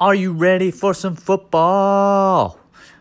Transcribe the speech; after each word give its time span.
Are 0.00 0.14
you 0.14 0.32
ready 0.32 0.70
for 0.70 0.94
some 0.94 1.14
football? 1.14 2.58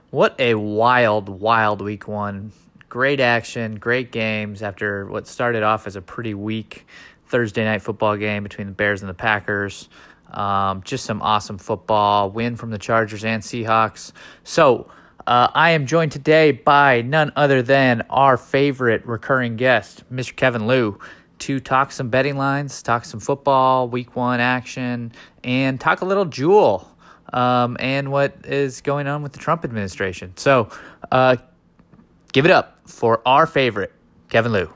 What 0.09 0.35
a 0.37 0.55
wild, 0.55 1.29
wild 1.29 1.81
week 1.81 2.09
one. 2.09 2.51
Great 2.89 3.21
action, 3.21 3.77
great 3.77 4.11
games 4.11 4.61
after 4.61 5.05
what 5.05 5.25
started 5.25 5.63
off 5.63 5.87
as 5.87 5.95
a 5.95 6.01
pretty 6.01 6.33
weak 6.33 6.85
Thursday 7.27 7.63
night 7.63 7.83
football 7.83 8.17
game 8.17 8.43
between 8.43 8.67
the 8.67 8.73
Bears 8.73 9.01
and 9.01 9.07
the 9.07 9.13
Packers. 9.13 9.87
Um, 10.29 10.83
just 10.83 11.05
some 11.05 11.21
awesome 11.21 11.57
football. 11.57 12.31
Win 12.31 12.57
from 12.57 12.69
the 12.69 12.77
Chargers 12.77 13.23
and 13.23 13.41
Seahawks. 13.41 14.11
So, 14.43 14.91
uh, 15.25 15.47
I 15.53 15.69
am 15.69 15.85
joined 15.85 16.11
today 16.11 16.51
by 16.51 17.01
none 17.01 17.31
other 17.37 17.61
than 17.61 18.01
our 18.09 18.35
favorite 18.35 19.05
recurring 19.05 19.55
guest, 19.55 20.03
Mr. 20.11 20.35
Kevin 20.35 20.67
Liu, 20.67 20.99
to 21.39 21.59
talk 21.59 21.91
some 21.91 22.09
betting 22.09 22.37
lines, 22.37 22.81
talk 22.81 23.05
some 23.05 23.19
football, 23.19 23.87
week 23.87 24.15
one 24.15 24.39
action, 24.39 25.11
and 25.43 25.79
talk 25.79 26.01
a 26.01 26.05
little 26.05 26.25
Juul 26.25 26.85
um, 27.33 27.77
and 27.79 28.11
what 28.11 28.35
is 28.45 28.81
going 28.81 29.07
on 29.07 29.23
with 29.23 29.33
the 29.33 29.39
Trump 29.39 29.63
administration. 29.63 30.33
So, 30.35 30.69
uh, 31.11 31.37
give 32.33 32.45
it 32.45 32.51
up 32.51 32.79
for 32.87 33.21
our 33.25 33.45
favorite, 33.45 33.93
Kevin 34.29 34.51
Liu. 34.51 34.73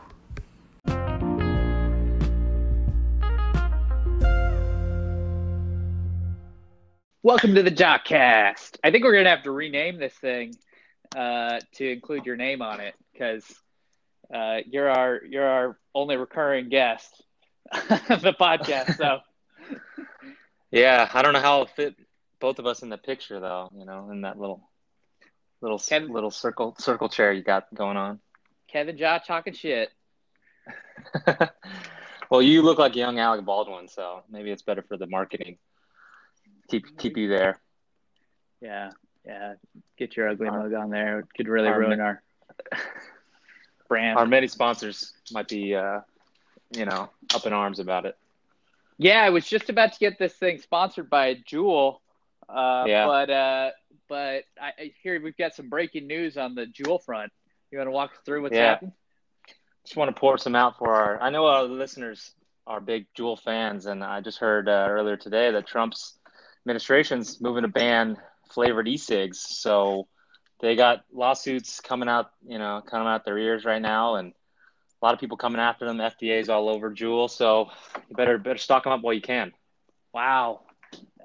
Welcome 7.25 7.55
to 7.55 7.63
the 7.63 7.71
Jockcast. 7.71 8.77
I 8.83 8.91
think 8.91 9.05
we're 9.05 9.13
gonna 9.13 9.29
have 9.29 9.43
to 9.43 9.51
rename 9.51 9.97
this 9.97 10.13
thing 10.13 10.55
uh, 11.15 11.61
to 11.75 11.89
include 11.89 12.25
your 12.25 12.35
name 12.35 12.61
on 12.61 12.81
it 12.81 12.95
because 13.13 13.45
uh, 14.33 14.57
you're 14.65 14.89
our 14.89 15.21
you're 15.23 15.47
our 15.47 15.77
only 15.95 16.17
recurring 16.17 16.69
guest 16.69 17.23
of 17.71 17.79
the 18.21 18.35
podcast. 18.39 18.97
So 18.97 19.19
yeah, 20.71 21.09
I 21.13 21.21
don't 21.21 21.33
know 21.33 21.39
how 21.39 21.61
it'll 21.61 21.73
fit 21.73 21.95
both 22.39 22.59
of 22.59 22.65
us 22.65 22.83
in 22.83 22.89
the 22.89 22.97
picture 22.97 23.39
though. 23.39 23.69
You 23.75 23.85
know, 23.85 24.09
in 24.11 24.21
that 24.21 24.39
little 24.39 24.69
little 25.61 25.79
Kevin- 25.79 26.11
little 26.11 26.31
circle 26.31 26.75
circle 26.79 27.09
chair 27.09 27.31
you 27.31 27.43
got 27.43 27.73
going 27.73 27.97
on. 27.97 28.19
Kevin 28.67 28.97
Jaw 28.97 29.19
talking 29.19 29.53
shit. 29.53 29.89
well, 32.29 32.41
you 32.41 32.61
look 32.61 32.79
like 32.79 32.95
young 32.95 33.19
Alec 33.19 33.45
Baldwin, 33.45 33.87
so 33.87 34.23
maybe 34.29 34.51
it's 34.51 34.61
better 34.61 34.81
for 34.81 34.97
the 34.97 35.07
marketing. 35.07 35.57
Keep 36.69 36.97
keep 36.97 37.17
you 37.17 37.27
there. 37.27 37.61
Yeah, 38.61 38.91
yeah. 39.25 39.55
Get 39.97 40.15
your 40.15 40.29
ugly 40.29 40.49
mug 40.49 40.73
on 40.73 40.89
there. 40.89 41.19
It 41.19 41.27
could 41.35 41.47
really 41.47 41.67
our 41.67 41.79
ruin 41.79 41.99
our 41.99 42.23
brand. 43.87 44.17
Our 44.17 44.25
many 44.25 44.47
sponsors 44.47 45.13
might 45.31 45.47
be, 45.47 45.75
uh, 45.75 46.01
you 46.71 46.85
know, 46.85 47.09
up 47.33 47.45
in 47.45 47.53
arms 47.53 47.79
about 47.79 48.05
it. 48.05 48.17
Yeah, 48.97 49.21
I 49.21 49.29
was 49.29 49.47
just 49.47 49.69
about 49.69 49.93
to 49.93 49.99
get 49.99 50.17
this 50.19 50.33
thing 50.33 50.59
sponsored 50.59 51.09
by 51.09 51.35
Juul, 51.35 51.99
uh, 52.47 52.85
Yeah. 52.87 53.05
but 53.05 53.29
uh, 53.29 53.71
but 54.07 54.43
I, 54.61 54.71
I 54.79 54.93
hear 55.01 55.21
we've 55.21 55.37
got 55.37 55.55
some 55.55 55.69
breaking 55.69 56.07
news 56.07 56.37
on 56.37 56.55
the 56.55 56.65
Juul 56.65 57.03
front. 57.03 57.31
You 57.71 57.79
want 57.79 57.87
to 57.87 57.91
walk 57.91 58.11
through 58.25 58.43
what's 58.43 58.55
Yeah. 58.55 58.65
happened? 58.69 58.91
Just 59.83 59.97
want 59.97 60.15
to 60.15 60.19
pour 60.19 60.37
some 60.37 60.55
out 60.55 60.77
for 60.77 60.93
our. 60.93 61.21
I 61.21 61.29
know 61.29 61.45
our 61.47 61.63
listeners 61.63 62.31
are 62.65 62.79
big 62.79 63.07
Juul 63.17 63.39
fans, 63.39 63.87
and 63.87 64.03
I 64.03 64.21
just 64.21 64.37
heard 64.39 64.69
uh, 64.69 64.85
earlier 64.89 65.17
today 65.17 65.51
that 65.51 65.67
Trump's 65.67 66.17
administration's 66.65 67.41
moving 67.41 67.63
to 67.63 67.67
ban 67.67 68.17
flavored 68.51 68.87
e-cigs. 68.87 69.39
So 69.41 70.07
they 70.63 70.77
got 70.77 71.03
lawsuits 71.11 71.81
coming 71.81 72.07
out, 72.07 72.31
you 72.47 72.57
know, 72.57 72.81
coming 72.89 73.05
out 73.05 73.25
their 73.25 73.37
ears 73.37 73.65
right 73.65 73.81
now, 73.81 74.15
and 74.15 74.29
a 74.29 75.05
lot 75.05 75.13
of 75.13 75.19
people 75.19 75.35
coming 75.35 75.59
after 75.59 75.85
them. 75.85 75.97
FDA's 75.97 76.47
all 76.47 76.69
over 76.69 76.89
Juul, 76.89 77.29
so 77.29 77.69
you 78.09 78.15
better 78.15 78.37
better 78.37 78.57
stock 78.57 78.85
them 78.85 78.93
up 78.93 79.01
while 79.01 79.13
you 79.13 79.21
can. 79.21 79.51
Wow, 80.13 80.61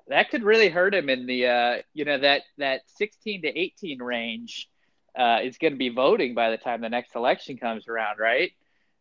that 0.08 0.30
could 0.30 0.42
really 0.42 0.68
hurt 0.68 0.92
him 0.92 1.08
in 1.08 1.26
the 1.26 1.46
uh, 1.46 1.76
you 1.94 2.04
know 2.04 2.18
that 2.18 2.42
that 2.58 2.80
sixteen 2.86 3.42
to 3.42 3.56
eighteen 3.56 4.02
range 4.02 4.68
uh, 5.16 5.38
is 5.44 5.56
going 5.56 5.72
to 5.72 5.78
be 5.78 5.90
voting 5.90 6.34
by 6.34 6.50
the 6.50 6.56
time 6.56 6.80
the 6.80 6.88
next 6.88 7.14
election 7.14 7.58
comes 7.58 7.86
around, 7.86 8.18
right? 8.18 8.50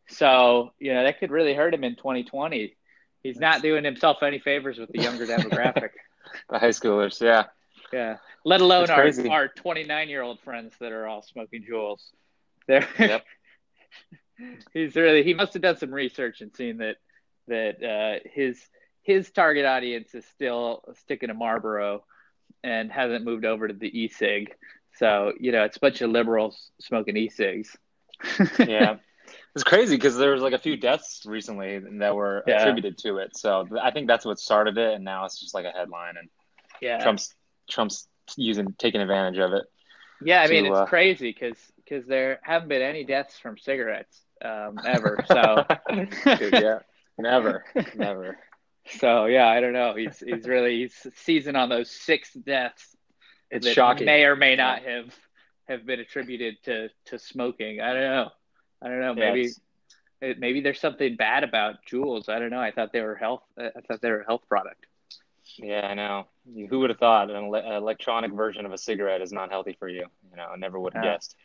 So 0.10 0.72
you 0.78 0.94
know 0.94 1.04
that 1.04 1.20
could 1.20 1.32
really 1.32 1.56
hurt 1.56 1.74
him 1.74 1.84
in 1.84 1.96
twenty 1.96 2.24
twenty. 2.24 2.76
He's 3.24 3.40
not 3.40 3.64
doing 3.64 3.84
himself 3.84 4.22
any 4.22 4.38
favors 4.38 4.78
with 4.78 4.92
the 4.92 5.02
younger 5.02 5.26
demographic. 5.36 5.90
The 6.48 6.60
high 6.60 6.70
schoolers, 6.70 7.20
yeah. 7.20 7.46
Yeah. 7.94 8.18
Let 8.44 8.62
alone 8.62 8.84
It's 8.84 8.92
our 8.92 9.02
crazy. 9.02 9.30
our 9.30 9.48
29 9.48 10.10
year 10.10 10.22
old 10.22 10.40
friends 10.42 10.74
that 10.80 10.92
are 10.92 11.08
all 11.08 11.22
smoking 11.22 11.64
Juuls. 11.70 12.02
They're, 12.68 12.88
Yep. 13.00 13.24
he's 14.74 14.96
really 14.96 15.24
he 15.24 15.34
must 15.34 15.54
have 15.54 15.62
done 15.62 15.78
some 15.78 15.94
research 15.94 16.42
and 16.42 16.56
seen 16.56 16.78
that 16.78 16.98
that 17.48 17.84
uh, 17.84 18.30
his 18.30 18.62
his 19.04 19.32
target 19.32 19.66
audience 19.66 20.14
is 20.14 20.26
still 20.26 20.84
sticking 21.00 21.30
to 21.30 21.34
Marlboro 21.34 22.04
and 22.64 22.92
hasn't 22.92 23.24
moved 23.24 23.46
over 23.46 23.68
to 23.68 23.74
the 23.74 24.00
e-cig. 24.02 24.54
So 24.98 25.34
you 25.40 25.52
know 25.52 25.64
it's 25.64 25.78
a 25.78 25.80
bunch 25.80 26.02
of 26.02 26.10
liberals 26.12 26.72
smoking 26.82 27.16
e-cigs. 27.18 27.76
yeah. 28.60 28.98
It's 29.56 29.64
crazy 29.64 29.96
because 29.96 30.16
there 30.18 30.32
was 30.32 30.42
like 30.42 30.54
a 30.54 30.60
few 30.60 30.78
deaths 30.78 31.24
recently 31.26 31.80
that 32.00 32.16
were 32.16 32.44
Yeah. 32.46 32.62
attributed 32.62 32.98
to 33.00 33.18
it. 33.18 33.36
So 33.36 33.68
I 33.82 33.92
think 33.92 34.08
that's 34.08 34.26
what 34.26 34.40
started 34.40 34.78
it, 34.78 34.94
and 34.94 35.04
now 35.04 35.26
it's 35.26 35.40
just 35.40 35.56
like 35.56 35.66
a 35.66 35.72
headline, 35.72 36.16
and 36.18 36.30
yeah. 36.80 37.00
Trump's 37.02 37.34
Trump's 37.70 38.08
using 38.36 38.74
taking 38.78 39.02
advantage 39.02 39.38
of 39.40 39.54
it. 39.54 39.64
Yeah, 40.22 40.42
I 40.42 40.48
mean 40.48 40.64
to, 40.64 40.72
it's 40.72 40.80
uh, 40.80 40.86
crazy 40.86 41.32
because 41.32 41.58
because 41.78 42.06
there 42.08 42.40
haven't 42.42 42.70
been 42.70 42.82
any 42.82 43.04
deaths 43.04 43.38
from 43.40 43.58
cigarettes 43.58 44.22
um, 44.44 44.80
ever. 44.86 45.24
So 45.28 45.66
Dude, 46.38 46.54
yeah, 46.54 46.80
never, 47.18 47.66
never. 47.96 48.38
So 48.90 49.26
yeah, 49.26 49.48
I 49.48 49.60
don't 49.60 49.74
know. 49.74 49.94
He's 49.96 50.20
he's 50.20 50.48
really 50.48 50.80
he's 50.82 51.08
seasoned 51.16 51.58
on 51.58 51.70
those 51.70 51.92
six 51.92 52.34
deaths 52.34 52.96
It's 53.52 53.66
that 53.66 53.74
shocking. 53.74 54.06
may 54.06 54.26
or 54.26 54.36
may 54.36 54.56
not 54.56 54.82
have 54.84 55.16
have 55.68 55.86
been 55.86 56.00
attributed 56.00 56.58
to 56.64 56.90
to 57.06 57.20
smoking. 57.20 57.82
I 57.82 57.94
don't 57.94 58.04
know. 58.04 58.30
I 58.82 58.88
don't 58.88 59.02
know. 59.02 59.14
Maybe 59.14 59.50
it, 60.22 60.40
maybe 60.40 60.62
there's 60.62 60.80
something 60.80 61.16
bad 61.16 61.44
about 61.44 61.86
Juuls. 61.90 62.30
I 62.30 62.40
don't 62.40 62.50
know. 62.50 62.60
I 62.62 62.72
thought 62.72 62.92
they 62.92 63.02
were 63.02 63.16
health. 63.16 63.44
I 63.58 63.70
thought 63.88 64.02
they 64.02 64.10
were 64.10 64.22
a 64.22 64.26
health 64.26 64.44
product. 64.48 64.86
yeah, 65.58 65.86
I 65.86 65.94
know. 65.94 66.28
Who 66.70 66.80
would 66.80 66.90
have 66.90 67.00
thought 67.00 67.30
an, 67.30 67.36
ele- 67.36 67.56
electronic 67.78 68.32
version 68.32 68.66
of 68.66 68.72
a 68.74 68.78
cigarette 68.78 69.22
is 69.22 69.32
not 69.32 69.50
healthy 69.50 69.76
for 69.80 69.88
you? 69.90 70.06
You 70.32 70.38
know, 70.38 70.46
I 70.54 70.56
never 70.58 70.80
would 70.80 70.94
have 70.94 71.04
Yeah. 71.04 71.14
guessed. 71.14 71.36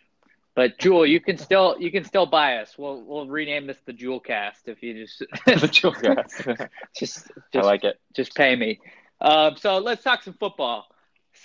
But 0.54 0.78
Juul, 0.78 1.08
you 1.08 1.18
can 1.18 1.38
still 1.38 1.76
you 1.78 1.90
can 1.90 2.04
still 2.04 2.26
buy 2.26 2.58
us. 2.58 2.76
We'll 2.76 3.00
we'll 3.02 3.26
rename 3.26 3.66
this 3.66 3.78
the 3.86 3.92
Juul 3.92 4.22
Cast 4.22 4.68
if 4.68 4.82
you 4.82 4.94
just 5.06 5.18
The 5.46 5.54
Juul 5.68 6.00
gas. 6.02 6.68
just 6.98 7.32
I 7.54 7.60
like 7.60 7.84
it. 7.84 7.98
just 8.14 8.34
pay 8.34 8.54
me. 8.54 8.78
Um, 9.20 9.56
so 9.56 9.78
let's 9.78 10.02
talk 10.02 10.22
some 10.22 10.34
football. 10.34 10.86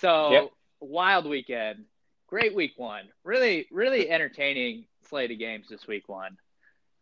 So 0.00 0.30
Yep. 0.32 0.50
wild 0.80 1.26
weekend, 1.26 1.84
great 2.26 2.54
week 2.54 2.72
one. 2.76 3.04
Really, 3.24 3.66
really 3.70 4.10
entertaining 4.10 4.84
slate 5.08 5.30
of 5.30 5.38
games 5.38 5.68
this 5.70 5.86
week 5.86 6.08
one. 6.08 6.36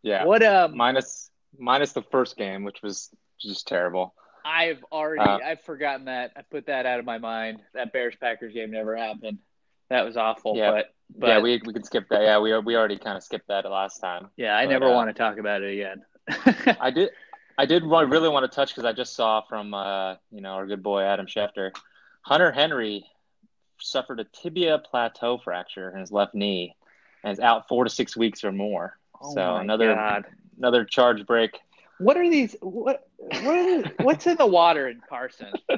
Yeah, 0.01 0.23
What 0.23 0.43
um, 0.43 0.77
minus 0.77 1.29
minus 1.57 1.91
the 1.91 2.03
first 2.03 2.37
game, 2.37 2.63
which 2.63 2.81
was 2.81 3.09
just 3.41 3.67
terrible. 3.67 4.13
I've 4.47 4.83
already 4.91 5.21
Uh, 5.21 5.39
I've 5.45 5.61
forgotten 5.61 6.05
that. 6.05 6.31
I 6.37 6.41
put 6.41 6.67
that 6.67 6.85
out 6.85 6.99
of 6.99 7.05
my 7.05 7.17
mind. 7.17 7.59
That 7.73 7.91
Bears 7.91 8.15
Packers 8.19 8.53
game 8.53 8.71
never 8.71 8.95
happened. 8.95 9.39
That 9.89 10.05
was 10.05 10.15
awful. 10.15 10.55
Yeah. 10.55 10.71
But 10.71 10.93
but 11.15 11.27
yeah, 11.27 11.39
we 11.39 11.61
we 11.65 11.73
can 11.73 11.83
skip 11.83 12.07
that. 12.09 12.21
Yeah, 12.21 12.39
we 12.39 12.57
we 12.59 12.75
already 12.75 12.97
kind 12.97 13.17
of 13.17 13.23
skipped 13.23 13.47
that 13.49 13.69
last 13.69 13.99
time. 13.99 14.29
yeah, 14.37 14.57
I 14.57 14.65
but, 14.65 14.71
never 14.71 14.87
uh, 14.87 14.93
want 14.93 15.09
to 15.09 15.13
talk 15.13 15.37
about 15.37 15.61
it 15.61 15.73
again. 15.73 16.77
I 16.81 16.91
did. 16.91 17.09
I 17.57 17.65
did 17.65 17.83
really 17.83 18.29
want 18.29 18.49
to 18.49 18.55
touch 18.55 18.69
because 18.69 18.85
I 18.85 18.93
just 18.93 19.15
saw 19.15 19.41
from 19.41 19.73
uh, 19.73 20.15
you 20.31 20.41
know 20.41 20.51
our 20.51 20.65
good 20.65 20.83
boy 20.83 21.01
Adam 21.01 21.25
Schefter, 21.25 21.71
Hunter 22.21 22.51
Henry 22.51 23.05
suffered 23.79 24.19
a 24.19 24.25
tibia 24.25 24.79
plateau 24.79 25.37
fracture 25.37 25.91
in 25.91 25.99
his 25.99 26.11
left 26.11 26.33
knee 26.33 26.75
and 27.23 27.33
is 27.33 27.39
out 27.39 27.67
four 27.67 27.83
to 27.83 27.89
six 27.89 28.15
weeks 28.15 28.43
or 28.43 28.51
more. 28.51 28.97
Oh 29.21 29.33
so 29.33 29.41
my 29.41 29.61
another 29.61 29.93
God. 29.93 30.25
another 30.57 30.85
charge 30.85 31.25
break. 31.25 31.59
What 31.97 32.17
are 32.17 32.29
these 32.29 32.55
what 32.61 33.01
what 33.17 33.55
are, 33.55 33.83
what's 34.01 34.27
in 34.27 34.37
the 34.37 34.45
water 34.47 34.87
in 34.87 35.01
Carson? 35.07 35.53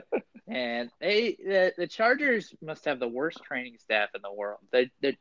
And 0.52 0.90
they 1.00 1.38
the, 1.40 1.73
the 1.78 1.88
Chargers 1.88 2.53
must 2.59 2.85
have 2.85 2.99
the 2.99 3.08
worst 3.08 3.44
training 3.44 3.78
staff 3.78 4.09
in 4.16 4.22
the 4.23 4.34
world. 4.34 4.59
They 4.72 4.90
they 4.99 5.16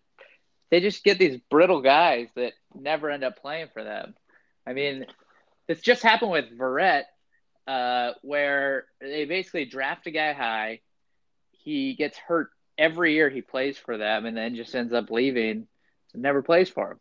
they 0.70 0.80
just 0.80 1.04
get 1.04 1.18
these 1.18 1.38
brittle 1.50 1.82
guys 1.82 2.28
that 2.34 2.54
never 2.74 3.10
end 3.10 3.24
up 3.24 3.40
playing 3.40 3.68
for 3.74 3.84
them. 3.84 4.14
I 4.66 4.72
mean, 4.72 5.06
this 5.66 5.80
just 5.82 6.02
happened 6.02 6.30
with 6.30 6.58
Verrett, 6.58 7.04
uh, 7.66 8.12
where 8.22 8.86
they 9.00 9.26
basically 9.26 9.66
draft 9.66 10.06
a 10.06 10.10
guy 10.10 10.32
high. 10.32 10.80
He 11.52 11.94
gets 11.94 12.16
hurt 12.16 12.48
every 12.78 13.12
year 13.14 13.28
he 13.28 13.42
plays 13.42 13.76
for 13.76 13.98
them, 13.98 14.24
and 14.24 14.36
then 14.36 14.56
just 14.56 14.74
ends 14.74 14.94
up 14.94 15.10
leaving 15.10 15.66
and 16.14 16.22
never 16.22 16.42
plays 16.42 16.70
for 16.70 16.88
them. 16.88 17.00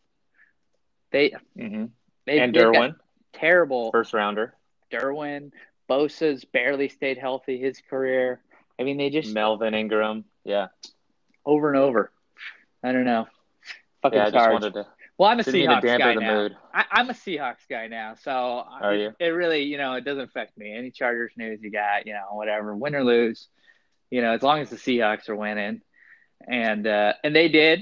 They 1.12 1.34
Mm-hmm. 1.58 1.86
they 2.26 2.40
And 2.40 2.54
they've 2.54 2.72
got 2.72 2.74
Derwin, 2.74 2.96
terrible 3.34 3.92
first 3.92 4.14
rounder. 4.14 4.54
Derwin, 4.92 5.52
Bosa's 5.90 6.46
barely 6.46 6.90
stayed 6.90 7.18
healthy 7.18 7.58
his 7.60 7.82
career. 7.90 8.42
I 8.80 8.84
mean, 8.84 8.98
they 8.98 9.10
just 9.10 9.34
Melvin 9.34 9.74
Ingram. 9.74 10.26
Yeah, 10.44 10.68
over 11.46 11.70
and 11.70 11.78
over. 11.78 12.12
I 12.84 12.92
don't 12.92 13.06
know. 13.06 13.28
Fucking 14.04 14.18
yeah. 14.18 14.28
I 14.28 14.32
just 14.32 14.52
wanted 14.52 14.74
to 14.76 14.88
Well, 15.18 15.30
I'm 15.30 15.40
a 15.40 15.44
didn't 15.44 15.60
mean 15.60 15.82
to 15.82 15.88
Seahawks 15.88 15.98
guy 15.98 16.14
now. 16.14 16.50
I, 16.74 16.86
I'm 16.92 17.10
a 17.10 17.14
Seahawks 17.14 17.68
guy 17.68 17.88
now, 17.88 18.14
so 18.22 18.32
Are 18.32 18.94
it, 18.94 19.00
you? 19.02 19.16
it 19.20 19.30
really, 19.30 19.64
you 19.64 19.78
know, 19.80 19.94
it 19.94 20.06
doesn't 20.06 20.26
affect 20.26 20.56
me. 20.58 20.78
Any 20.78 20.92
Chargers 20.92 21.34
news 21.36 21.60
you 21.62 21.72
got, 21.72 22.06
you 22.06 22.14
know, 22.14 22.28
whatever, 22.34 22.76
win 22.76 22.94
or 22.94 23.04
lose, 23.04 23.48
You 24.10 24.22
know, 24.22 24.34
as 24.34 24.42
long 24.42 24.60
as 24.60 24.70
the 24.70 24.78
Seahawks 24.78 25.28
are 25.28 25.36
winning, 25.36 25.82
and 26.48 26.88
uh, 26.88 27.14
and 27.24 27.36
they 27.36 27.50
did, 27.50 27.82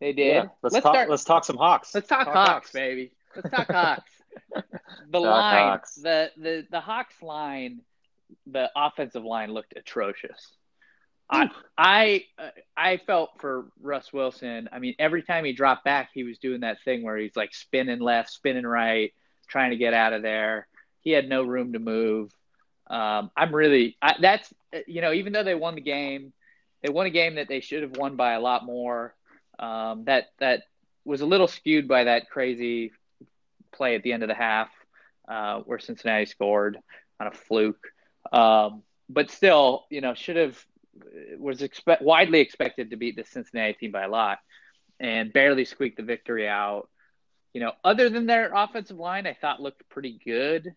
they 0.00 0.12
did. 0.12 0.34
Yeah, 0.34 0.48
let's, 0.62 0.74
let's 0.74 0.84
talk. 0.84 0.94
Start, 0.94 1.10
let's 1.10 1.24
talk 1.24 1.44
some 1.44 1.56
Hawks. 1.56 1.94
Let's 1.94 2.08
talk, 2.08 2.26
talk 2.26 2.34
Hawks, 2.34 2.50
Hawks, 2.50 2.72
baby. 2.72 3.12
Let's 3.34 3.50
talk 3.50 3.70
Hawks. 3.70 4.10
The 5.10 5.20
talk 5.20 5.30
line, 5.30 5.68
Hawks. 5.68 5.94
the 5.96 6.30
the 6.36 6.66
the 6.70 6.80
Hawks 6.80 7.22
line, 7.22 7.80
the 8.46 8.70
offensive 8.74 9.24
line 9.24 9.52
looked 9.52 9.74
atrocious. 9.76 10.56
I 11.30 11.50
I 11.76 12.24
I 12.76 12.98
felt 12.98 13.40
for 13.40 13.66
Russ 13.80 14.12
Wilson. 14.12 14.68
I 14.72 14.78
mean, 14.78 14.94
every 14.98 15.22
time 15.22 15.44
he 15.44 15.52
dropped 15.52 15.84
back, 15.84 16.10
he 16.14 16.24
was 16.24 16.38
doing 16.38 16.60
that 16.60 16.78
thing 16.84 17.02
where 17.02 17.16
he's 17.16 17.36
like 17.36 17.54
spinning 17.54 18.00
left, 18.00 18.30
spinning 18.30 18.66
right, 18.66 19.12
trying 19.48 19.70
to 19.70 19.76
get 19.76 19.94
out 19.94 20.12
of 20.12 20.22
there. 20.22 20.66
He 21.00 21.10
had 21.10 21.28
no 21.28 21.42
room 21.42 21.72
to 21.72 21.78
move. 21.78 22.32
Um, 22.88 23.30
I'm 23.36 23.54
really 23.54 23.96
I, 24.00 24.14
that's 24.20 24.52
you 24.86 25.00
know 25.00 25.12
even 25.12 25.32
though 25.32 25.44
they 25.44 25.54
won 25.54 25.74
the 25.74 25.80
game, 25.80 26.32
they 26.82 26.90
won 26.90 27.06
a 27.06 27.10
game 27.10 27.36
that 27.36 27.48
they 27.48 27.60
should 27.60 27.82
have 27.82 27.96
won 27.96 28.16
by 28.16 28.32
a 28.32 28.40
lot 28.40 28.64
more. 28.64 29.14
Um, 29.58 30.04
that 30.04 30.26
that 30.38 30.62
was 31.04 31.20
a 31.20 31.26
little 31.26 31.48
skewed 31.48 31.88
by 31.88 32.04
that 32.04 32.30
crazy 32.30 32.92
play 33.76 33.94
at 33.94 34.02
the 34.02 34.12
end 34.12 34.22
of 34.22 34.28
the 34.28 34.34
half 34.34 34.70
uh, 35.28 35.60
where 35.60 35.78
Cincinnati 35.78 36.26
scored 36.26 36.78
on 37.20 37.26
a 37.26 37.32
fluke. 37.32 37.86
Um, 38.32 38.82
but 39.08 39.30
still, 39.30 39.84
you 39.90 40.00
know, 40.00 40.14
should 40.14 40.36
have 40.36 40.64
was 41.38 41.62
expect, 41.62 42.02
widely 42.02 42.40
expected 42.40 42.90
to 42.90 42.96
beat 42.96 43.16
the 43.16 43.24
Cincinnati 43.24 43.74
team 43.74 43.92
by 43.92 44.04
a 44.04 44.08
lot 44.08 44.38
and 44.98 45.32
barely 45.32 45.64
squeaked 45.64 45.98
the 45.98 46.02
victory 46.02 46.48
out. 46.48 46.88
You 47.52 47.60
know, 47.60 47.72
other 47.84 48.08
than 48.08 48.26
their 48.26 48.52
offensive 48.54 48.98
line, 48.98 49.26
I 49.26 49.34
thought 49.34 49.62
looked 49.62 49.88
pretty 49.88 50.18
good. 50.24 50.74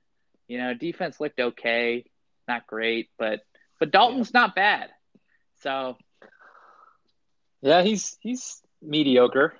You 0.47 0.57
know, 0.57 0.73
defense 0.73 1.19
looked 1.19 1.39
okay, 1.39 2.05
not 2.47 2.67
great, 2.67 3.09
but 3.17 3.41
but 3.79 3.91
Dalton's 3.91 4.31
yeah. 4.33 4.41
not 4.41 4.55
bad. 4.55 4.89
So 5.61 5.97
yeah, 7.61 7.81
he's 7.81 8.17
he's 8.21 8.61
mediocre. 8.81 9.53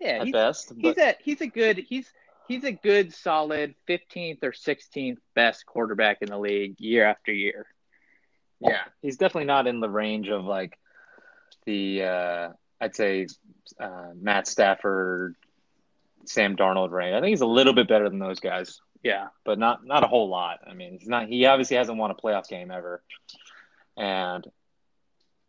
Yeah, 0.00 0.18
at 0.20 0.24
he's, 0.24 0.32
best. 0.32 0.68
But... 0.68 0.78
He's 0.78 0.98
a 0.98 1.14
he's 1.20 1.40
a 1.40 1.46
good 1.46 1.78
he's 1.78 2.10
he's 2.48 2.64
a 2.64 2.72
good 2.72 3.12
solid 3.12 3.74
15th 3.88 4.42
or 4.42 4.52
16th 4.52 5.18
best 5.34 5.66
quarterback 5.66 6.18
in 6.22 6.28
the 6.28 6.38
league 6.38 6.76
year 6.78 7.04
after 7.04 7.32
year. 7.32 7.66
Yeah, 8.60 8.82
he's 9.02 9.16
definitely 9.16 9.46
not 9.46 9.66
in 9.66 9.80
the 9.80 9.88
range 9.88 10.28
of 10.28 10.44
like 10.44 10.78
the 11.66 12.02
uh, 12.02 12.48
I'd 12.80 12.94
say 12.94 13.26
uh, 13.78 14.08
Matt 14.14 14.46
Stafford, 14.46 15.36
Sam 16.24 16.56
Darnold 16.56 16.90
range. 16.90 17.14
I 17.14 17.20
think 17.20 17.30
he's 17.30 17.42
a 17.42 17.46
little 17.46 17.74
bit 17.74 17.88
better 17.88 18.08
than 18.08 18.18
those 18.18 18.40
guys. 18.40 18.80
Yeah, 19.02 19.28
but 19.44 19.58
not 19.58 19.84
not 19.84 20.04
a 20.04 20.06
whole 20.06 20.28
lot. 20.28 20.60
I 20.66 20.72
mean, 20.72 20.98
he's 20.98 21.08
not. 21.08 21.28
He 21.28 21.44
obviously 21.46 21.76
hasn't 21.76 21.98
won 21.98 22.10
a 22.10 22.14
playoff 22.14 22.48
game 22.48 22.70
ever, 22.70 23.02
and 23.96 24.46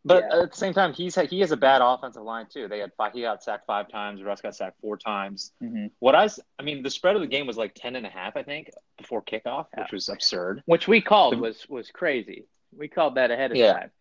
but 0.08 0.24
yeah. 0.24 0.44
at 0.44 0.52
the 0.52 0.58
same 0.58 0.74
time, 0.74 0.94
he's 0.94 1.16
he 1.16 1.40
has 1.42 1.52
a 1.52 1.58
bad 1.58 1.82
offensive 1.82 2.24
line 2.24 2.48
too. 2.52 2.68
They 2.68 2.80
had 2.80 2.92
five, 2.98 3.14
he 3.14 3.22
got 3.22 3.44
sacked 3.44 3.66
five 3.68 3.90
times. 3.90 4.24
Russ 4.24 4.42
got 4.42 4.56
sacked 4.56 4.80
four 4.80 4.98
times. 4.98 5.52
Mm-hmm. 5.62 5.88
What 6.00 6.16
I 6.16 6.30
I 6.58 6.64
mean, 6.64 6.82
the 6.82 6.90
spread 6.90 7.16
of 7.16 7.22
the 7.22 7.28
game 7.28 7.46
was 7.46 7.58
like 7.58 7.76
ten 7.76 7.96
and 7.96 8.06
a 8.06 8.10
half, 8.10 8.38
I 8.38 8.44
think, 8.44 8.70
before 8.98 9.22
kickoff, 9.22 9.68
yeah. 9.76 9.84
which 9.84 9.92
was 9.92 10.10
absurd. 10.10 10.64
Which 10.66 10.88
we 10.88 11.02
called 11.02 11.34
the, 11.34 11.38
was 11.40 11.68
was 11.68 11.92
crazy. 11.92 12.46
We 12.76 12.88
called 12.88 13.16
that 13.16 13.32
ahead 13.32 13.52
of 13.52 13.58
yeah. 13.58 13.74
time. 13.74 13.92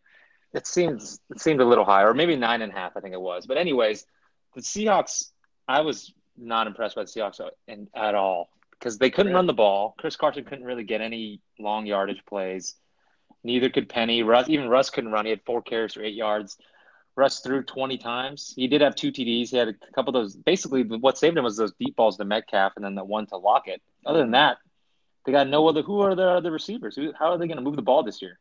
It 0.54 0.66
seems 0.66 1.20
it 1.30 1.40
seemed 1.40 1.60
a 1.60 1.64
little 1.64 1.84
higher, 1.84 2.10
or 2.10 2.14
maybe 2.14 2.36
nine 2.36 2.62
and 2.62 2.72
a 2.72 2.74
half. 2.74 2.96
I 2.96 3.00
think 3.00 3.14
it 3.14 3.20
was. 3.20 3.46
But 3.46 3.58
anyways, 3.58 4.06
the 4.54 4.60
Seahawks. 4.60 5.30
I 5.68 5.80
was 5.80 6.12
not 6.36 6.68
impressed 6.68 6.94
by 6.94 7.02
the 7.02 7.08
Seahawks 7.08 7.40
in, 7.66 7.88
at 7.94 8.14
all 8.14 8.50
because 8.78 8.98
they 8.98 9.10
couldn't 9.10 9.32
run 9.32 9.46
the 9.46 9.52
ball. 9.52 9.94
Chris 9.98 10.16
Carson 10.16 10.44
couldn't 10.44 10.64
really 10.64 10.84
get 10.84 11.00
any 11.00 11.40
long 11.58 11.86
yardage 11.86 12.22
plays. 12.28 12.76
Neither 13.44 13.70
could 13.70 13.88
Penny. 13.88 14.22
Russ, 14.22 14.48
even 14.48 14.68
Russ 14.68 14.90
couldn't 14.90 15.12
run. 15.12 15.26
He 15.26 15.30
had 15.30 15.42
four 15.44 15.62
carries 15.62 15.94
for 15.94 16.02
eight 16.02 16.14
yards. 16.14 16.56
Russ 17.16 17.40
threw 17.40 17.62
20 17.62 17.96
times. 17.98 18.52
He 18.56 18.68
did 18.68 18.82
have 18.82 18.94
two 18.94 19.10
TDs. 19.10 19.50
He 19.50 19.56
had 19.56 19.68
a 19.68 19.74
couple 19.94 20.14
of 20.14 20.22
those. 20.22 20.36
Basically, 20.36 20.82
what 20.82 21.16
saved 21.16 21.36
him 21.36 21.44
was 21.44 21.56
those 21.56 21.72
deep 21.80 21.96
balls 21.96 22.18
to 22.18 22.24
Metcalf 22.24 22.74
and 22.76 22.84
then 22.84 22.94
the 22.94 23.04
one 23.04 23.26
to 23.28 23.36
Lockett. 23.36 23.80
Other 24.04 24.18
than 24.18 24.32
that, 24.32 24.58
they 25.24 25.32
got 25.32 25.48
no 25.48 25.66
other. 25.66 25.82
Who 25.82 26.00
are 26.00 26.14
the 26.14 26.28
other 26.28 26.50
receivers? 26.50 26.94
Who, 26.94 27.12
how 27.18 27.32
are 27.32 27.38
they 27.38 27.46
going 27.46 27.56
to 27.56 27.62
move 27.62 27.76
the 27.76 27.82
ball 27.82 28.02
this 28.02 28.20
year? 28.20 28.38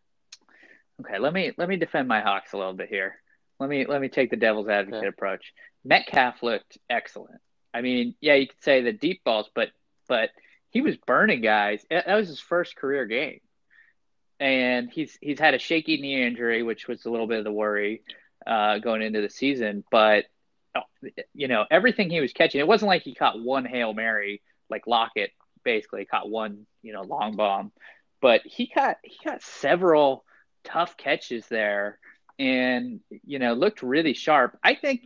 Okay, 1.02 1.20
let 1.20 1.34
me 1.34 1.52
let 1.58 1.70
me 1.70 1.78
defend 1.78 2.08
my 2.08 2.22
Hawks 2.22 2.54
a 2.54 2.58
little 2.58 2.74
bit 2.74 2.90
here. 2.90 3.16
Let 3.60 3.70
me 3.70 3.86
let 3.86 4.02
me 4.02 4.10
take 4.10 4.30
the 4.30 4.36
devil's 4.36 4.68
advocate 4.68 5.00
okay. 5.00 5.08
approach. 5.08 5.54
Metcalf 5.84 6.44
looked 6.44 6.78
excellent. 6.90 7.42
I 7.74 7.82
mean, 7.82 8.16
yeah, 8.22 8.36
you 8.36 8.48
could 8.48 8.64
say 8.64 8.82
the 8.82 8.94
deep 8.94 9.24
balls, 9.24 9.50
but 9.54 9.70
but 10.08 10.30
he 10.70 10.82
was 10.82 10.98
burning 10.98 11.42
guys. 11.42 11.86
That 11.90 12.16
was 12.16 12.28
his 12.28 12.40
first 12.40 12.76
career 12.76 13.06
game, 13.06 13.40
and 14.40 14.90
he's 14.92 15.18
he's 15.22 15.40
had 15.40 15.54
a 15.54 15.60
shaky 15.60 15.98
knee 15.98 16.26
injury, 16.26 16.64
which 16.64 16.88
was 16.88 17.06
a 17.06 17.10
little 17.10 17.28
bit 17.28 17.40
of 17.40 17.44
the 17.44 17.52
worry 17.52 18.02
uh, 18.46 18.80
going 18.80 19.02
into 19.02 19.22
the 19.22 19.30
season. 19.30 19.84
But 19.92 20.26
you 21.34 21.48
know, 21.48 21.66
everything 21.72 22.10
he 22.10 22.20
was 22.20 22.34
catching, 22.34 22.60
it 22.60 22.68
wasn't 22.68 22.90
like 22.90 23.04
he 23.04 23.16
caught 23.16 23.42
one 23.42 23.66
hail 23.66 23.94
mary 23.94 24.42
like 24.70 24.88
Lockett 24.88 25.32
basically 25.64 26.06
caught 26.06 26.30
one 26.30 26.66
you 26.82 26.94
know 26.94 27.02
long 27.02 27.36
bomb, 27.36 27.72
but 28.22 28.42
he 28.46 28.72
got 28.74 28.98
he 29.04 29.18
got 29.24 29.42
several 29.42 30.26
tough 30.64 30.98
catches 30.98 31.48
there 31.48 32.00
and 32.38 33.00
you 33.26 33.40
know 33.40 33.54
looked 33.54 33.82
really 33.82 34.14
sharp 34.14 34.58
i 34.64 34.76
think 34.76 35.04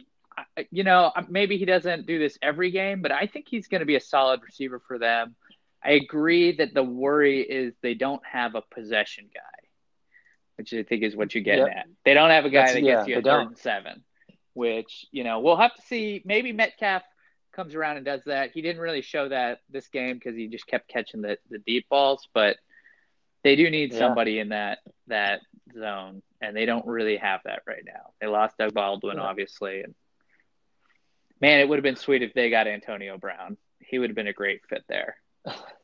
you 0.72 0.84
know 0.84 1.12
maybe 1.30 1.58
he 1.58 1.66
doesn't 1.66 2.08
do 2.08 2.18
this 2.18 2.38
every 2.42 2.72
game 2.72 3.02
but 3.02 3.12
i 3.12 3.28
think 3.28 3.46
he's 3.48 3.68
going 3.68 3.80
to 3.80 3.86
be 3.86 3.96
a 3.96 4.02
solid 4.02 4.42
receiver 4.42 4.82
for 4.88 4.98
them 4.98 5.36
i 5.84 5.92
agree 5.92 6.56
that 6.56 6.74
the 6.74 6.84
worry 6.84 7.42
is 7.42 7.74
they 7.82 7.94
don't 7.94 8.22
have 8.26 8.56
a 8.56 8.64
possession 8.74 9.30
guy 9.34 9.68
which 10.58 10.74
i 10.74 10.84
think 10.84 11.04
is 11.04 11.16
what 11.16 11.34
you 11.34 11.42
get 11.42 11.60
yep. 11.60 11.68
at 11.70 11.86
they 12.06 12.14
don't 12.14 12.30
have 12.30 12.46
a 12.46 12.50
guy 12.50 12.62
That's, 12.62 12.74
that 12.74 12.82
gets 12.82 13.08
yeah, 13.08 13.16
you 13.16 13.20
a 13.20 13.24
third 13.24 13.48
and 13.48 13.58
seven 13.58 14.04
which 14.54 15.06
you 15.12 15.24
know 15.24 15.40
we'll 15.40 15.58
have 15.58 15.76
to 15.76 15.82
see 15.84 16.22
maybe 16.26 16.52
metcalf 16.52 17.04
comes 17.54 17.76
around 17.76 17.98
and 17.98 18.06
does 18.06 18.22
that 18.26 18.52
he 18.54 18.62
didn't 18.62 18.82
really 18.82 19.02
show 19.02 19.30
that 19.30 19.60
this 19.70 19.88
game 19.88 20.16
because 20.16 20.36
he 20.36 20.48
just 20.48 20.68
kept 20.68 20.88
catching 20.88 21.22
the, 21.22 21.38
the 21.50 21.60
deep 21.60 21.88
balls 21.90 22.28
but 22.34 22.58
they 23.44 23.56
do 23.56 23.70
need 23.70 23.94
yeah. 23.94 24.00
somebody 24.00 24.40
in 24.40 24.50
that 24.50 24.80
that 25.08 25.42
zone, 25.74 26.22
and 26.42 26.56
they 26.56 26.66
don't 26.66 26.86
really 26.86 27.18
have 27.18 27.42
that 27.46 27.62
right 27.68 27.84
now. 27.86 28.12
They 28.20 28.28
lost 28.28 28.58
Doug 28.58 28.74
Baldwin, 28.74 29.18
yeah. 29.18 29.24
obviously, 29.24 29.82
and 29.82 29.96
man, 31.42 31.60
it 31.60 31.70
would 31.70 31.78
have 31.78 31.84
been 31.84 31.96
sweet 31.96 32.22
if 32.22 32.34
they 32.34 32.50
got 32.50 32.68
Antonio 32.68 33.18
Brown. 33.18 33.58
He 33.80 34.00
would 34.00 34.10
have 34.10 34.16
been 34.16 34.28
a 34.28 34.34
great 34.34 34.62
fit 34.70 34.84
there. 34.88 35.18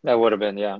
That 0.03 0.19
would 0.19 0.33
have 0.33 0.39
been, 0.39 0.57
yeah, 0.57 0.77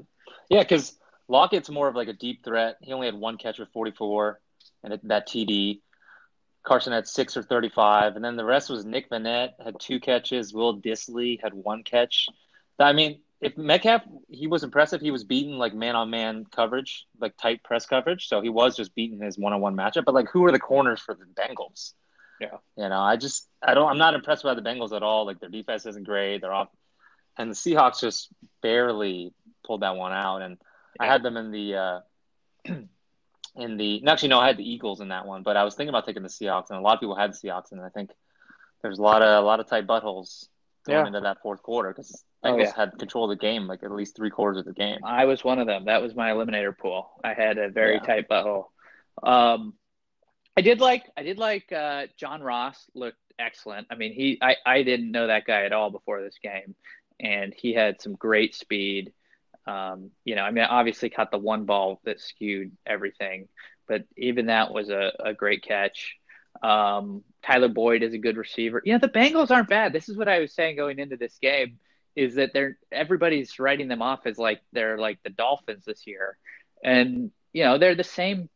yeah, 0.49 0.61
because 0.61 0.97
Lockett's 1.27 1.69
more 1.69 1.87
of 1.87 1.95
like 1.95 2.07
a 2.07 2.13
deep 2.13 2.43
threat. 2.43 2.77
He 2.81 2.93
only 2.93 3.07
had 3.07 3.15
one 3.15 3.37
catch 3.37 3.57
with 3.57 3.69
44 3.69 4.39
and 4.83 4.99
that 5.03 5.27
TD. 5.27 5.81
Carson 6.63 6.93
had 6.93 7.07
six 7.07 7.37
or 7.37 7.43
35, 7.43 8.15
and 8.15 8.25
then 8.25 8.35
the 8.35 8.45
rest 8.45 8.69
was 8.69 8.85
Nick 8.85 9.09
Vannett 9.09 9.51
had 9.63 9.79
two 9.79 9.99
catches. 9.99 10.53
Will 10.53 10.79
Dissly 10.79 11.39
had 11.41 11.53
one 11.53 11.83
catch. 11.83 12.27
I 12.79 12.93
mean, 12.93 13.21
if 13.39 13.57
Metcalf 13.57 14.01
he 14.29 14.47
was 14.47 14.63
impressive, 14.63 15.01
he 15.01 15.11
was 15.11 15.23
beating 15.23 15.57
like 15.57 15.73
man 15.73 15.95
on 15.95 16.09
man 16.09 16.45
coverage, 16.45 17.05
like 17.19 17.37
tight 17.37 17.63
press 17.63 17.85
coverage. 17.85 18.27
So 18.27 18.41
he 18.41 18.49
was 18.49 18.75
just 18.75 18.95
beating 18.95 19.19
his 19.21 19.37
one 19.37 19.53
on 19.53 19.61
one 19.61 19.75
matchup. 19.75 20.05
But 20.05 20.15
like, 20.15 20.29
who 20.29 20.43
are 20.45 20.51
the 20.51 20.59
corners 20.59 20.99
for 20.99 21.13
the 21.13 21.25
Bengals? 21.25 21.93
Yeah, 22.39 22.57
you 22.75 22.89
know, 22.89 22.99
I 22.99 23.15
just 23.15 23.47
I 23.61 23.73
don't 23.75 23.89
I'm 23.89 23.97
not 23.97 24.15
impressed 24.15 24.43
by 24.43 24.55
the 24.55 24.61
Bengals 24.61 24.95
at 24.95 25.03
all. 25.03 25.25
Like 25.25 25.39
their 25.39 25.49
defense 25.49 25.85
isn't 25.85 26.05
great. 26.05 26.41
They're 26.41 26.53
off, 26.53 26.69
and 27.37 27.51
the 27.51 27.55
Seahawks 27.55 27.99
just 28.01 28.29
barely 28.61 29.33
pulled 29.65 29.81
that 29.81 29.95
one 29.95 30.13
out. 30.13 30.41
And. 30.41 30.57
I 30.97 31.07
had 31.07 31.23
them 31.23 31.35
in 31.35 31.51
the. 31.51 31.75
uh 31.75 31.99
in 33.55 33.77
the 33.77 34.03
actually 34.07 34.29
no, 34.29 34.39
I 34.39 34.47
had 34.47 34.57
the 34.57 34.69
Eagles 34.69 35.01
in 35.01 35.09
that 35.09 35.25
one, 35.25 35.43
but 35.43 35.57
I 35.57 35.63
was 35.63 35.75
thinking 35.75 35.89
about 35.89 36.05
taking 36.05 36.23
the 36.23 36.29
Seahawks, 36.29 36.69
and 36.69 36.77
a 36.77 36.81
lot 36.81 36.95
of 36.95 36.99
people 36.99 37.15
had 37.15 37.33
the 37.33 37.37
Seahawks, 37.37 37.71
and 37.71 37.81
I 37.81 37.89
think 37.89 38.11
there's 38.81 38.99
a 38.99 39.01
lot 39.01 39.21
of 39.21 39.43
a 39.43 39.45
lot 39.45 39.59
of 39.59 39.67
tight 39.67 39.87
buttholes 39.87 40.47
going 40.85 40.99
yeah. 40.99 41.07
into 41.07 41.21
that 41.21 41.41
fourth 41.41 41.63
quarter 41.63 41.89
because 41.89 42.23
Bengals 42.43 42.53
oh, 42.53 42.59
yeah. 42.59 42.71
had 42.75 42.99
control 42.99 43.31
of 43.31 43.37
the 43.37 43.41
game, 43.41 43.67
like 43.67 43.83
at 43.83 43.91
least 43.91 44.15
three 44.15 44.29
quarters 44.29 44.59
of 44.59 44.65
the 44.65 44.73
game. 44.73 44.99
I 45.03 45.25
was 45.25 45.43
one 45.43 45.59
of 45.59 45.67
them. 45.67 45.85
That 45.85 46.01
was 46.01 46.15
my 46.15 46.31
eliminator 46.31 46.77
pool. 46.77 47.09
I 47.23 47.33
had 47.33 47.57
a 47.57 47.69
very 47.69 47.95
yeah. 47.95 48.01
tight 48.01 48.29
butthole. 48.29 48.65
Um, 49.23 49.73
I 50.57 50.61
did 50.61 50.79
like 50.81 51.03
I 51.15 51.23
did 51.23 51.37
like 51.37 51.71
uh, 51.71 52.07
John 52.17 52.43
Ross 52.43 52.85
looked 52.93 53.17
excellent. 53.39 53.87
I 53.89 53.95
mean, 53.95 54.13
he 54.13 54.37
I, 54.41 54.57
I 54.65 54.83
didn't 54.83 55.11
know 55.11 55.27
that 55.27 55.45
guy 55.45 55.63
at 55.63 55.73
all 55.73 55.89
before 55.89 56.21
this 56.21 56.37
game, 56.43 56.75
and 57.19 57.53
he 57.55 57.73
had 57.73 58.01
some 58.01 58.13
great 58.13 58.55
speed. 58.55 59.13
Um, 59.67 60.11
you 60.23 60.35
know, 60.35 60.43
I 60.43 60.51
mean, 60.51 60.65
obviously 60.65 61.09
caught 61.09 61.31
the 61.31 61.37
one 61.37 61.65
ball 61.65 61.99
that 62.05 62.19
skewed 62.19 62.71
everything, 62.85 63.47
but 63.87 64.03
even 64.17 64.47
that 64.47 64.71
was 64.71 64.89
a, 64.89 65.11
a 65.19 65.33
great 65.33 65.63
catch. 65.63 66.15
Um, 66.61 67.23
Tyler 67.43 67.67
Boyd 67.67 68.03
is 68.03 68.13
a 68.13 68.19
good 68.19 68.37
receiver. 68.37 68.81
You 68.85 68.93
know, 68.93 68.99
the 68.99 69.09
Bengals 69.09 69.51
aren't 69.51 69.69
bad. 69.69 69.93
This 69.93 70.09
is 70.09 70.17
what 70.17 70.27
I 70.27 70.39
was 70.39 70.53
saying 70.53 70.75
going 70.75 70.99
into 70.99 71.17
this 71.17 71.37
game 71.41 71.79
is 72.15 72.35
that 72.35 72.53
they're 72.53 72.77
everybody's 72.91 73.59
writing 73.59 73.87
them 73.87 74.01
off 74.01 74.25
as 74.25 74.37
like 74.37 74.61
they're 74.71 74.97
like 74.97 75.19
the 75.23 75.29
Dolphins 75.29 75.83
this 75.85 76.07
year. 76.07 76.37
And 76.83 77.31
you 77.51 77.63
know, 77.63 77.77
they're 77.77 77.95
the 77.95 78.03
same 78.03 78.49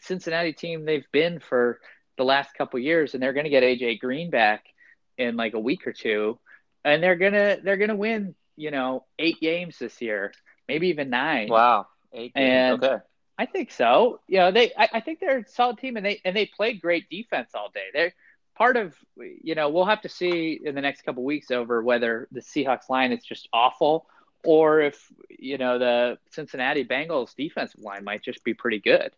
Cincinnati 0.00 0.52
team 0.52 0.84
they've 0.84 1.10
been 1.12 1.40
for 1.40 1.80
the 2.16 2.24
last 2.24 2.54
couple 2.54 2.78
years 2.78 3.14
and 3.14 3.22
they're 3.22 3.32
going 3.32 3.44
to 3.44 3.50
get 3.50 3.62
AJ 3.62 4.00
Green 4.00 4.30
back 4.30 4.64
in 5.18 5.36
like 5.36 5.54
a 5.54 5.60
week 5.60 5.86
or 5.86 5.92
two 5.92 6.38
and 6.84 7.02
they're 7.02 7.16
going 7.16 7.32
to 7.32 7.60
they're 7.62 7.76
to 7.86 7.96
win, 7.96 8.34
you 8.56 8.70
know, 8.70 9.04
8 9.18 9.40
games 9.40 9.78
this 9.78 10.00
year, 10.00 10.32
maybe 10.68 10.88
even 10.88 11.10
9. 11.10 11.48
Wow. 11.48 11.86
8 12.12 12.20
games. 12.20 12.32
And 12.34 12.84
okay. 12.84 12.96
I 13.38 13.46
think 13.46 13.70
so. 13.70 14.20
You 14.28 14.38
know, 14.38 14.50
they 14.50 14.72
I, 14.76 14.88
I 14.94 15.00
think 15.00 15.20
they're 15.20 15.38
a 15.38 15.48
solid 15.48 15.78
team 15.78 15.96
and 15.96 16.04
they 16.04 16.20
and 16.24 16.36
they 16.36 16.46
played 16.46 16.80
great 16.80 17.08
defense 17.08 17.50
all 17.54 17.70
day. 17.72 17.86
They're 17.92 18.14
part 18.56 18.76
of 18.76 18.94
you 19.16 19.54
know, 19.54 19.68
we'll 19.70 19.86
have 19.86 20.02
to 20.02 20.08
see 20.08 20.60
in 20.62 20.74
the 20.74 20.80
next 20.80 21.02
couple 21.02 21.24
weeks 21.24 21.50
over 21.50 21.82
whether 21.82 22.28
the 22.32 22.40
Seahawks 22.40 22.88
line 22.88 23.12
is 23.12 23.24
just 23.24 23.48
awful 23.52 24.06
or 24.44 24.80
if 24.80 25.12
you 25.28 25.58
know 25.58 25.78
the 25.78 26.18
Cincinnati 26.30 26.84
Bengals 26.84 27.34
defensive 27.34 27.80
line 27.80 28.04
might 28.04 28.22
just 28.22 28.44
be 28.44 28.54
pretty 28.54 28.80
good. 28.80 29.12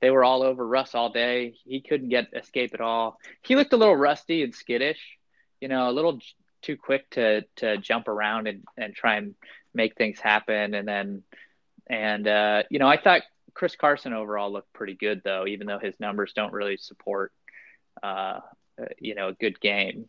They 0.00 0.10
were 0.10 0.24
all 0.24 0.42
over 0.42 0.66
Russ 0.66 0.94
all 0.94 1.10
day. 1.10 1.54
He 1.64 1.80
couldn't 1.80 2.08
get 2.08 2.28
escape 2.34 2.74
at 2.74 2.80
all. 2.80 3.18
He 3.42 3.56
looked 3.56 3.72
a 3.72 3.76
little 3.76 3.96
rusty 3.96 4.42
and 4.42 4.54
skittish, 4.54 5.00
you 5.60 5.68
know, 5.68 5.88
a 5.88 5.92
little 5.92 6.20
too 6.64 6.76
quick 6.76 7.08
to 7.10 7.42
to 7.56 7.76
jump 7.78 8.08
around 8.08 8.46
and 8.46 8.64
and 8.76 8.94
try 8.94 9.16
and 9.16 9.34
make 9.74 9.96
things 9.96 10.18
happen. 10.18 10.74
And 10.74 10.88
then 10.88 11.22
and 11.88 12.26
uh, 12.26 12.62
you 12.70 12.78
know, 12.78 12.88
I 12.88 13.00
thought 13.00 13.22
Chris 13.52 13.76
Carson 13.76 14.12
overall 14.12 14.52
looked 14.52 14.72
pretty 14.72 14.94
good 14.94 15.22
though, 15.24 15.46
even 15.46 15.66
though 15.66 15.78
his 15.78 15.94
numbers 16.00 16.32
don't 16.34 16.52
really 16.52 16.76
support 16.76 17.32
uh, 18.02 18.40
you 18.98 19.14
know 19.14 19.28
a 19.28 19.34
good 19.34 19.60
game. 19.60 20.08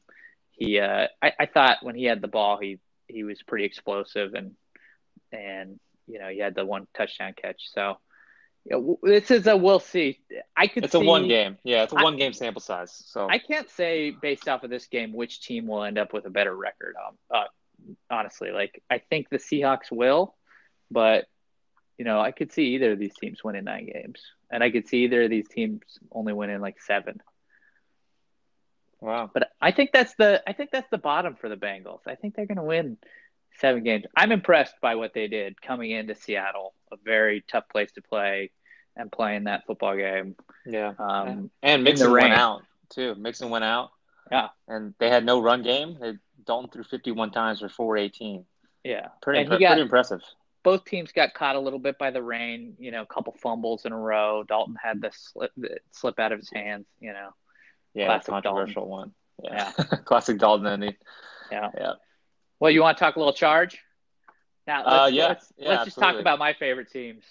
He 0.52 0.80
uh, 0.80 1.08
I, 1.22 1.34
I 1.40 1.46
thought 1.46 1.80
when 1.82 1.96
he 1.96 2.06
had 2.06 2.22
the 2.22 2.28
ball, 2.28 2.58
he 2.60 2.80
he 3.08 3.24
was 3.24 3.42
pretty 3.44 3.66
explosive 3.66 4.34
and 4.34 4.52
and 5.32 5.80
you 6.08 6.20
know 6.20 6.30
he 6.30 6.40
had 6.40 6.56
the 6.56 6.66
one 6.66 6.88
touchdown 6.96 7.34
catch. 7.40 7.62
So 7.74 7.98
this 9.03 9.31
is 9.31 9.45
a 9.48 9.55
we'll 9.55 9.79
see. 9.79 10.19
I 10.55 10.67
could. 10.67 10.86
It's 10.86 10.93
see, 10.93 11.01
a 11.01 11.05
one 11.05 11.27
game. 11.27 11.57
Yeah, 11.63 11.84
it's 11.84 11.93
a 11.93 11.98
one 11.98 12.17
game 12.17 12.34
sample 12.34 12.62
size. 12.62 12.91
So 13.07 13.27
I 13.29 13.38
can't 13.38 13.69
say 13.69 14.12
based 14.12 14.48
off 14.48 14.63
of 14.63 14.69
this 14.69 14.88
game 14.88 15.13
which 15.13 15.41
team 15.41 15.67
will 15.67 15.84
end 15.84 15.98
up 15.98 16.13
with 16.13 16.25
a 16.25 16.29
better 16.29 16.55
record. 16.55 16.95
Um, 17.07 17.17
uh, 17.29 17.43
honestly, 18.10 18.51
like 18.51 18.81
I 18.89 19.00
think 19.00 19.29
the 19.29 19.38
Seahawks 19.38 19.91
will, 19.91 20.36
but 20.89 21.25
you 21.98 22.05
know 22.05 22.19
I 22.19 22.31
could 22.31 22.51
see 22.51 22.75
either 22.75 22.93
of 22.93 23.00
these 23.00 23.15
teams 23.15 23.43
winning 23.43 23.65
nine 23.65 23.86
games, 23.86 24.22
and 24.51 24.63
I 24.63 24.72
could 24.72 24.88
see 24.88 25.03
either 25.03 25.24
of 25.24 25.29
these 25.29 25.48
teams 25.48 25.81
only 26.12 26.34
winning 26.34 26.60
like 26.60 26.81
seven. 26.81 27.22
Wow. 29.00 29.29
But 29.31 29.51
I 29.62 29.72
think 29.72 29.91
that's 29.93 30.15
the 30.15 30.41
I 30.48 30.53
think 30.53 30.72
that's 30.72 30.89
the 30.89 30.98
bottom 30.98 31.36
for 31.36 31.50
the 31.50 31.57
Bengals. 31.57 32.01
I 32.07 32.15
think 32.15 32.36
they're 32.36 32.48
going 32.48 32.57
to 32.57 32.63
win 32.63 32.98
seven 33.60 33.84
games. 33.84 34.06
I'm 34.16 34.32
impressed 34.32 34.76
by 34.82 34.96
what 34.96 35.14
they 35.14 35.28
did 35.28 35.62
coming 35.62 35.92
into 35.92 36.16
Seattle, 36.16 36.74
a 36.92 36.98
very 37.04 37.44
tough 37.48 37.70
place 37.70 37.92
to 37.94 38.02
play, 38.02 38.52
and 38.96 39.12
playing 39.12 39.46
that 39.46 39.66
football 39.66 39.96
game. 39.96 40.36
Yeah. 40.66 40.94
Um, 40.98 41.52
and 41.62 41.84
Mixon 41.84 42.12
went 42.12 42.34
out 42.34 42.64
too. 42.90 43.16
Mixon 43.16 43.50
went 43.50 43.64
out. 43.64 43.92
Yeah. 44.32 44.50
And 44.68 44.94
they 45.00 45.10
had 45.10 45.26
no 45.26 45.42
run 45.42 45.62
game. 45.64 45.98
They 46.00 46.14
Dalton 46.46 46.70
threw 46.70 46.84
51 46.84 47.32
times 47.32 47.60
for 47.60 47.70
418. 47.70 48.46
Yeah. 48.84 49.08
Pretty, 49.22 49.44
impre- 49.44 49.60
got, 49.60 49.68
pretty 49.68 49.82
impressive. 49.82 50.22
Both 50.64 50.86
teams 50.86 51.12
got 51.12 51.34
caught 51.34 51.56
a 51.56 51.60
little 51.60 51.80
bit 51.80 51.98
by 51.98 52.12
the 52.12 52.24
rain. 52.24 52.76
You 52.80 52.92
know, 52.92 53.04
a 53.04 53.06
couple 53.06 53.34
fumbles 53.34 53.86
in 53.86 53.92
a 53.92 53.98
row. 53.98 54.44
Dalton 54.44 54.76
had 54.82 55.02
the 55.02 55.12
slip 55.14 55.52
the 55.58 55.78
slip 55.92 56.20
out 56.20 56.32
of 56.32 56.40
his 56.40 56.50
hands. 56.52 56.86
You 57.00 57.14
know. 57.14 57.30
Yeah, 57.94 58.08
Classic 58.08 58.28
controversial 58.28 58.88
Dalton. 58.88 58.90
one. 58.90 59.12
Yeah. 59.44 59.72
yeah. 59.78 59.86
Classic 60.06 60.38
Dalton 60.38 60.68
ending. 60.68 60.96
Yeah. 61.52 61.70
Yeah. 61.78 61.94
Well, 62.60 62.72
you 62.72 62.82
want 62.82 62.98
to 62.98 63.04
talk 63.04 63.16
a 63.16 63.20
little 63.20 63.34
charge? 63.34 63.80
Now, 64.68 64.80
let's, 64.80 64.88
uh, 64.88 65.10
yeah, 65.12 65.28
let's, 65.28 65.54
yeah, 65.58 65.70
let's 65.70 65.86
just 65.86 66.00
talk 66.00 66.16
about 66.16 66.40
my 66.40 66.54
favorite 66.54 66.92
teams. 66.92 67.24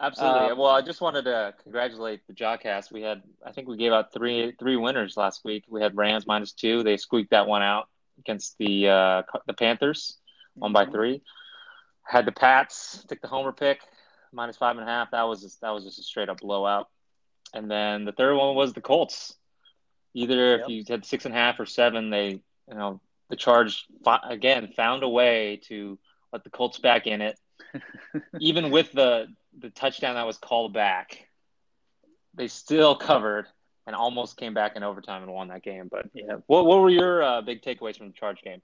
Absolutely. 0.00 0.50
Um, 0.50 0.58
well, 0.58 0.70
I 0.70 0.82
just 0.82 1.00
wanted 1.00 1.26
to 1.26 1.54
congratulate 1.62 2.26
the 2.26 2.32
Jawcast. 2.32 2.90
We 2.90 3.02
had, 3.02 3.22
I 3.46 3.52
think, 3.52 3.68
we 3.68 3.76
gave 3.76 3.92
out 3.92 4.12
three 4.12 4.52
three 4.58 4.76
winners 4.76 5.16
last 5.16 5.44
week. 5.44 5.64
We 5.68 5.80
had 5.80 5.96
Rams 5.96 6.26
minus 6.26 6.52
two. 6.52 6.82
They 6.82 6.96
squeaked 6.96 7.30
that 7.30 7.46
one 7.46 7.62
out 7.62 7.88
against 8.18 8.56
the 8.58 8.88
uh, 8.88 9.22
the 9.46 9.52
Panthers, 9.52 10.18
one 10.54 10.72
by 10.72 10.84
mm-hmm. 10.84 10.92
three. 10.92 11.22
Had 12.04 12.26
the 12.26 12.32
Pats 12.32 13.04
took 13.06 13.20
the 13.20 13.28
homer 13.28 13.52
pick 13.52 13.80
minus 14.32 14.56
five 14.56 14.76
and 14.76 14.88
a 14.88 14.90
half. 14.90 15.12
That 15.12 15.22
was 15.22 15.40
just, 15.42 15.60
that 15.60 15.70
was 15.70 15.84
just 15.84 16.00
a 16.00 16.02
straight 16.02 16.28
up 16.28 16.40
blowout. 16.40 16.88
And 17.54 17.70
then 17.70 18.04
the 18.04 18.12
third 18.12 18.34
one 18.34 18.56
was 18.56 18.72
the 18.72 18.80
Colts. 18.80 19.36
Either 20.14 20.56
yep. 20.56 20.60
if 20.62 20.68
you 20.68 20.84
had 20.88 21.04
six 21.04 21.26
and 21.26 21.34
a 21.34 21.38
half 21.38 21.60
or 21.60 21.66
seven, 21.66 22.10
they 22.10 22.28
you 22.28 22.74
know 22.74 23.00
the 23.32 23.36
charge 23.36 23.86
again 24.28 24.68
found 24.76 25.02
a 25.02 25.08
way 25.08 25.58
to 25.66 25.98
let 26.34 26.44
the 26.44 26.50
Colts 26.50 26.78
back 26.78 27.06
in 27.06 27.22
it, 27.22 27.38
even 28.40 28.70
with 28.70 28.92
the 28.92 29.26
the 29.58 29.70
touchdown 29.70 30.16
that 30.16 30.26
was 30.26 30.36
called 30.36 30.74
back. 30.74 31.28
They 32.34 32.48
still 32.48 32.94
covered 32.94 33.46
and 33.86 33.96
almost 33.96 34.36
came 34.36 34.52
back 34.52 34.76
in 34.76 34.82
overtime 34.82 35.22
and 35.22 35.32
won 35.32 35.48
that 35.48 35.62
game. 35.62 35.88
But 35.90 36.10
yeah, 36.12 36.36
what 36.46 36.66
what 36.66 36.80
were 36.80 36.90
your 36.90 37.22
uh, 37.22 37.40
big 37.40 37.62
takeaways 37.62 37.96
from 37.96 38.08
the 38.08 38.12
Charge 38.12 38.42
game? 38.42 38.60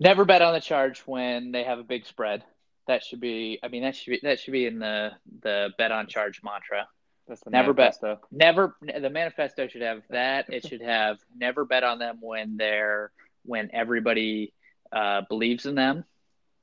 Never 0.00 0.24
bet 0.24 0.42
on 0.42 0.52
the 0.52 0.60
Charge 0.60 0.98
when 1.06 1.52
they 1.52 1.62
have 1.62 1.78
a 1.78 1.84
big 1.84 2.06
spread. 2.06 2.42
That 2.88 3.04
should 3.04 3.20
be. 3.20 3.60
I 3.62 3.68
mean, 3.68 3.82
that 3.82 3.94
should 3.94 4.10
be 4.10 4.20
that 4.24 4.40
should 4.40 4.52
be 4.52 4.66
in 4.66 4.80
the 4.80 5.12
the 5.42 5.70
bet 5.78 5.92
on 5.92 6.08
Charge 6.08 6.40
mantra. 6.42 6.88
That's 7.28 7.40
the 7.42 7.50
never 7.50 7.74
manifesto. 7.74 8.16
bet. 8.16 8.32
Never. 8.32 8.76
The 8.80 9.10
manifesto 9.10 9.68
should 9.68 9.82
have 9.82 10.02
that. 10.10 10.46
It 10.52 10.66
should 10.66 10.82
have 10.82 11.18
never 11.36 11.64
bet 11.64 11.84
on 11.84 11.98
them 11.98 12.18
when 12.20 12.56
they're 12.56 13.10
when 13.44 13.70
everybody 13.72 14.52
uh, 14.92 15.22
believes 15.28 15.66
in 15.66 15.74
them. 15.74 16.04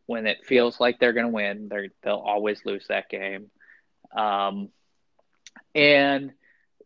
When 0.06 0.28
it 0.28 0.46
feels 0.46 0.80
like 0.80 1.00
they're 1.00 1.14
going 1.14 1.28
to 1.28 1.32
win, 1.32 1.70
they 1.70 1.90
they'll 2.02 2.16
always 2.16 2.66
lose 2.66 2.88
that 2.88 3.10
game. 3.10 3.50
Um, 4.16 4.70
and 5.76 6.32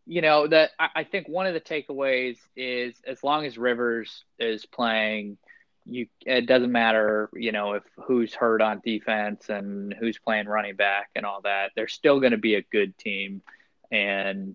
you 0.06 0.22
know 0.22 0.46
that 0.46 0.70
I, 0.78 0.88
I 0.96 1.04
think 1.04 1.28
one 1.28 1.46
of 1.46 1.54
the 1.54 1.60
takeaways 1.60 2.38
is 2.56 2.96
as 3.06 3.22
long 3.22 3.44
as 3.44 3.58
Rivers 3.58 4.24
is 4.38 4.66
playing, 4.66 5.36
you 5.84 6.06
it 6.24 6.46
doesn't 6.46 6.72
matter 6.72 7.28
you 7.34 7.52
know 7.52 7.74
if 7.74 7.82
who's 7.96 8.34
hurt 8.34 8.62
on 8.62 8.80
defense 8.84 9.48
and 9.48 9.94
who's 9.98 10.18
playing 10.18 10.46
running 10.46 10.76
back 10.76 11.10
and 11.14 11.26
all 11.26 11.42
that. 11.42 11.72
They're 11.76 11.88
still 11.88 12.20
going 12.20 12.32
to 12.32 12.38
be 12.38 12.54
a 12.54 12.62
good 12.62 12.96
team 12.98 13.42
and 13.90 14.54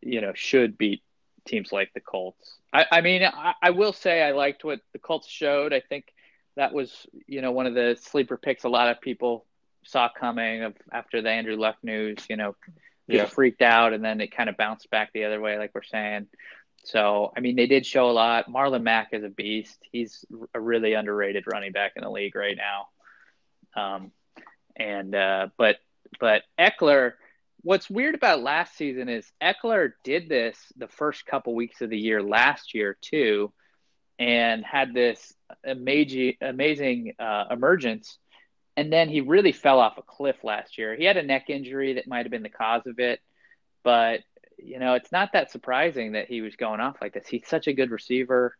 you 0.00 0.20
know 0.20 0.32
should 0.34 0.78
beat 0.78 1.02
teams 1.46 1.72
like 1.72 1.92
the 1.94 2.00
Colts. 2.00 2.58
I, 2.72 2.86
I 2.90 3.00
mean, 3.00 3.22
I, 3.22 3.54
I, 3.62 3.70
will 3.70 3.92
say 3.92 4.22
I 4.22 4.32
liked 4.32 4.64
what 4.64 4.80
the 4.92 4.98
Colts 4.98 5.28
showed. 5.28 5.72
I 5.72 5.80
think 5.80 6.12
that 6.56 6.72
was 6.72 7.06
you 7.26 7.42
know 7.42 7.52
one 7.52 7.66
of 7.66 7.74
the 7.74 7.96
sleeper 8.00 8.36
picks 8.36 8.64
a 8.64 8.68
lot 8.68 8.90
of 8.90 9.00
people 9.00 9.46
saw 9.84 10.08
coming 10.08 10.62
of 10.62 10.74
after 10.92 11.22
the 11.22 11.30
Andrew 11.30 11.56
Luck 11.56 11.76
news. 11.82 12.18
You 12.28 12.36
know, 12.36 12.56
yeah. 13.06 13.26
freaked 13.26 13.62
out, 13.62 13.92
and 13.92 14.04
then 14.04 14.20
it 14.20 14.36
kind 14.36 14.48
of 14.48 14.56
bounced 14.56 14.90
back 14.90 15.12
the 15.12 15.24
other 15.24 15.40
way, 15.40 15.58
like 15.58 15.74
we're 15.74 15.82
saying. 15.82 16.26
So, 16.84 17.32
I 17.36 17.40
mean, 17.40 17.56
they 17.56 17.66
did 17.66 17.84
show 17.84 18.08
a 18.08 18.12
lot. 18.12 18.48
Marlon 18.48 18.82
Mack 18.82 19.08
is 19.12 19.24
a 19.24 19.28
beast. 19.28 19.78
He's 19.90 20.24
a 20.54 20.60
really 20.60 20.94
underrated 20.94 21.44
running 21.46 21.72
back 21.72 21.92
in 21.96 22.02
the 22.02 22.10
league 22.10 22.36
right 22.36 22.56
now. 22.56 22.88
Um, 23.82 24.12
and 24.76 25.14
uh, 25.14 25.48
but 25.56 25.76
but 26.20 26.42
Ekeler 26.58 27.12
what's 27.62 27.90
weird 27.90 28.14
about 28.14 28.42
last 28.42 28.76
season 28.76 29.08
is 29.08 29.30
Ekeler 29.42 29.92
did 30.04 30.28
this 30.28 30.56
the 30.76 30.88
first 30.88 31.26
couple 31.26 31.54
weeks 31.54 31.80
of 31.80 31.90
the 31.90 31.98
year 31.98 32.22
last 32.22 32.74
year 32.74 32.96
too, 33.00 33.52
and 34.18 34.64
had 34.64 34.94
this 34.94 35.34
amazing 35.64 36.34
amazing 36.40 37.14
uh, 37.18 37.44
emergence, 37.50 38.18
and 38.76 38.92
then 38.92 39.08
he 39.08 39.20
really 39.20 39.52
fell 39.52 39.80
off 39.80 39.98
a 39.98 40.02
cliff 40.02 40.44
last 40.44 40.78
year. 40.78 40.96
He 40.96 41.04
had 41.04 41.16
a 41.16 41.22
neck 41.22 41.50
injury 41.50 41.94
that 41.94 42.08
might 42.08 42.24
have 42.24 42.30
been 42.30 42.42
the 42.42 42.48
cause 42.48 42.86
of 42.86 42.98
it, 42.98 43.20
but 43.82 44.20
you 44.58 44.78
know 44.78 44.94
it's 44.94 45.12
not 45.12 45.32
that 45.32 45.50
surprising 45.50 46.12
that 46.12 46.26
he 46.28 46.40
was 46.40 46.56
going 46.56 46.80
off 46.80 46.96
like 47.00 47.14
this. 47.14 47.28
He's 47.28 47.46
such 47.46 47.66
a 47.66 47.72
good 47.72 47.90
receiver, 47.90 48.56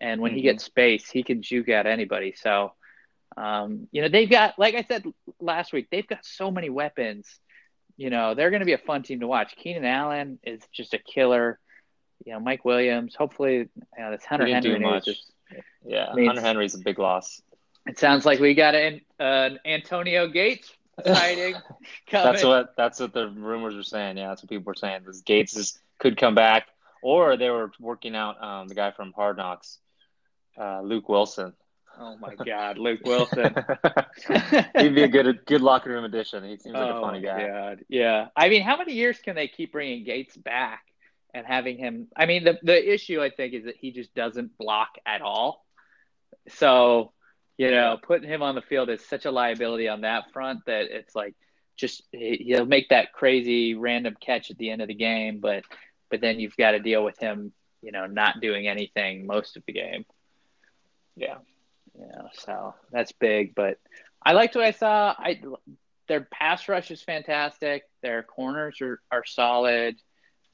and 0.00 0.20
when 0.20 0.30
mm-hmm. 0.30 0.36
he 0.36 0.42
gets 0.42 0.64
space, 0.64 1.10
he 1.10 1.22
can 1.22 1.42
juke 1.42 1.68
at 1.68 1.86
anybody. 1.86 2.34
So. 2.36 2.72
Um, 3.36 3.86
you 3.92 4.02
know, 4.02 4.08
they've 4.08 4.28
got, 4.28 4.58
like 4.58 4.74
I 4.74 4.82
said 4.82 5.04
last 5.38 5.72
week, 5.72 5.88
they've 5.92 6.06
got 6.06 6.24
so 6.24 6.50
many 6.50 6.70
weapons 6.70 7.38
you 7.98 8.10
know, 8.10 8.34
they're 8.34 8.50
going 8.50 8.60
to 8.60 8.66
be 8.66 8.72
a 8.72 8.78
fun 8.78 9.02
team 9.02 9.20
to 9.20 9.26
watch. 9.26 9.56
Keenan 9.56 9.84
Allen 9.84 10.38
is 10.44 10.62
just 10.72 10.94
a 10.94 10.98
killer. 10.98 11.58
You 12.24 12.32
know, 12.32 12.40
Mike 12.40 12.64
Williams. 12.64 13.14
Hopefully, 13.14 13.56
you 13.56 13.68
know, 13.98 14.12
this 14.12 14.24
Hunter 14.24 14.46
Henry. 14.46 15.00
Just, 15.04 15.32
yeah, 15.84 16.12
Hunter 16.14 16.40
Henry's 16.40 16.74
a 16.74 16.78
big 16.78 16.98
loss. 16.98 17.42
It 17.86 17.98
sounds 17.98 18.24
like 18.24 18.38
we 18.38 18.54
got 18.54 18.74
an, 18.74 19.00
uh, 19.18 19.50
Antonio 19.64 20.28
Gates 20.28 20.70
sighting. 21.04 21.56
that's 22.12 22.44
what 22.44 22.74
that's 22.76 23.00
what 23.00 23.12
the 23.12 23.28
rumors 23.28 23.74
are 23.74 23.82
saying. 23.82 24.16
Yeah, 24.16 24.28
that's 24.28 24.42
what 24.42 24.50
people 24.50 24.64
were 24.64 24.74
saying. 24.74 25.02
This 25.04 25.22
Gates 25.22 25.56
is, 25.56 25.78
could 25.98 26.16
come 26.16 26.36
back, 26.36 26.68
or 27.02 27.36
they 27.36 27.50
were 27.50 27.72
working 27.80 28.14
out 28.14 28.42
um, 28.42 28.68
the 28.68 28.74
guy 28.74 28.92
from 28.92 29.12
Hard 29.12 29.38
Knocks, 29.38 29.78
uh, 30.56 30.82
Luke 30.82 31.08
Wilson. 31.08 31.52
Oh 32.00 32.16
my 32.18 32.34
God, 32.34 32.78
Luke 32.78 33.00
Wilson. 33.04 33.54
He'd 34.78 34.94
be 34.94 35.02
a 35.02 35.08
good 35.08 35.44
good 35.46 35.60
locker 35.60 35.90
room 35.90 36.04
addition. 36.04 36.44
He 36.44 36.56
seems 36.56 36.74
like 36.74 36.94
oh 36.94 36.98
a 36.98 37.00
funny 37.00 37.20
guy. 37.20 37.48
God. 37.48 37.84
Yeah. 37.88 38.28
I 38.36 38.48
mean, 38.48 38.62
how 38.62 38.76
many 38.76 38.92
years 38.92 39.18
can 39.18 39.34
they 39.34 39.48
keep 39.48 39.72
bringing 39.72 40.04
Gates 40.04 40.36
back 40.36 40.84
and 41.34 41.44
having 41.44 41.76
him? 41.76 42.06
I 42.16 42.26
mean, 42.26 42.44
the 42.44 42.58
the 42.62 42.92
issue 42.92 43.20
I 43.20 43.30
think 43.30 43.54
is 43.54 43.64
that 43.64 43.76
he 43.76 43.90
just 43.90 44.14
doesn't 44.14 44.56
block 44.58 44.90
at 45.04 45.22
all. 45.22 45.66
So, 46.50 47.12
you 47.56 47.70
know, 47.70 47.98
putting 48.00 48.28
him 48.28 48.42
on 48.42 48.54
the 48.54 48.62
field 48.62 48.90
is 48.90 49.04
such 49.04 49.24
a 49.24 49.32
liability 49.32 49.88
on 49.88 50.02
that 50.02 50.32
front 50.32 50.60
that 50.66 50.86
it's 50.90 51.16
like 51.16 51.34
just 51.76 52.02
he'll 52.12 52.66
make 52.66 52.90
that 52.90 53.12
crazy 53.12 53.74
random 53.74 54.16
catch 54.20 54.52
at 54.52 54.58
the 54.58 54.70
end 54.70 54.82
of 54.82 54.88
the 54.88 54.94
game, 54.94 55.40
but 55.40 55.64
but 56.10 56.20
then 56.20 56.38
you've 56.38 56.56
got 56.56 56.72
to 56.72 56.78
deal 56.78 57.02
with 57.02 57.18
him, 57.18 57.52
you 57.82 57.90
know, 57.90 58.06
not 58.06 58.40
doing 58.40 58.68
anything 58.68 59.26
most 59.26 59.56
of 59.56 59.64
the 59.66 59.72
game. 59.72 60.04
Yeah. 61.16 61.38
You 61.98 62.06
know, 62.06 62.28
so 62.32 62.74
that's 62.92 63.12
big. 63.12 63.54
But 63.54 63.78
I 64.24 64.32
liked 64.32 64.54
what 64.54 64.64
I 64.64 64.70
saw. 64.70 65.14
I 65.18 65.40
their 66.06 66.22
pass 66.22 66.68
rush 66.68 66.90
is 66.90 67.02
fantastic. 67.02 67.84
Their 68.02 68.22
corners 68.22 68.80
are, 68.80 69.00
are 69.10 69.24
solid. 69.24 69.96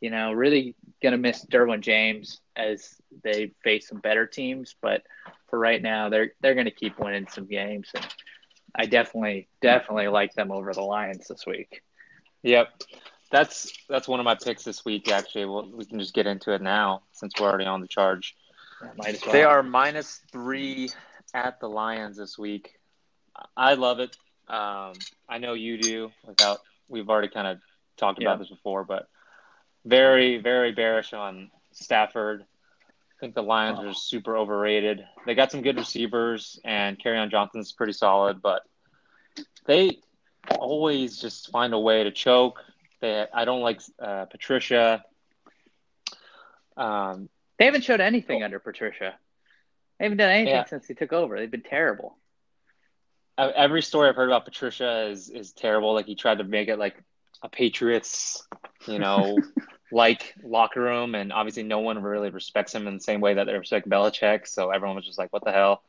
You 0.01 0.11
know, 0.11 0.33
really 0.33 0.75
gonna 1.03 1.19
miss 1.19 1.45
Derwin 1.45 1.81
James 1.81 2.41
as 2.57 2.97
they 3.23 3.53
face 3.63 3.89
some 3.89 3.99
better 3.99 4.27
teams, 4.27 4.75
but 4.83 5.03
for 5.49 5.59
right 5.59 5.81
now, 5.81 6.09
they're 6.09 6.33
they're 6.41 6.55
gonna 6.55 6.71
keep 6.71 6.99
winning 6.99 7.27
some 7.29 7.47
games, 7.47 7.91
and 7.95 8.07
I 8.75 8.87
definitely 8.87 9.49
definitely 9.63 10.09
like 10.09 10.35
them 10.35 10.51
over 10.51 10.73
the 10.73 10.83
Lions 10.83 11.29
this 11.29 11.47
week. 11.47 11.83
Yep, 12.43 12.69
that's 13.31 13.73
that's 13.89 14.09
one 14.09 14.21
of 14.21 14.25
my 14.25 14.35
picks 14.35 14.65
this 14.65 14.85
week. 14.85 15.11
Actually, 15.11 15.47
well, 15.47 15.71
we 15.73 15.87
can 15.87 15.99
just 15.99 16.15
get 16.15 16.27
into 16.27 16.53
it 16.53 16.61
now 16.61 17.03
since 17.13 17.33
we're 17.41 17.49
already 17.49 17.67
on 17.67 17.81
the 17.81 17.89
charge. 17.89 18.35
Might 18.97 19.15
as 19.15 19.23
well. 19.23 19.33
They 19.33 19.45
are 19.45 19.63
minus 19.63 20.21
three 20.31 20.91
at 21.35 21.61
the 21.61 21.69
Lions 21.69 22.17
this 22.17 22.39
week. 22.39 22.79
I 23.57 23.75
love 23.75 23.99
it. 23.99 24.17
Um, 24.49 24.93
I 25.29 25.39
know 25.39 25.55
you 25.55 25.77
do. 25.77 26.13
Without 26.25 26.61
we've 26.89 27.09
already 27.11 27.29
kind 27.29 27.49
of 27.49 27.59
talked 27.97 28.23
Yeah. 28.23 28.29
about 28.29 28.39
this 28.39 28.49
before, 28.49 28.85
but 28.85 29.09
very 29.85 30.39
very 30.39 30.73
bearish 30.73 31.13
on 31.13 31.51
Stafford. 31.73 32.43
I 32.89 33.21
think 33.21 33.35
the 33.35 33.43
Lions 33.43 33.81
Oh. 33.83 33.89
are 33.89 33.95
super 33.95 34.37
overrated. 34.37 35.07
They 35.27 35.35
got 35.35 35.51
some 35.51 35.63
good 35.63 35.77
receivers, 35.77 36.61
and 36.65 36.99
on 37.19 37.31
Johnson's 37.31 37.73
pretty 37.73 37.93
solid, 37.93 38.41
but 38.41 38.63
they 39.65 39.99
always 40.59 41.21
just 41.21 41.51
find 41.51 41.73
a 41.75 41.79
way 41.79 42.05
to 42.05 42.11
choke. 42.13 42.63
They, 43.01 43.27
I 43.33 43.45
don't 43.45 43.63
like 43.63 43.81
uh, 43.99 44.27
Patricia. 44.27 45.05
Um, 46.77 47.29
They 47.59 47.65
haven't 47.65 47.85
showed 47.85 48.01
anything 48.01 48.43
under 48.43 48.59
Patricia. 48.59 49.15
They 50.05 50.09
haven't 50.09 50.19
done 50.19 50.31
anything 50.33 50.55
Yeah. 50.57 50.65
since 50.67 50.87
he 50.87 50.93
took 50.93 51.15
over. 51.15 51.39
They've 51.39 51.51
been 51.51 51.63
terrible. 51.63 52.19
Uh, 53.39 53.51
every 53.57 53.81
story 53.81 54.11
I've 54.11 54.17
heard 54.17 54.29
about 54.29 54.45
Patricia 54.45 55.07
is 55.07 55.31
is 55.31 55.53
terrible. 55.55 55.95
Like 55.95 56.05
he 56.05 56.15
tried 56.15 56.39
to 56.39 56.45
make 56.45 56.69
it 56.69 56.79
like 56.79 57.03
a 57.43 57.49
Patriots, 57.49 58.47
you 58.87 58.99
know, 58.99 59.39
like 59.91 60.35
locker 60.43 60.83
room, 60.83 61.15
and 61.15 61.33
obviously 61.33 61.63
no 61.63 61.79
one 61.79 62.03
really 62.03 62.29
respects 62.29 62.75
him 62.75 62.87
in 62.87 62.93
the 62.93 63.01
same 63.01 63.23
way 63.23 63.33
that 63.33 63.45
they 63.45 63.55
respect 63.55 63.89
Belichick. 63.89 64.47
So 64.47 64.69
everyone 64.69 64.95
was 64.95 65.07
just 65.07 65.17
like, 65.19 65.33
"What 65.33 65.43
the 65.43 65.53
hell?" 65.53 65.83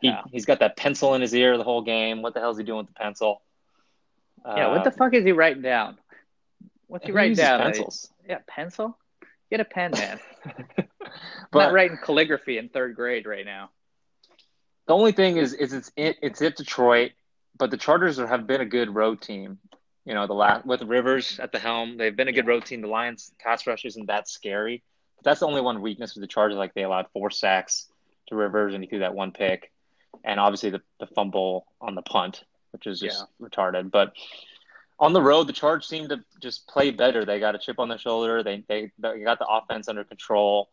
He 0.00 0.08
Yeah. 0.08 0.22
he's 0.32 0.44
got 0.44 0.58
that 0.58 0.76
pencil 0.76 1.14
in 1.14 1.20
his 1.20 1.32
ear 1.32 1.56
the 1.58 1.62
whole 1.62 1.82
game. 1.82 2.22
What 2.22 2.34
the 2.34 2.40
hell 2.40 2.50
is 2.50 2.58
he 2.58 2.64
doing 2.64 2.78
with 2.78 2.88
the 2.88 2.94
pencil? 2.94 3.40
yeah, 4.44 4.66
what 4.66 4.82
the 4.82 4.90
Um, 4.90 4.96
fuck 4.96 5.14
is 5.14 5.24
he 5.24 5.30
writing 5.30 5.62
down? 5.62 5.96
What's 6.88 7.06
he 7.06 7.12
writing 7.12 7.36
down? 7.36 7.60
Pencils. 7.60 8.12
Yeah, 8.28 8.38
pencil. 8.48 8.98
Get 9.48 9.60
a 9.60 9.64
pen, 9.64 9.92
man. 9.92 10.18
I'm 11.52 11.58
But 11.58 11.66
not 11.66 11.72
writing 11.72 11.98
calligraphy 12.02 12.58
in 12.58 12.68
third 12.68 12.94
grade 12.94 13.26
right 13.26 13.44
now. 13.46 13.70
the 14.86 14.94
only 14.94 15.12
thing 15.12 15.36
is, 15.36 15.52
is 15.54 15.72
it's 15.72 15.92
it, 15.96 16.16
it's 16.22 16.42
at 16.42 16.56
Detroit, 16.56 17.12
but 17.58 17.70
the 17.70 17.76
Chargers 17.76 18.18
are, 18.18 18.26
have 18.26 18.46
been 18.46 18.60
a 18.60 18.66
good 18.66 18.94
road 18.94 19.20
team. 19.20 19.58
You 20.04 20.14
know, 20.14 20.26
the 20.26 20.34
last 20.34 20.64
with 20.66 20.82
Rivers 20.82 21.38
at 21.38 21.52
the 21.52 21.58
helm, 21.58 21.98
they've 21.98 22.16
been 22.16 22.28
a 22.28 22.32
good 22.32 22.46
road 22.46 22.64
team. 22.64 22.80
The 22.80 22.88
Lions 22.88 23.32
pass 23.38 23.66
rush 23.66 23.84
isn't 23.84 24.06
that 24.06 24.28
scary. 24.28 24.82
But 25.16 25.24
that's 25.24 25.40
the 25.40 25.46
only 25.46 25.60
one 25.60 25.82
weakness 25.82 26.14
with 26.14 26.22
the 26.22 26.28
Chargers. 26.28 26.56
Like 26.56 26.74
they 26.74 26.84
allowed 26.84 27.06
four 27.12 27.30
sacks 27.30 27.88
to 28.28 28.36
Rivers, 28.36 28.74
and 28.74 28.82
he 28.82 28.88
threw 28.88 29.00
that 29.00 29.14
one 29.14 29.32
pick, 29.32 29.70
and 30.24 30.40
obviously 30.40 30.70
the, 30.70 30.82
the 31.00 31.06
fumble 31.06 31.66
on 31.80 31.94
the 31.94 32.02
punt, 32.02 32.44
which 32.72 32.86
is 32.86 33.00
just 33.00 33.24
retarded. 33.40 33.90
But 33.90 34.12
on 34.98 35.12
the 35.12 35.22
road, 35.22 35.46
the 35.46 35.52
Chargers 35.52 35.88
seem 35.88 36.08
to 36.08 36.24
just 36.40 36.66
play 36.68 36.90
better. 36.90 37.24
They 37.24 37.40
got 37.40 37.54
a 37.54 37.58
chip 37.58 37.78
on 37.78 37.88
their 37.88 37.98
shoulder. 37.98 38.42
They 38.42 38.64
they, 38.68 38.92
they 38.98 39.20
got 39.20 39.38
the 39.38 39.46
offense 39.46 39.88
under 39.88 40.04
control, 40.04 40.70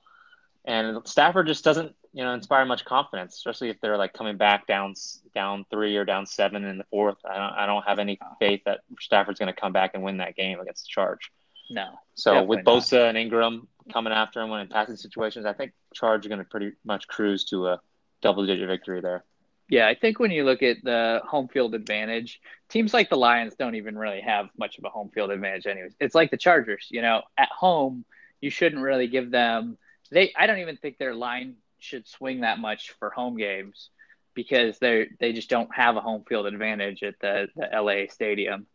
and 0.66 1.08
Stafford 1.08 1.48
just 1.48 1.64
doesn't 1.64 1.96
you 2.14 2.24
know 2.24 2.34
inspire 2.34 2.66
much 2.66 2.86
confidence, 2.86 3.36
especially 3.36 3.70
if 3.70 3.80
they're 3.82 3.98
like 3.98 4.14
coming 4.14 4.38
back 4.38 4.68
down 4.68 4.96
down 5.34 5.66
three 5.70 5.96
or 5.96 6.06
down 6.06 6.26
seven 6.26 6.66
in 6.66 6.78
the 6.78 6.86
fourth. 6.86 7.18
I 7.24 7.38
don't 7.38 7.54
I 7.54 7.66
don't 7.66 7.84
have 7.86 8.00
any 8.00 8.20
faith 8.40 8.62
that 8.66 8.82
Stafford's 9.00 9.40
going 9.40 9.54
to 9.54 9.60
come 9.60 9.74
back 9.74 9.92
and 9.94 10.04
win 10.04 10.18
that 10.18 10.36
game 10.36 10.60
against 10.60 10.86
the 10.86 10.90
Charge. 10.90 11.32
No. 11.70 12.00
So 12.16 12.44
with 12.44 12.60
Definitely 12.60 12.74
not. 12.74 12.84
Bosa 12.84 13.10
and 13.10 13.18
Ingram 13.18 13.68
coming 13.92 14.14
after 14.14 14.42
him 14.42 14.50
when 14.50 14.62
in 14.62 14.68
passing 14.68 14.96
situations, 14.96 15.46
I 15.46 15.54
think 15.54 15.74
Charge 15.94 16.26
are 16.26 16.30
going 16.30 16.40
to 16.40 16.46
pretty 16.46 16.74
much 16.84 17.08
cruise 17.08 17.46
to 17.46 17.68
a 17.68 17.82
double 18.22 18.46
digit 18.46 18.68
victory 18.68 19.02
there. 19.02 19.24
Yeah, 19.68 19.88
I 19.88 19.96
think 19.96 20.20
when 20.20 20.30
you 20.30 20.44
look 20.44 20.62
at 20.62 20.78
the 20.84 21.22
home 21.28 21.48
field 21.48 21.74
advantage, 21.74 22.40
teams 22.70 22.94
like 22.94 23.10
the 23.10 23.18
Lions 23.18 23.56
don't 23.56 23.76
even 23.76 23.98
really 23.98 24.22
have 24.22 24.50
much 24.58 24.78
of 24.78 24.84
a 24.84 24.90
home 24.90 25.10
field 25.10 25.32
advantage 25.32 25.66
anyways. 25.66 25.96
It's 26.00 26.14
like 26.14 26.30
the 26.30 26.38
Chargers, 26.38 26.88
you 26.92 27.02
know, 27.02 27.24
at 27.36 27.50
home, 27.50 28.06
you 28.42 28.52
shouldn't 28.52 28.82
really 28.82 29.08
give 29.08 29.32
them 29.32 29.78
they 30.12 30.34
I 30.36 30.48
don't 30.48 30.60
even 30.60 30.78
think 30.78 30.98
their 30.98 31.16
line 31.16 31.56
should 31.80 32.08
swing 32.08 32.42
that 32.42 32.60
much 32.60 32.92
for 33.00 33.10
home 33.10 33.38
games 33.38 33.90
because 34.34 34.78
they 34.80 35.08
they 35.20 35.34
just 35.34 35.50
don't 35.50 35.74
have 35.74 35.96
a 35.96 36.02
home 36.02 36.24
field 36.28 36.46
advantage 36.46 37.04
at 37.04 37.20
the, 37.20 37.48
the 37.56 37.70
LA 37.74 38.12
stadium. 38.12 38.68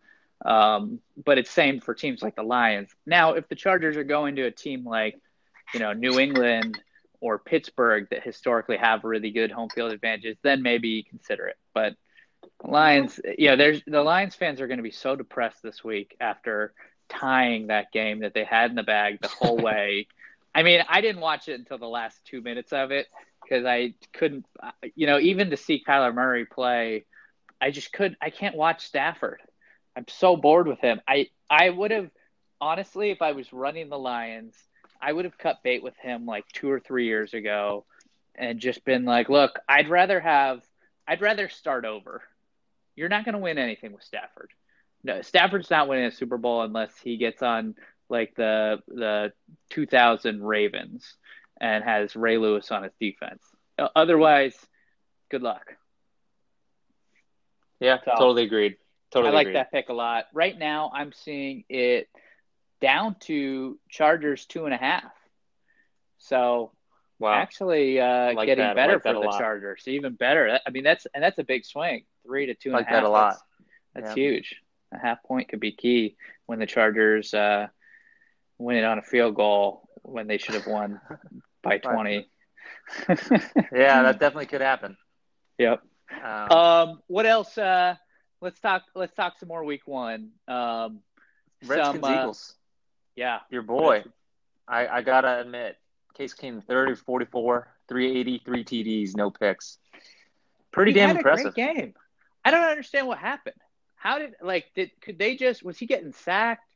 Um, 0.45 1.01
but 1.23 1.37
it's 1.38 1.51
same 1.51 1.81
for 1.81 1.95
teams 1.95 2.23
like 2.23 2.35
the 2.35 2.43
Lions. 2.43 2.88
Now, 3.07 3.35
if 3.35 3.47
the 3.49 3.55
Chargers 3.55 3.97
are 3.97 4.05
going 4.05 4.37
to 4.37 4.45
a 4.45 4.51
team 4.51 4.87
like, 4.87 5.21
you 5.75 5.81
know, 5.81 5.93
New 5.93 6.19
England 6.19 6.81
or 7.21 7.38
Pittsburgh 7.38 8.09
that 8.11 8.23
historically 8.23 8.79
have 8.79 9.05
really 9.05 9.31
good 9.31 9.51
home 9.51 9.69
field 9.69 9.93
advantages, 9.93 10.38
then 10.43 10.62
maybe 10.62 11.03
consider 11.03 11.47
it. 11.47 11.59
But 11.75 11.95
Lions, 12.64 13.21
you 13.37 13.49
know, 13.49 13.57
there's 13.57 13.83
the 13.87 14.03
Lions 14.03 14.35
fans 14.35 14.62
are 14.62 14.66
going 14.66 14.79
to 14.79 14.83
be 14.83 14.90
so 14.90 15.14
depressed 15.14 15.62
this 15.62 15.85
week 15.85 16.16
after 16.21 16.73
tying 17.11 17.66
that 17.66 17.93
game 17.93 18.21
that 18.21 18.33
they 18.33 18.45
had 18.45 18.71
in 18.71 18.77
the 18.77 18.83
bag 18.83 19.21
the 19.21 19.29
whole 19.29 19.57
way. 19.62 20.07
I 20.54 20.62
mean, 20.62 20.82
I 20.88 21.00
didn't 21.00 21.20
watch 21.20 21.48
it 21.48 21.58
until 21.58 21.78
the 21.78 21.86
last 21.86 22.18
two 22.24 22.40
minutes 22.40 22.72
of 22.72 22.90
it 22.90 23.06
because 23.42 23.64
I 23.64 23.94
couldn't, 24.12 24.46
you 24.94 25.06
know, 25.06 25.18
even 25.18 25.50
to 25.50 25.56
see 25.56 25.82
Kyler 25.86 26.14
Murray 26.14 26.44
play, 26.44 27.04
I 27.60 27.70
just 27.70 27.92
could. 27.92 28.16
I 28.20 28.30
can't 28.30 28.56
watch 28.56 28.86
Stafford. 28.86 29.40
I'm 29.96 30.06
so 30.08 30.36
bored 30.36 30.66
with 30.66 30.80
him. 30.80 31.00
I 31.06 31.28
I 31.48 31.70
would 31.70 31.90
have 31.90 32.10
honestly, 32.60 33.10
if 33.10 33.22
I 33.22 33.32
was 33.32 33.52
running 33.52 33.88
the 33.88 33.98
Lions, 33.98 34.54
I 35.00 35.12
would 35.12 35.24
have 35.24 35.38
cut 35.38 35.62
bait 35.62 35.82
with 35.82 35.96
him 35.96 36.26
like 36.26 36.46
two 36.52 36.70
or 36.70 36.80
three 36.80 37.06
years 37.06 37.32
ago, 37.32 37.86
and 38.34 38.60
just 38.60 38.84
been 38.84 39.04
like, 39.04 39.28
look, 39.28 39.58
I'd 39.68 39.88
rather 39.88 40.20
have, 40.20 40.62
I'd 41.08 41.22
rather 41.22 41.48
start 41.48 41.84
over. 41.84 42.22
You're 42.96 43.08
not 43.08 43.24
going 43.24 43.34
to 43.34 43.40
win 43.40 43.58
anything 43.58 43.92
with 43.92 44.02
Stafford. 44.02 44.50
No, 45.02 45.22
Stafford's 45.22 45.70
not 45.70 45.88
winning 45.88 46.04
a 46.04 46.10
Super 46.10 46.36
Bowl 46.36 46.62
unless 46.62 46.92
he 47.02 47.16
gets 47.16 47.42
on 47.42 47.74
like 48.11 48.35
the 48.35 48.81
the 48.88 49.33
2000 49.70 50.42
Ravens 50.42 51.16
and 51.61 51.83
has 51.85 52.14
Ray 52.16 52.37
Lewis 52.38 52.70
on 52.70 52.83
his 52.83 52.92
defense. 53.01 53.42
Otherwise, 53.96 54.55
good 55.31 55.42
luck. 55.42 55.75
Yeah, 57.81 57.99
So- 58.05 58.12
totally 58.12 58.44
agreed. 58.44 58.77
Totally 59.11 59.33
I 59.33 59.35
like 59.35 59.46
agreed. 59.46 59.57
that 59.57 59.73
pick 59.73 59.88
a 59.88 59.92
lot. 59.92 60.27
Right 60.33 60.57
now, 60.57 60.90
I'm 60.94 61.12
seeing 61.12 61.64
it 61.68 62.09
down 62.81 63.16
to 63.20 63.79
Chargers 63.88 64.46
two 64.46 64.66
and 64.66 64.75
a 64.75 64.77
half. 64.77 65.12
So 66.18 66.73
Wow. 67.18 67.35
actually, 67.35 67.99
uh, 68.01 68.33
Like 68.35 68.46
getting 68.46 68.64
that. 68.64 68.77
Better 68.77 68.94
like 68.94 69.03
for 69.03 69.12
the 69.14 69.18
lot. 69.20 69.38
Chargers. 69.38 69.87
Even 69.88 70.14
better. 70.14 70.59
I 70.64 70.70
mean, 70.70 70.85
that's 70.85 71.07
and 71.14 71.23
that's 71.25 71.38
a 71.38 71.44
big 71.44 71.64
swing. 71.64 72.05
Three 72.25 72.46
to 72.46 72.55
two 72.55 72.70
and 72.70 72.77
a 72.77 72.79
Like 72.81 72.88
that 72.90 73.03
a 73.05 73.09
lot. 73.09 73.37
That's, 73.94 74.07
that's 74.07 74.16
Yeah. 74.16 74.23
huge. 74.23 74.62
A 74.92 74.99
half 74.99 75.23
point 75.25 75.49
could 75.49 75.61
be 75.61 75.73
key 75.73 76.16
when 76.46 76.59
the 76.59 76.66
Chargers 76.66 77.35
uh, 77.35 77.68
win 78.61 78.77
it 78.77 78.85
on 78.85 78.99
a 78.99 79.03
field 79.03 79.35
goal 79.35 79.88
when 80.03 80.27
they 80.27 80.38
should 80.38 80.55
have 80.55 80.66
won 80.66 81.01
by 81.62 81.79
twenty. 81.79 82.29
yeah, 83.09 84.03
that 84.03 84.18
definitely 84.20 84.46
could 84.46 84.61
happen. 84.61 84.96
Yep. 85.59 85.83
Um, 86.25 86.51
Um, 86.53 87.01
what 87.07 87.27
else? 87.27 87.57
Uh, 87.57 87.94
let's 88.40 88.61
talk. 88.61 88.83
Let's 88.94 89.14
talk 89.14 89.38
some 89.38 89.49
more 89.49 89.64
week 89.64 89.87
one. 89.87 90.31
Um, 90.49 91.01
Redskins 91.64 92.01
some, 92.01 92.05
uh, 92.05 92.20
Eagles. 92.23 92.55
yeah. 93.16 93.40
Your 93.51 93.62
boy. 93.62 94.05
I, 94.66 94.87
I 94.87 95.03
gotta 95.03 95.40
admit, 95.40 95.77
Case 96.14 96.35
Keenum 96.35 96.64
30 96.64 96.94
44, 96.94 97.68
380, 97.88 98.42
three 98.44 98.64
TDs, 98.64 99.16
no 99.16 99.31
picks. 99.31 99.79
Pretty 100.70 100.92
He 100.92 100.99
damn 100.99 101.16
impressive. 101.16 101.46
A 101.46 101.51
great 101.51 101.75
game. 101.77 101.94
I 102.44 102.51
don't 102.53 102.64
understand 102.64 103.07
what 103.09 103.18
happened. 103.18 103.57
How 103.96 104.18
did 104.18 104.35
like 104.40 104.66
did 104.75 104.92
could 105.03 105.18
they 105.18 105.37
just 105.37 105.62
was 105.64 105.77
he 105.77 105.87
getting 105.87 106.12
sacked? 106.12 106.69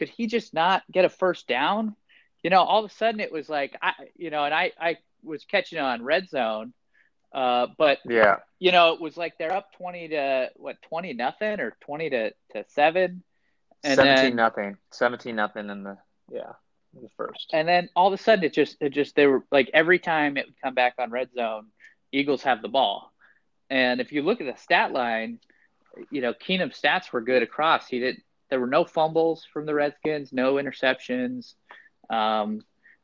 Could 0.00 0.08
he 0.08 0.26
just 0.26 0.54
not 0.54 0.82
get 0.90 1.04
a 1.04 1.10
first 1.10 1.46
down? 1.46 1.94
You 2.42 2.48
know, 2.48 2.62
all 2.62 2.82
of 2.82 2.90
a 2.90 2.94
sudden 2.94 3.20
it 3.20 3.30
was 3.30 3.50
like 3.50 3.76
I 3.82 3.92
you 4.16 4.30
know, 4.30 4.44
and 4.44 4.54
I 4.54 4.72
I 4.80 4.96
was 5.22 5.44
catching 5.44 5.78
on 5.78 6.02
red 6.02 6.30
zone, 6.30 6.72
uh, 7.34 7.66
but 7.76 7.98
Yeah. 8.06 8.36
you 8.58 8.72
know 8.72 8.94
it 8.94 9.00
was 9.00 9.18
like 9.18 9.34
they're 9.38 9.52
up 9.52 9.72
twenty 9.74 10.08
to 10.08 10.50
what 10.56 10.80
twenty 10.88 11.12
nothing 11.12 11.60
or 11.60 11.76
twenty 11.82 12.08
to 12.08 12.30
to 12.54 12.64
seven, 12.68 13.22
and 13.84 13.96
17 13.96 14.06
then 14.16 14.36
nothing. 14.36 14.76
17 14.92 15.36
nothing 15.36 15.68
in 15.68 15.82
the 15.82 15.98
yeah, 16.32 16.52
in 16.96 17.02
the 17.02 17.10
first. 17.16 17.50
and 17.52 17.68
then 17.68 17.90
all 17.94 18.06
of 18.06 18.14
a 18.18 18.22
sudden 18.22 18.42
it 18.44 18.54
just 18.54 18.78
it 18.80 18.90
just 18.94 19.14
they 19.16 19.26
were 19.26 19.44
like 19.52 19.68
every 19.74 19.98
time 19.98 20.38
it 20.38 20.46
would 20.46 20.60
come 20.64 20.74
back 20.74 20.94
on 20.98 21.10
red 21.10 21.28
zone, 21.34 21.66
Eagles 22.10 22.42
have 22.44 22.62
the 22.62 22.68
ball, 22.68 23.12
and 23.68 24.00
if 24.00 24.12
you 24.12 24.22
look 24.22 24.40
at 24.40 24.46
the 24.46 24.56
stat 24.62 24.92
line, 24.92 25.40
you 26.10 26.22
know 26.22 26.32
Keenum's 26.32 26.80
stats 26.80 27.12
were 27.12 27.20
good 27.20 27.42
across. 27.42 27.86
He 27.86 27.98
did 27.98 28.22
there 28.50 28.60
were 28.60 28.66
no 28.66 28.84
fumbles 28.84 29.46
from 29.52 29.64
the 29.66 29.74
Redskins, 29.74 30.32
no 30.32 30.54
interceptions. 30.54 31.54
Um, 32.10 32.62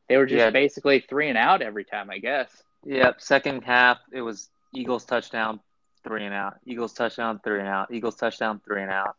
they 0.09 0.17
were 0.17 0.27
just 0.27 0.39
Yeah. 0.45 0.51
basically 0.51 1.01
three 1.01 1.29
and 1.29 1.39
out 1.39 1.63
every 1.63 1.85
time, 1.85 2.11
I 2.11 2.19
guess. 2.19 2.63
Yep, 2.85 3.21
second 3.21 3.63
half 3.65 3.99
it 4.13 4.21
was 4.23 4.51
Eagles 4.73 5.05
touchdown, 5.05 5.61
three 6.05 6.25
and 6.25 6.35
out. 6.35 6.59
Eagles 6.65 6.93
touchdown, 6.93 7.41
three 7.43 7.59
and 7.61 7.69
out. 7.69 7.93
Eagles 7.93 8.17
touchdown, 8.17 8.61
three 8.65 8.83
and 8.83 8.91
out. 8.91 9.17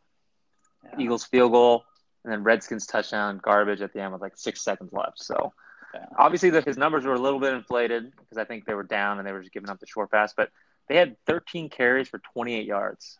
Yeah. 0.84 0.94
Eagles 0.98 1.24
field 1.24 1.52
goal, 1.52 1.84
and 2.24 2.32
then 2.32 2.42
Redskins 2.44 2.86
touchdown, 2.86 3.38
garbage 3.42 3.82
at 3.82 3.92
the 3.92 4.00
end 4.00 4.12
with 4.12 4.22
like 4.22 4.36
six 4.36 4.62
seconds 4.62 4.92
left. 4.92 5.18
So 5.18 5.52
Yeah. 5.94 6.06
obviously 6.18 6.50
the, 6.50 6.60
his 6.62 6.76
numbers 6.78 7.04
were 7.04 7.14
a 7.14 7.18
little 7.18 7.40
bit 7.40 7.52
inflated 7.54 8.10
because 8.16 8.38
I 8.38 8.44
think 8.44 8.64
they 8.66 8.74
were 8.74 8.82
down 8.84 9.18
and 9.18 9.26
they 9.26 9.32
were 9.32 9.40
just 9.40 9.52
giving 9.52 9.70
up 9.70 9.80
the 9.80 9.86
short 9.86 10.10
pass. 10.10 10.32
But 10.34 10.50
they 10.88 10.96
had 10.96 11.16
13 11.26 11.68
carries 11.70 12.08
for 12.08 12.18
28 12.18 12.64
yards. 12.66 13.18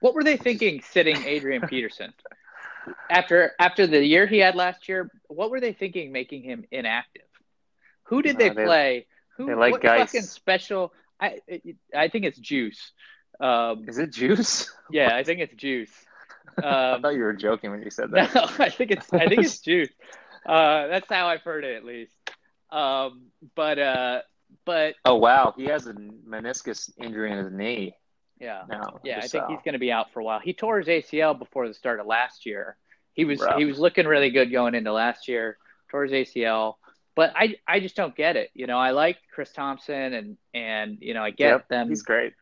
What 0.00 0.14
were 0.14 0.24
they 0.24 0.36
thinking 0.36 0.82
sitting 0.82 1.16
Adrian 1.24 1.62
Peterson? 1.68 2.12
After 3.10 3.52
after 3.58 3.86
the 3.86 4.04
year 4.04 4.26
he 4.26 4.38
had 4.38 4.54
last 4.54 4.88
year, 4.88 5.10
what 5.28 5.50
were 5.50 5.60
they 5.60 5.72
thinking 5.72 6.12
making 6.12 6.42
him 6.42 6.64
inactive? 6.70 7.22
Who 8.04 8.22
did 8.22 8.38
they 8.38 8.50
Uh, 8.50 8.54
they- 8.54 8.64
play? 8.64 9.06
Who 9.36 9.46
they 9.46 9.54
like 9.54 9.72
what 9.72 9.82
Guice. 9.82 9.98
fucking 10.12 10.22
special 10.22 10.92
I 11.20 11.40
I 11.94 12.08
think 12.08 12.24
it's 12.24 12.38
Juice. 12.38 12.92
Um, 13.40 13.86
Is 13.88 13.98
it 13.98 14.12
Juice? 14.12 14.70
yeah, 14.90 15.14
I 15.14 15.24
think 15.24 15.40
it's 15.40 15.54
Juice. 15.54 15.92
I 16.62 16.92
Um, 16.92 17.02
thought 17.02 17.14
you 17.14 17.22
were 17.22 17.34
joking 17.34 17.70
when 17.70 17.82
you 17.82 17.90
said 17.90 18.10
that. 18.12 18.34
no. 18.34 18.46
I 18.64 18.70
think 18.70 18.90
it's 18.92 19.12
I 19.12 19.26
think 19.26 19.42
it's 19.44 19.58
Juice. 19.60 19.90
Uh, 20.46 20.86
that's 20.86 21.08
how 21.08 21.26
I've 21.26 21.42
heard 21.42 21.64
it 21.64 21.76
at 21.76 21.84
least. 21.84 22.14
Um, 22.70 23.26
but 23.54 23.78
uh, 23.78 24.22
but 24.64 24.94
Oh 25.04 25.16
wow, 25.16 25.52
he 25.56 25.64
has 25.66 25.86
a 25.86 25.92
meniscus 25.92 26.90
injury 26.98 27.30
in 27.32 27.38
his 27.38 27.52
knee 27.52 27.94
yeah, 28.40 28.62
now. 28.68 29.00
Yeah, 29.04 29.18
I 29.18 29.28
think 29.28 29.44
he's 29.48 29.60
going 29.64 29.72
to 29.74 29.78
be 29.78 29.92
out 29.92 30.12
for 30.12 30.20
a 30.20 30.24
while. 30.24 30.40
He 30.40 30.52
tore 30.52 30.78
his 30.78 30.88
ACL 30.88 31.38
before 31.38 31.68
the 31.68 31.74
start 31.74 32.00
of 32.00 32.06
last 32.06 32.46
year. 32.46 32.76
He 33.14 33.24
was 33.24 33.40
Rough. 33.40 33.56
he 33.56 33.64
was 33.64 33.78
looking 33.78 34.06
really 34.06 34.30
good 34.30 34.52
going 34.52 34.74
into 34.74 34.92
last 34.92 35.26
year. 35.28 35.56
Tore 35.90 36.04
his 36.04 36.12
ACL, 36.12 36.74
but 37.14 37.32
I 37.34 37.56
I 37.66 37.80
just 37.80 37.96
don't 37.96 38.14
get 38.14 38.36
it. 38.36 38.50
You 38.54 38.66
know, 38.66 38.78
I 38.78 38.90
like 38.90 39.16
Chris 39.34 39.52
Thompson 39.52 40.12
and 40.12 40.36
and 40.52 40.98
you 41.00 41.14
know 41.14 41.22
I 41.22 41.30
get 41.30 41.48
Yep, 41.48 41.68
them 41.68 41.88
He's 41.88 42.02
great. 42.02 42.34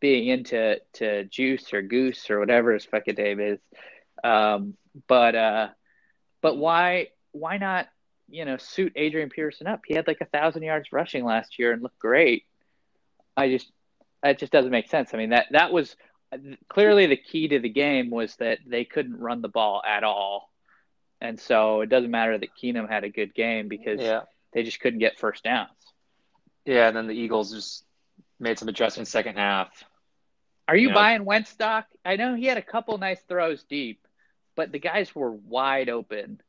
being 0.00 0.28
into 0.28 0.80
to 0.94 1.24
Juice 1.24 1.74
or 1.74 1.82
Goose 1.82 2.30
or 2.30 2.38
whatever 2.40 2.72
his 2.72 2.86
fucking 2.86 3.16
name 3.16 3.40
is. 3.40 3.58
Um, 4.22 4.74
but 5.08 5.34
uh, 5.34 5.68
but 6.40 6.56
why 6.56 7.08
why 7.32 7.58
not 7.58 7.88
you 8.28 8.46
know 8.46 8.56
suit 8.56 8.92
Adrian 8.96 9.28
Peterson 9.28 9.66
up? 9.66 9.82
He 9.86 9.94
had 9.94 10.06
like 10.06 10.22
a 10.22 10.26
thousand 10.26 10.62
yards 10.62 10.92
rushing 10.92 11.24
last 11.24 11.58
year 11.58 11.72
and 11.72 11.82
looked 11.82 11.98
great. 11.98 12.44
I 13.36 13.50
just 13.50 13.70
that 14.24 14.38
just 14.38 14.50
doesn't 14.50 14.72
make 14.72 14.88
sense. 14.88 15.14
I 15.14 15.18
mean 15.18 15.30
that 15.30 15.46
that 15.52 15.72
was 15.72 15.94
clearly 16.68 17.06
the 17.06 17.16
key 17.16 17.46
to 17.48 17.60
the 17.60 17.68
game 17.68 18.10
was 18.10 18.34
that 18.36 18.58
they 18.66 18.84
couldn't 18.84 19.20
run 19.20 19.40
the 19.42 19.48
ball 19.48 19.82
at 19.86 20.02
all. 20.02 20.50
And 21.20 21.38
so 21.38 21.82
it 21.82 21.88
doesn't 21.88 22.10
matter 22.10 22.36
that 22.36 22.56
Keenum 22.60 22.88
had 22.88 23.04
a 23.04 23.08
good 23.08 23.34
game 23.34 23.68
because 23.68 24.00
Yeah. 24.00 24.22
they 24.52 24.64
just 24.64 24.80
couldn't 24.80 24.98
get 24.98 25.18
first 25.18 25.44
downs. 25.44 25.70
Yeah, 26.64 26.88
and 26.88 26.96
then 26.96 27.06
the 27.06 27.14
Eagles 27.14 27.52
just 27.52 27.84
made 28.40 28.58
some 28.58 28.68
adjustments 28.68 29.10
second 29.10 29.36
half. 29.36 29.84
Are 30.66 30.76
you 30.76 30.88
Yeah. 30.88 30.94
buying 30.94 31.24
Wentz 31.24 31.50
stock? 31.50 31.86
I 32.04 32.16
know 32.16 32.34
he 32.34 32.46
had 32.46 32.58
a 32.58 32.62
couple 32.62 32.96
nice 32.98 33.22
throws 33.22 33.62
deep, 33.64 34.00
but 34.56 34.72
the 34.72 34.78
guys 34.80 35.14
were 35.14 35.30
wide 35.30 35.88
open. 35.88 36.40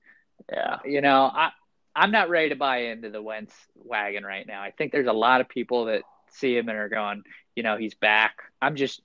Yeah. 0.51 0.79
You 0.85 1.01
know, 1.01 1.25
I 1.25 1.51
I'm 1.97 2.11
not 2.11 2.29
ready 2.29 2.49
to 2.49 2.55
buy 2.57 2.77
into 2.87 3.09
the 3.09 3.21
Wentz 3.21 3.55
wagon 3.75 4.25
right 4.25 4.45
now. 4.45 4.61
I 4.61 4.71
think 4.71 4.91
there's 4.91 5.07
a 5.07 5.13
lot 5.13 5.39
of 5.39 5.47
people 5.47 5.85
that 5.85 6.03
see 6.31 6.57
him 6.57 6.69
and 6.69 6.77
are 6.77 6.89
going, 6.89 7.23
you 7.55 7.63
know, 7.63 7.77
he's 7.77 7.93
back. 7.95 8.35
I'm 8.61 8.75
just 8.75 9.01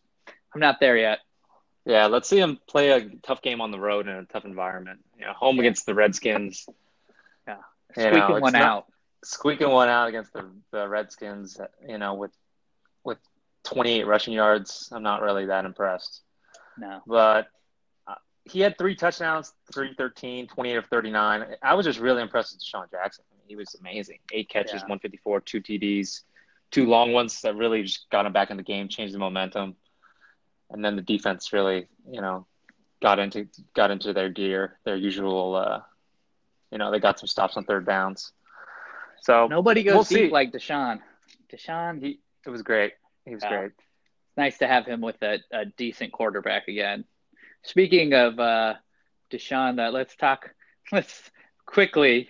I'm 0.54 0.60
not 0.60 0.80
there 0.80 0.96
yet. 0.96 1.20
Yeah, 1.86 2.06
let's 2.06 2.28
see 2.28 2.38
him 2.38 2.58
play 2.68 2.90
a 2.90 3.08
tough 3.22 3.40
game 3.42 3.60
on 3.60 3.70
the 3.70 3.80
road 3.80 4.06
in 4.06 4.14
a 4.14 4.24
tough 4.24 4.44
environment. 4.44 5.00
You 5.18 5.24
know, 5.26 5.32
home 5.32 5.56
Yeah. 5.56 5.62
against 5.62 5.86
the 5.86 5.94
Redskins. 5.94 6.66
Yeah. 7.48 7.56
You 7.96 8.02
Squeaking 8.02 8.34
know, 8.34 8.40
one 8.40 8.54
out. 8.54 8.86
Squeaking 9.24 9.70
one 9.70 9.88
out 9.88 10.08
against 10.08 10.32
the, 10.32 10.48
the 10.70 10.88
Redskins, 10.88 11.60
you 11.86 11.98
know, 11.98 12.14
with 12.14 12.32
with 13.04 13.18
28 13.64 14.06
rushing 14.06 14.34
yards. 14.34 14.88
I'm 14.92 15.02
not 15.02 15.22
really 15.22 15.46
that 15.46 15.64
impressed. 15.64 16.22
No. 16.78 17.00
But 17.06 17.48
uh, 18.06 18.14
he 18.44 18.60
had 18.60 18.78
three 18.78 18.94
touchdowns, 18.94 19.52
313, 19.72 20.46
28 20.48 20.76
of 20.76 20.86
39. 20.86 21.56
I 21.62 21.74
was 21.74 21.84
just 21.86 21.98
really 21.98 22.22
impressed 22.22 22.54
with 22.54 22.62
DeSean 22.62 22.90
Jackson. 22.90 23.24
I 23.30 23.34
mean, 23.36 23.44
he 23.48 23.56
was 23.56 23.74
amazing. 23.80 24.18
Eight 24.32 24.48
catches, 24.48 24.74
Yeah. 24.82 24.88
154, 24.88 25.40
two 25.40 25.60
TDs, 25.60 26.22
two 26.70 26.86
long 26.86 27.12
ones 27.12 27.40
that 27.42 27.56
really 27.56 27.82
just 27.82 28.08
got 28.10 28.26
him 28.26 28.32
back 28.32 28.50
in 28.50 28.56
the 28.56 28.62
game, 28.62 28.88
changed 28.88 29.14
the 29.14 29.18
momentum. 29.18 29.76
And 30.70 30.84
then 30.84 30.96
the 30.96 31.02
defense 31.02 31.52
really, 31.52 31.86
you 32.10 32.20
know, 32.20 32.46
got 33.02 33.18
into 33.18 33.48
got 33.74 33.90
into 33.90 34.12
their 34.12 34.28
gear, 34.30 34.78
their 34.84 34.96
usual. 34.96 35.54
Uh, 35.56 35.80
you 36.70 36.78
know, 36.78 36.90
they 36.92 37.00
got 37.00 37.18
some 37.18 37.26
stops 37.26 37.56
on 37.56 37.64
third 37.64 37.84
downs. 37.86 38.32
So 39.22 39.48
Nobody 39.48 39.82
goes 39.82 39.94
We'll 39.94 40.04
deep 40.04 40.28
see. 40.28 40.32
like 40.32 40.52
DeSean. 40.52 41.00
DeSean, 41.52 42.00
he, 42.02 42.20
it 42.46 42.50
was 42.50 42.62
great. 42.62 42.92
He 43.24 43.34
was 43.34 43.42
Yeah. 43.42 43.58
great. 43.58 43.72
nice 44.36 44.58
to 44.58 44.66
have 44.68 44.86
him 44.86 45.00
with 45.00 45.20
a, 45.22 45.40
a 45.50 45.64
decent 45.66 46.12
quarterback 46.12 46.68
again. 46.68 47.04
Speaking 47.62 48.14
of 48.14 48.38
uh, 48.38 48.74
DeSean, 49.30 49.84
uh, 49.84 49.90
let's 49.90 50.14
talk. 50.16 50.54
Let's 50.92 51.30
quickly 51.66 52.28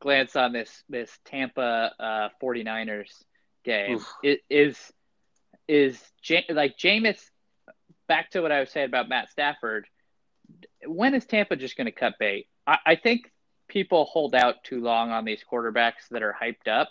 glance 0.00 0.36
on 0.36 0.52
this 0.52 0.84
this 0.88 1.18
Tampa 1.24 1.92
uh, 1.98 2.28
49ers 2.42 3.10
game. 3.66 3.96
Oof. 3.96 4.38
Is 4.48 4.92
is 5.68 6.02
like 6.48 6.78
Jameis. 6.78 7.20
Back 8.08 8.30
to 8.30 8.40
what 8.40 8.52
I 8.52 8.60
was 8.60 8.70
saying 8.70 8.86
about 8.86 9.08
Matt 9.08 9.30
Stafford. 9.30 9.86
When 10.86 11.14
is 11.14 11.26
Tampa 11.26 11.56
just 11.56 11.76
going 11.76 11.86
to 11.86 11.92
cut 11.92 12.14
bait? 12.20 12.46
I, 12.66 12.78
I 12.86 12.96
think 12.96 13.32
people 13.68 14.04
hold 14.04 14.34
out 14.34 14.62
too 14.62 14.80
long 14.80 15.10
on 15.10 15.24
these 15.24 15.42
quarterbacks 15.50 16.08
that 16.12 16.22
are 16.22 16.34
hyped 16.40 16.70
up 16.70 16.88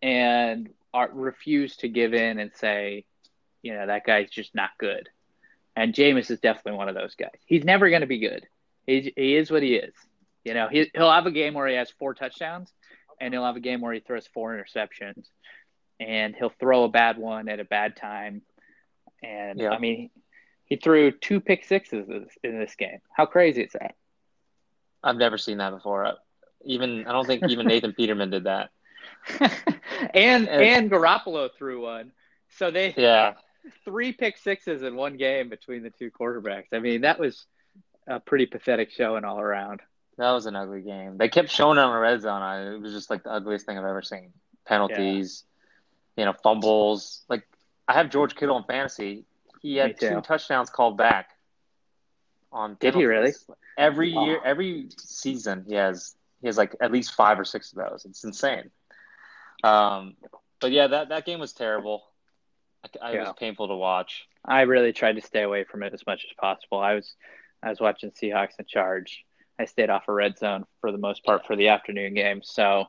and 0.00 0.68
are, 0.94 1.10
refuse 1.12 1.76
to 1.78 1.88
give 1.88 2.14
in 2.14 2.38
and 2.38 2.52
say, 2.54 3.04
you 3.62 3.74
know, 3.74 3.86
that 3.86 4.06
guy's 4.06 4.30
just 4.30 4.54
not 4.54 4.70
good. 4.78 5.08
And 5.74 5.92
Jameis 5.92 6.30
is 6.30 6.38
definitely 6.38 6.78
one 6.78 6.88
of 6.88 6.94
those 6.94 7.16
guys. 7.16 7.40
He's 7.44 7.64
never 7.64 7.88
going 7.90 8.02
to 8.02 8.06
be 8.06 8.20
good. 8.20 8.46
He, 8.86 9.12
he 9.16 9.34
is 9.34 9.50
what 9.50 9.64
he 9.64 9.74
is. 9.74 9.94
You 10.44 10.54
know, 10.54 10.68
he, 10.68 10.90
he'll 10.94 11.10
have 11.10 11.26
a 11.26 11.32
game 11.32 11.54
where 11.54 11.66
he 11.66 11.74
has 11.74 11.90
four 11.90 12.14
touchdowns, 12.14 12.72
and 13.20 13.32
he'll 13.34 13.44
have 13.44 13.56
a 13.56 13.60
game 13.60 13.80
where 13.80 13.92
he 13.92 14.00
throws 14.00 14.26
four 14.26 14.54
interceptions, 14.56 15.26
and 16.00 16.34
he'll 16.36 16.52
throw 16.60 16.84
a 16.84 16.88
bad 16.88 17.18
one 17.18 17.48
at 17.48 17.60
a 17.60 17.64
bad 17.64 17.96
time. 17.96 18.42
And 19.22 19.58
Yeah. 19.60 19.70
I 19.70 19.78
mean, 19.78 20.10
he 20.64 20.76
threw 20.76 21.10
two 21.10 21.40
pick 21.40 21.64
sixes 21.64 22.08
in- 22.08 22.58
this 22.58 22.74
game. 22.76 23.00
How 23.16 23.26
crazy 23.26 23.62
is 23.62 23.72
that? 23.72 23.96
I've 25.02 25.16
never 25.16 25.38
seen 25.38 25.58
that 25.58 25.70
before. 25.70 26.12
Even 26.64 27.06
I 27.06 27.12
don't 27.12 27.26
think 27.26 27.42
even 27.48 27.66
Nathan 27.66 27.92
Peterman 27.96 28.30
did 28.30 28.44
that. 28.44 28.70
and 30.14 30.48
And- 30.48 30.48
and 30.48 30.90
Garoppolo 30.90 31.50
threw 31.56 31.82
one. 31.82 32.12
So 32.50 32.70
they 32.70 32.94
Yeah. 32.96 33.34
three 33.84 34.12
pick 34.12 34.36
sixes 34.38 34.82
in 34.82 34.96
one 34.96 35.16
game 35.16 35.48
between 35.48 35.82
the 35.82 35.90
two 35.90 36.10
quarterbacks. 36.10 36.68
I 36.72 36.78
mean, 36.78 37.02
that 37.02 37.18
was 37.18 37.46
a 38.06 38.20
pretty 38.20 38.46
pathetic 38.46 38.90
showing 38.90 39.24
all 39.24 39.38
around. 39.40 39.80
That 40.18 40.32
was 40.32 40.46
an 40.46 40.56
ugly 40.56 40.82
game. 40.82 41.16
They 41.16 41.28
kept 41.28 41.48
showing 41.50 41.78
it 41.78 41.80
on 41.80 41.92
the 41.92 41.98
red 41.98 42.20
zone. 42.20 42.42
I, 42.42 42.74
it 42.74 42.80
was 42.80 42.92
just 42.92 43.08
like 43.10 43.22
the 43.22 43.32
ugliest 43.32 43.66
thing 43.66 43.78
I've 43.78 43.84
ever 43.84 44.02
seen. 44.02 44.32
Penalties, 44.66 45.44
you 46.16 46.24
know, 46.24 46.34
fumbles. 46.42 47.24
Like 47.28 47.44
I 47.86 47.94
have 47.94 48.10
George 48.10 48.34
Kittle 48.34 48.58
in 48.58 48.64
fantasy. 48.64 49.24
He 49.62 49.76
had 49.76 49.98
two 49.98 50.20
touchdowns 50.20 50.70
called 50.70 50.96
back. 50.98 51.30
On 52.52 52.76
Did 52.80 52.94
he 52.94 53.04
really? 53.04 53.32
Every 53.76 54.12
Wow. 54.14 54.24
year, 54.26 54.40
every 54.44 54.88
season, 54.98 55.64
he 55.68 55.74
has 55.74 56.16
he 56.40 56.48
has 56.48 56.56
like 56.58 56.74
at 56.80 56.90
least 56.92 57.14
five 57.14 57.38
or 57.38 57.44
six 57.44 57.72
of 57.72 57.78
those. 57.78 58.04
It's 58.04 58.24
insane. 58.24 58.70
Um, 59.62 60.16
but 60.60 60.72
yeah, 60.72 60.88
that 60.88 61.10
that 61.10 61.26
game 61.26 61.40
was 61.40 61.52
terrible. 61.52 62.02
I, 62.84 63.06
I, 63.06 63.10
It 63.10 63.14
Yeah. 63.14 63.20
was 63.24 63.34
painful 63.38 63.68
to 63.68 63.76
watch. 63.76 64.26
I 64.44 64.62
really 64.62 64.92
tried 64.92 65.16
to 65.16 65.20
stay 65.20 65.42
away 65.42 65.64
from 65.64 65.82
it 65.82 65.92
as 65.94 66.06
much 66.06 66.24
as 66.28 66.34
possible. 66.40 66.78
I 66.78 66.94
was 66.94 67.14
I 67.62 67.68
was 67.70 67.80
watching 67.80 68.10
Seahawks 68.10 68.58
in 68.58 68.64
Charge. 68.66 69.24
I 69.58 69.64
stayed 69.64 69.90
off 69.90 70.08
of 70.08 70.14
red 70.14 70.38
zone 70.38 70.64
for 70.80 70.92
the 70.92 70.98
most 70.98 71.24
part 71.24 71.46
for 71.46 71.56
the 71.56 71.68
afternoon 71.68 72.14
game. 72.14 72.42
So, 72.42 72.86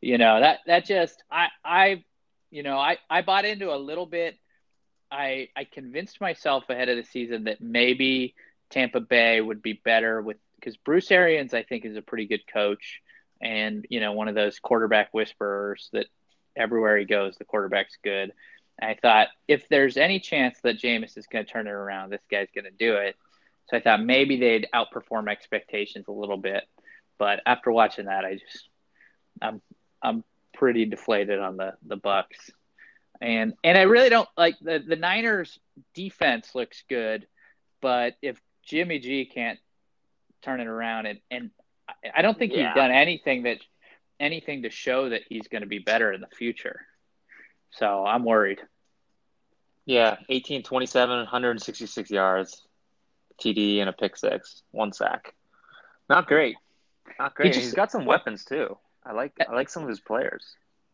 you 0.00 0.18
know, 0.18 0.40
that 0.40 0.60
that 0.66 0.84
just 0.84 1.22
I 1.30 1.48
I 1.64 2.04
you 2.50 2.62
know, 2.62 2.78
I 2.78 2.98
I 3.10 3.22
bought 3.22 3.44
into 3.44 3.74
a 3.74 3.76
little 3.76 4.06
bit 4.06 4.38
I 5.10 5.48
I 5.56 5.64
convinced 5.64 6.20
myself 6.20 6.68
ahead 6.68 6.88
of 6.88 6.96
the 6.96 7.04
season 7.04 7.44
that 7.44 7.60
maybe 7.60 8.34
Tampa 8.70 9.00
Bay 9.00 9.40
would 9.40 9.62
be 9.62 9.80
better 9.84 10.22
with 10.22 10.38
because 10.56 10.76
Bruce 10.76 11.10
Arians 11.10 11.54
I 11.54 11.62
think 11.62 11.84
is 11.84 11.96
a 11.96 12.02
pretty 12.02 12.26
good 12.26 12.46
coach 12.52 13.00
and 13.40 13.84
you 13.90 14.00
know 14.00 14.12
one 14.12 14.28
of 14.28 14.34
those 14.34 14.58
quarterback 14.58 15.12
whisperers 15.12 15.90
that 15.92 16.06
everywhere 16.56 16.96
he 16.98 17.04
goes 17.04 17.36
the 17.36 17.44
quarterback's 17.44 17.98
good. 18.02 18.32
I 18.80 18.96
thought 19.00 19.28
if 19.48 19.68
there's 19.68 19.96
any 19.96 20.18
chance 20.18 20.58
that 20.62 20.78
Jameis 20.78 21.18
is 21.18 21.26
going 21.26 21.44
to 21.44 21.50
turn 21.50 21.66
it 21.66 21.70
around, 21.70 22.10
this 22.10 22.24
guy's 22.30 22.48
going 22.54 22.64
to 22.64 22.70
do 22.70 22.94
it. 22.94 23.16
So 23.68 23.76
I 23.76 23.80
thought 23.80 24.02
maybe 24.02 24.38
they'd 24.38 24.68
outperform 24.74 25.30
expectations 25.30 26.06
a 26.08 26.12
little 26.12 26.36
bit. 26.36 26.64
But 27.18 27.40
after 27.46 27.70
watching 27.70 28.06
that, 28.06 28.24
I 28.24 28.34
just 28.34 28.68
I'm 29.40 29.60
I'm 30.02 30.24
pretty 30.54 30.84
deflated 30.84 31.38
on 31.38 31.56
the 31.56 31.74
the 31.86 31.96
Bucks. 31.96 32.50
And 33.20 33.54
and 33.62 33.78
I 33.78 33.82
really 33.82 34.08
don't 34.08 34.28
like 34.36 34.56
the 34.60 34.82
the 34.86 34.96
Niners 34.96 35.58
defense 35.94 36.54
looks 36.54 36.82
good, 36.88 37.26
but 37.80 38.14
if 38.22 38.40
Jimmy 38.64 38.98
G 38.98 39.24
can't 39.26 39.58
turn 40.42 40.60
it 40.60 40.66
around 40.66 41.06
and 41.06 41.20
and 41.30 41.50
I- 42.14 42.22
don't 42.22 42.38
think 42.38 42.52
Yeah. 42.52 42.68
he's 42.68 42.74
done 42.74 42.90
anything 42.90 43.44
that 43.44 43.58
anything 44.18 44.62
to 44.62 44.70
show 44.70 45.08
that 45.08 45.22
he's 45.28 45.48
going 45.48 45.62
to 45.62 45.68
be 45.68 45.78
better 45.78 46.12
in 46.12 46.20
the 46.20 46.28
future. 46.28 46.80
So 47.70 48.04
I'm 48.04 48.24
worried. 48.24 48.60
Yeah, 49.84 50.18
18, 50.28 50.62
27, 50.62 51.16
166 51.18 52.10
yards, 52.10 52.66
TD 53.42 53.80
and 53.80 53.88
a 53.88 53.92
pick 53.92 54.16
six, 54.16 54.62
one 54.70 54.92
sack. 54.92 55.34
Not 56.08 56.26
great. 56.26 56.56
Not 57.18 57.34
great. 57.34 57.48
He 57.48 57.52
just, 57.52 57.64
He's 57.66 57.74
got 57.74 57.90
some 57.90 58.04
weapons 58.04 58.44
too. 58.44 58.76
I 59.04 59.12
like 59.12 59.32
I 59.40 59.52
like 59.52 59.68
some 59.68 59.82
of 59.82 59.88
his 59.88 60.00
players. 60.00 60.44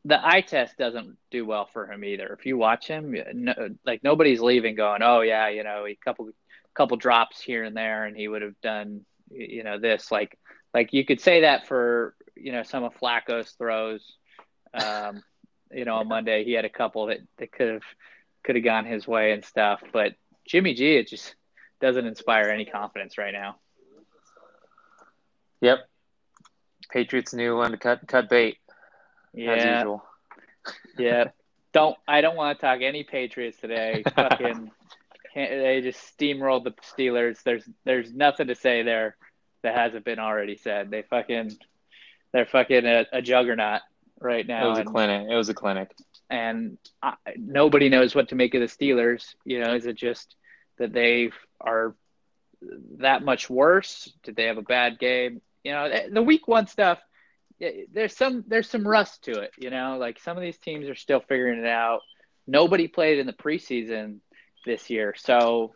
The 0.05 0.25
eye 0.25 0.41
test 0.41 0.79
doesn't 0.79 1.19
do 1.31 1.45
well 1.45 1.69
for 1.73 1.91
him 1.91 2.05
either. 2.05 2.35
If 2.39 2.47
you 2.47 2.57
watch 2.57 2.87
him, 2.87 3.15
no, 3.35 3.55
like 3.85 4.03
nobody's 4.03 4.41
leaving 4.41 4.75
going, 4.75 5.03
"Oh 5.03 5.21
yeah, 5.21 5.49
you 5.49 5.65
know, 5.65 5.87
a 5.87 5.97
couple 5.97 6.31
couple 6.79 6.97
drops 6.97 7.41
here 7.41 7.65
and 7.65 7.77
there 7.77 8.05
and 8.05 8.17
he 8.17 8.29
would 8.29 8.41
have 8.41 8.59
done 8.63 9.01
you 9.31 9.65
know 9.65 9.81
this 9.81 10.13
like 10.13 10.39
like 10.73 10.93
you 10.93 11.05
could 11.05 11.21
say 11.21 11.41
that 11.41 11.67
for 11.67 12.15
you 12.37 12.53
know 12.53 12.63
some 12.63 12.85
of 12.85 12.95
Flacco's 12.95 13.51
throws 13.59 14.17
um 14.73 15.21
you 15.73 15.85
know 15.85 15.97
on 15.97 16.07
Monday 16.07 16.45
he 16.45 16.53
had 16.53 16.65
a 16.65 16.71
couple 16.71 17.07
that 17.07 17.19
that 17.39 17.51
could 17.51 17.69
have 17.69 17.83
could 18.45 18.55
have 18.55 18.65
gone 18.65 18.85
his 18.85 19.09
way 19.09 19.33
and 19.33 19.45
stuff 19.45 19.83
but 19.93 20.15
Jimmy 20.47 20.73
G 20.73 20.95
it 20.95 21.09
just 21.09 21.35
doesn't 21.81 22.07
inspire 22.07 22.51
any 22.51 22.65
confidence 22.65 23.19
right 23.19 23.33
now. 23.33 23.57
Yep. 25.61 25.79
Patriots 26.91 27.35
knew 27.35 27.59
when 27.59 27.73
to 27.73 27.77
cut 27.77 28.07
cut 28.07 28.29
bait. 28.29 28.59
Yeah. 29.35 29.53
As 29.53 29.65
usual. 29.65 30.05
yeah. 30.99 31.25
Don't 31.73 31.97
I 32.07 32.21
don't 32.21 32.37
want 32.37 32.59
to 32.59 32.67
talk 32.67 32.81
any 32.83 33.05
Patriots 33.05 33.59
today. 33.61 34.03
Fucking 34.17 34.71
they 35.35 35.81
just 35.83 36.01
steamrolled 36.19 36.65
the 36.65 36.73
Steelers. 36.83 37.43
There's 37.43 37.69
there's 37.85 38.13
nothing 38.13 38.49
to 38.49 38.55
say 38.55 38.83
there 38.83 39.17
that 39.63 39.75
hasn't 39.75 40.05
been 40.05 40.19
already 40.19 40.57
said. 40.57 40.91
They 40.91 41.03
fucking 41.03 41.57
they're 42.33 42.47
fucking 42.47 42.87
a, 42.87 43.07
a 43.13 43.23
juggernaut 43.23 43.83
right 44.21 44.47
now. 44.47 44.67
It 44.67 44.71
was 44.71 44.79
and, 44.79 44.89
a 44.89 44.91
clinic. 44.91 45.29
It 45.31 45.35
was 45.35 45.49
a 45.49 45.55
clinic. 45.55 45.95
And 46.31 46.79
I, 47.03 47.15
nobody 47.37 47.89
knows 47.89 48.15
what 48.15 48.29
to 48.31 48.35
make 48.35 48.55
of 48.55 48.61
the 48.61 48.67
Steelers. 48.67 49.35
You 49.45 49.61
know, 49.61 49.75
is 49.75 49.87
it 49.87 49.97
just 49.97 50.35
that 50.79 50.93
they 50.93 51.31
are 51.61 51.95
that 52.99 53.25
much 53.25 53.49
worse? 53.49 54.13
Did 54.23 54.37
they 54.37 54.45
have 54.45 54.59
a 54.59 54.63
bad 54.63 54.99
game? 54.99 55.41
You 55.65 55.73
know, 55.73 55.91
the 56.11 56.23
week 56.23 56.49
one 56.49 56.67
stuff. 56.67 56.99
There's 57.93 58.17
some 58.17 58.45
there's 58.47 58.71
some 58.71 58.87
rust 58.87 59.25
to 59.25 59.41
it. 59.41 59.53
You 59.59 59.71
know, 59.71 59.97
like 59.99 60.21
some 60.21 60.37
of 60.37 60.43
these 60.43 60.59
teams 60.59 60.89
are 60.89 60.95
still 60.95 61.21
figuring 61.21 61.59
it 61.59 61.67
out. 61.67 62.01
Nobody 62.47 62.89
played 62.89 63.19
in 63.19 63.27
the 63.27 63.33
preseason 63.33 64.19
this 64.65 64.91
year. 64.91 65.15
So 65.17 65.75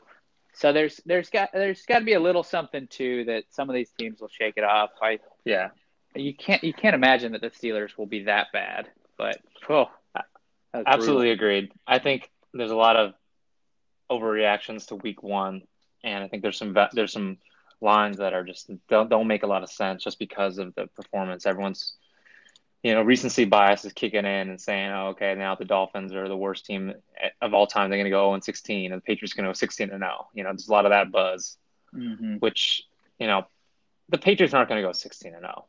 so 0.55 0.73
there's 0.73 1.01
there's 1.07 1.31
got 1.31 1.51
there's 1.53 1.83
got 1.83 2.01
to 2.01 2.05
be 2.05 2.15
a 2.15 2.21
little 2.21 2.43
something 2.43 2.87
too 2.87 3.25
that 3.25 3.45
some 3.51 3.69
of 3.69 3.75
these 3.75 3.91
teams 3.99 4.21
will 4.21 4.29
shake 4.29 4.55
it 4.57 4.65
off. 4.65 4.91
I 5.01 5.19
yeah. 5.45 5.71
You 6.15 6.35
can't 6.35 6.63
you 6.63 6.75
can't 6.75 6.95
imagine 6.95 7.33
that 7.33 7.41
the 7.41 7.51
Steelers 7.51 7.97
will 7.97 8.07
be 8.07 8.25
that 8.25 8.49
bad, 8.53 8.89
but 9.17 9.39
oh, 9.71 9.87
absolutely 10.75 11.29
brutal. 11.29 11.33
agreed. 11.33 11.73
I 11.87 11.99
think 11.99 12.31
there's 12.53 12.71
a 12.71 12.77
lot 12.77 12.97
of 12.97 13.15
overreactions 14.21 14.87
to 14.89 14.97
Week 14.97 15.23
One, 15.23 15.63
and 16.05 16.23
I 16.23 16.29
think 16.29 16.43
there's 16.43 16.59
some 16.59 16.77
there's 16.93 17.13
some 17.13 17.39
lines 17.81 18.19
that 18.19 18.33
are 18.33 18.45
just 18.45 18.71
don't 18.89 19.09
don't 19.09 19.27
make 19.27 19.43
a 19.43 19.47
lot 19.47 19.63
of 19.63 19.71
sense 19.71 20.05
just 20.05 20.19
because 20.19 20.59
of 20.59 20.75
the 20.75 20.87
performance. 20.89 21.47
Everyone's 21.47 21.95
you 22.83 22.95
know, 22.95 23.03
recency 23.03 23.45
bias 23.45 23.85
is 23.85 23.93
kicking 23.93 24.25
in 24.25 24.49
and 24.49 24.61
saying, 24.61 24.91
oh, 24.91 25.09
okay, 25.09 25.35
now 25.37 25.55
the 25.55 25.65
Dolphins 25.65 26.13
are 26.13 26.29
the 26.29 26.37
worst 26.37 26.67
team 26.67 26.93
of 27.41 27.55
all 27.55 27.67
time. 27.67 27.89
They're 27.89 27.99
going 27.99 28.07
to 28.07 28.11
go 28.11 28.25
0 28.25 28.35
and 28.35 28.45
16, 28.45 28.93
and 28.93 29.01
the 29.01 29.05
Patriots 29.05 29.35
going 29.35 29.45
to 29.45 29.51
go 29.51 29.55
16 29.55 29.91
and 29.91 30.01
0. 30.01 30.29
You 30.35 30.43
know, 30.43 30.51
there's 30.51 30.69
a 30.69 30.73
lot 30.73 30.85
of 30.85 30.91
that 30.91 31.13
buzz, 31.13 31.57
mm-hmm. 31.95 32.37
which, 32.37 32.83
you 33.21 33.29
know, 33.29 33.47
the 34.09 34.19
Patriots 34.19 34.53
aren't 34.53 34.69
going 34.69 34.83
to 34.83 34.87
go 34.87 34.93
16 34.93 35.33
and 35.33 35.43
0. 35.43 35.65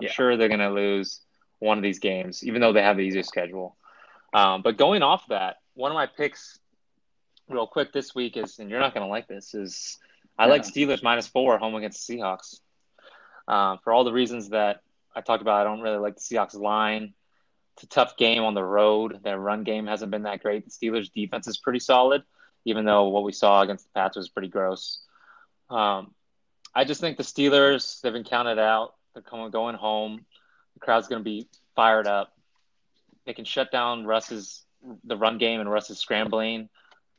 I'm 0.00 0.06
yeah. 0.06 0.10
sure 0.10 0.36
they're 0.36 0.48
going 0.48 0.60
to 0.60 0.70
lose 0.70 1.20
one 1.60 1.78
of 1.78 1.82
these 1.82 1.98
games, 1.98 2.44
even 2.44 2.60
though 2.60 2.74
they 2.74 2.82
have 2.82 2.98
the 2.98 3.04
easiest 3.04 3.30
schedule. 3.30 3.76
Um, 4.34 4.60
but 4.60 4.76
going 4.76 5.02
off 5.02 5.26
that, 5.28 5.56
one 5.74 5.92
of 5.92 5.94
my 5.94 6.06
picks, 6.06 6.58
real 7.48 7.66
quick 7.66 7.92
this 7.92 8.14
week 8.14 8.36
is, 8.36 8.58
and 8.58 8.70
you're 8.70 8.80
not 8.80 8.94
going 8.94 9.06
to 9.06 9.10
like 9.10 9.28
this, 9.28 9.54
is 9.54 9.98
I 10.38 10.46
yeah. 10.46 10.52
like 10.52 10.62
Steelers 10.62 11.02
minus 11.02 11.26
four 11.26 11.58
home 11.58 11.74
against 11.74 12.06
the 12.06 12.16
Seahawks. 12.16 12.60
Uh, 13.46 13.76
for 13.84 13.92
all 13.92 14.04
the 14.04 14.12
reasons 14.12 14.50
that 14.50 14.80
I 15.14 15.20
talked 15.20 15.42
about 15.42 15.60
I 15.60 15.64
don't 15.64 15.82
really 15.82 15.98
like 15.98 16.16
the 16.16 16.20
Seahawks 16.20 16.58
line. 16.58 17.14
It's 17.74 17.84
a 17.84 17.88
tough 17.88 18.16
game 18.16 18.42
on 18.42 18.54
the 18.54 18.64
road. 18.64 19.20
Their 19.22 19.38
run 19.38 19.64
game 19.64 19.86
hasn't 19.86 20.10
been 20.10 20.22
that 20.22 20.42
great. 20.42 20.64
The 20.64 20.70
Steelers' 20.70 21.12
defense 21.12 21.46
is 21.46 21.58
pretty 21.58 21.80
solid, 21.80 22.22
even 22.64 22.84
though 22.84 23.08
what 23.08 23.24
we 23.24 23.32
saw 23.32 23.62
against 23.62 23.84
the 23.84 23.90
Pats 23.94 24.16
was 24.16 24.28
pretty 24.28 24.48
gross. 24.48 25.00
Um, 25.68 26.14
I 26.74 26.84
just 26.84 27.00
think 27.00 27.16
the 27.16 27.22
Steelers 27.22 28.00
they've 28.00 28.12
been 28.12 28.24
counted 28.24 28.58
out. 28.58 28.94
They're 29.12 29.22
coming 29.22 29.50
going 29.50 29.76
home. 29.76 30.24
The 30.74 30.80
crowd's 30.80 31.08
going 31.08 31.20
to 31.20 31.24
be 31.24 31.48
fired 31.76 32.06
up. 32.06 32.32
They 33.26 33.32
can 33.32 33.44
shut 33.44 33.70
down 33.70 34.06
Russ's 34.06 34.62
the 35.04 35.16
run 35.16 35.38
game 35.38 35.60
and 35.60 35.70
Russ's 35.70 35.98
scrambling. 35.98 36.68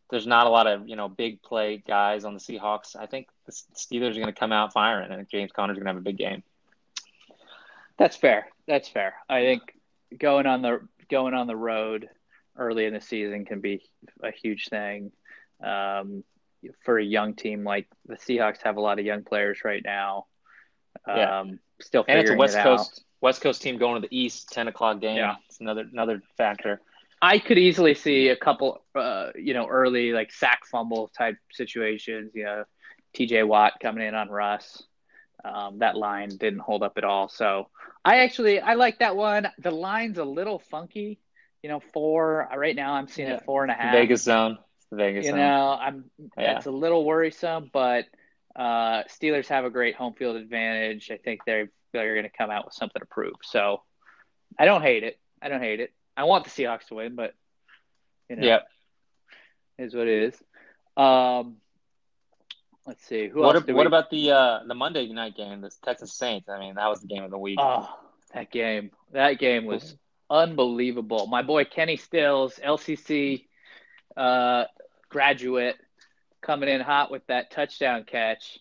There's 0.10 0.28
not 0.28 0.48
a 0.48 0.50
lot 0.50 0.68
of 0.68 0.88
you 0.88 0.96
know 0.96 1.10
big 1.10 1.41
play 1.41 1.84
guys 1.86 2.26
on 2.26 2.34
the 2.34 2.39
Seahawks. 2.39 2.96
I 2.96 3.06
think 3.06 3.28
the 3.46 3.52
Steelers 3.52 4.12
are 4.12 4.22
going 4.22 4.26
to 4.28 4.34
come 4.34 4.52
out 4.52 4.74
firing, 4.74 5.12
and 5.12 5.28
James 5.30 5.52
Conner's 5.52 5.76
going 5.76 5.86
to 5.86 5.91
have 5.91 5.98
a 5.98 6.02
big 6.02 6.18
game. 6.18 6.44
That's 7.98 8.15
fair. 8.15 8.48
That's 8.68 8.89
fair. 8.89 9.15
I 9.30 9.41
think 9.41 9.62
going 10.18 10.46
on 10.46 10.62
the 10.62 10.88
going 11.10 11.34
on 11.34 11.48
the 11.48 11.56
road 11.56 12.10
early 12.58 12.86
in 12.86 12.94
the 12.94 13.02
season 13.02 13.46
can 13.46 13.62
be 13.62 13.84
a 14.22 14.32
huge 14.32 14.68
thing 14.70 15.12
um, 15.63 16.24
for 16.84 16.98
a 16.98 17.04
young 17.04 17.34
team 17.34 17.63
like 17.63 17.88
the 18.06 18.15
Seahawks. 18.15 18.62
Have 18.63 18.78
a 18.78 18.82
lot 18.82 19.00
of 19.00 19.06
young 19.06 19.24
players 19.24 19.60
right 19.63 19.82
now. 19.84 20.28
Um, 21.08 21.18
yeah. 21.18 21.44
Still 21.82 22.04
figuring 22.04 22.20
and 22.20 22.41
it's 22.44 22.56
a 22.56 22.58
West 22.58 22.58
it 22.58 22.63
Coast 22.63 23.04
West 23.22 23.41
Coast 23.41 23.62
team 23.62 23.78
going 23.78 24.02
to 24.02 24.08
the 24.08 24.18
East, 24.18 24.50
ten 24.52 24.68
o'clock 24.68 25.00
game. 25.02 25.18
Yeah. 25.18 25.36
It's 25.48 25.60
another 25.60 25.86
another 25.91 26.22
factor. 26.38 26.82
I 27.21 27.39
could 27.39 27.58
easily 27.58 27.95
see 27.95 28.30
a 28.30 28.36
couple, 28.36 28.84
uh, 28.93 29.30
you 29.36 29.54
know, 29.54 29.67
early 29.67 30.12
like 30.12 30.32
sack 30.32 30.65
fumble 30.65 31.10
type 31.10 31.38
situations. 31.51 32.32
You 32.36 32.43
know, 32.43 32.63
T.J. 33.13 33.43
Watt 33.43 33.73
coming 33.82 34.06
in 34.06 34.15
on 34.15 34.30
Russ. 34.30 34.84
Um, 35.43 35.80
that 35.80 35.95
line 35.95 36.30
didn't 36.30 36.60
hold 36.60 36.84
up 36.84 36.93
at 36.97 37.04
all. 37.04 37.30
So 37.30 37.69
I 38.04 38.19
actually 38.19 38.60
I 38.60 38.73
like 38.73 38.99
that 38.99 39.15
one. 39.15 39.47
The 39.60 39.71
line's 39.71 40.17
a 40.17 40.25
little 40.25 40.60
funky. 40.60 41.19
You 41.63 41.69
know, 41.69 41.80
four 41.93 42.47
right 42.56 42.75
now 42.75 42.93
I'm 42.93 43.08
seeing 43.08 43.28
yeah. 43.28 43.36
it 43.36 43.45
four 43.45 43.63
and 43.63 43.71
a 43.71 43.75
half. 43.75 43.93
Vegas 43.93 44.23
zone. 44.23 44.58
Vegas 44.91 45.25
you 45.25 45.32
zone. 45.32 45.39
know, 45.39 45.78
I'm 45.80 46.06
yeah. 46.38 46.54
that's 46.54 46.65
a 46.65 46.71
little 46.71 47.06
worrisome, 47.06 47.69
but 47.73 48.06
uh, 48.56 49.04
Steelers 49.04 49.47
have 49.47 49.65
a 49.65 49.69
great 49.69 49.95
home 49.95 50.13
field 50.13 50.36
advantage. 50.36 51.12
I 51.12 51.17
think 51.17 51.41
they're 51.45 51.69
they're 51.91 52.13
going 52.13 52.30
to 52.30 52.38
come 52.38 52.51
out 52.51 52.65
with 52.65 52.73
something 52.73 52.99
to 52.99 53.06
prove. 53.06 53.36
So 53.43 53.82
I 54.58 54.65
don't 54.65 54.82
hate 54.82 55.04
it. 55.04 55.19
I 55.41 55.49
don't 55.49 55.62
hate 55.62 55.80
it. 55.80 55.93
I 56.17 56.23
want 56.23 56.45
the 56.45 56.49
Seahawks 56.49 56.88
to 56.88 56.95
win, 56.95 57.15
but 57.15 57.34
you 58.30 58.38
know, 58.38 58.45
yep. 58.45 58.67
is 59.78 59.93
what 59.93 60.08
it 60.08 60.34
is. 60.34 60.43
Um, 60.97 61.58
Let's 62.86 63.04
see. 63.06 63.30
Who 63.30 63.41
what, 63.41 63.56
else 63.56 63.65
what 63.65 63.75
we... 63.75 63.86
about 63.86 64.10
the 64.12 64.32
uh, 64.32 64.60
the 64.67 64.75
Monday 64.75 65.08
night 65.08 65.36
game, 65.36 65.62
the 65.62 65.71
Texas 65.84 66.13
Saints? 66.13 66.49
I 66.49 66.60
mean, 66.60 66.75
that 66.75 66.88
was 66.88 67.01
the 67.01 67.08
game 67.08 67.23
of 67.23 67.32
the 67.32 67.38
week. 67.38 67.58
Oh, 67.60 67.89
that 68.34 68.51
game. 68.51 68.91
That 69.12 69.39
game 69.39 69.65
was 69.65 69.95
unbelievable. 70.30 71.25
My 71.25 71.41
boy 71.41 71.65
Kenny 71.65 71.97
Stills, 71.97 72.60
LCC 72.63 73.45
uh, 74.15 74.65
graduate, 75.10 75.78
coming 76.41 76.69
in 76.69 76.80
hot 76.80 77.10
with 77.10 77.25
that 77.28 77.49
touchdown 77.49 78.04
catch. 78.04 78.60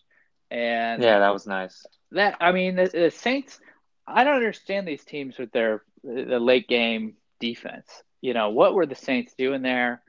And 0.49 1.03
yeah, 1.03 1.19
that 1.19 1.33
was 1.33 1.45
nice. 1.45 1.85
That 2.11 2.37
I 2.39 2.51
mean, 2.51 2.75
the, 2.75 2.87
the 2.87 3.11
Saints. 3.11 3.59
I 4.07 4.23
don't 4.23 4.35
understand 4.35 4.87
these 4.87 5.03
teams 5.03 5.37
with 5.37 5.51
their 5.51 5.83
the 6.03 6.39
late 6.39 6.67
game 6.67 7.15
defense. 7.53 8.03
You 8.21 8.33
know, 8.33 8.49
what 8.49 8.73
were 8.73 8.85
the 8.85 8.95
Saints 8.95 9.33
doing 9.37 9.61
there? 9.61 10.01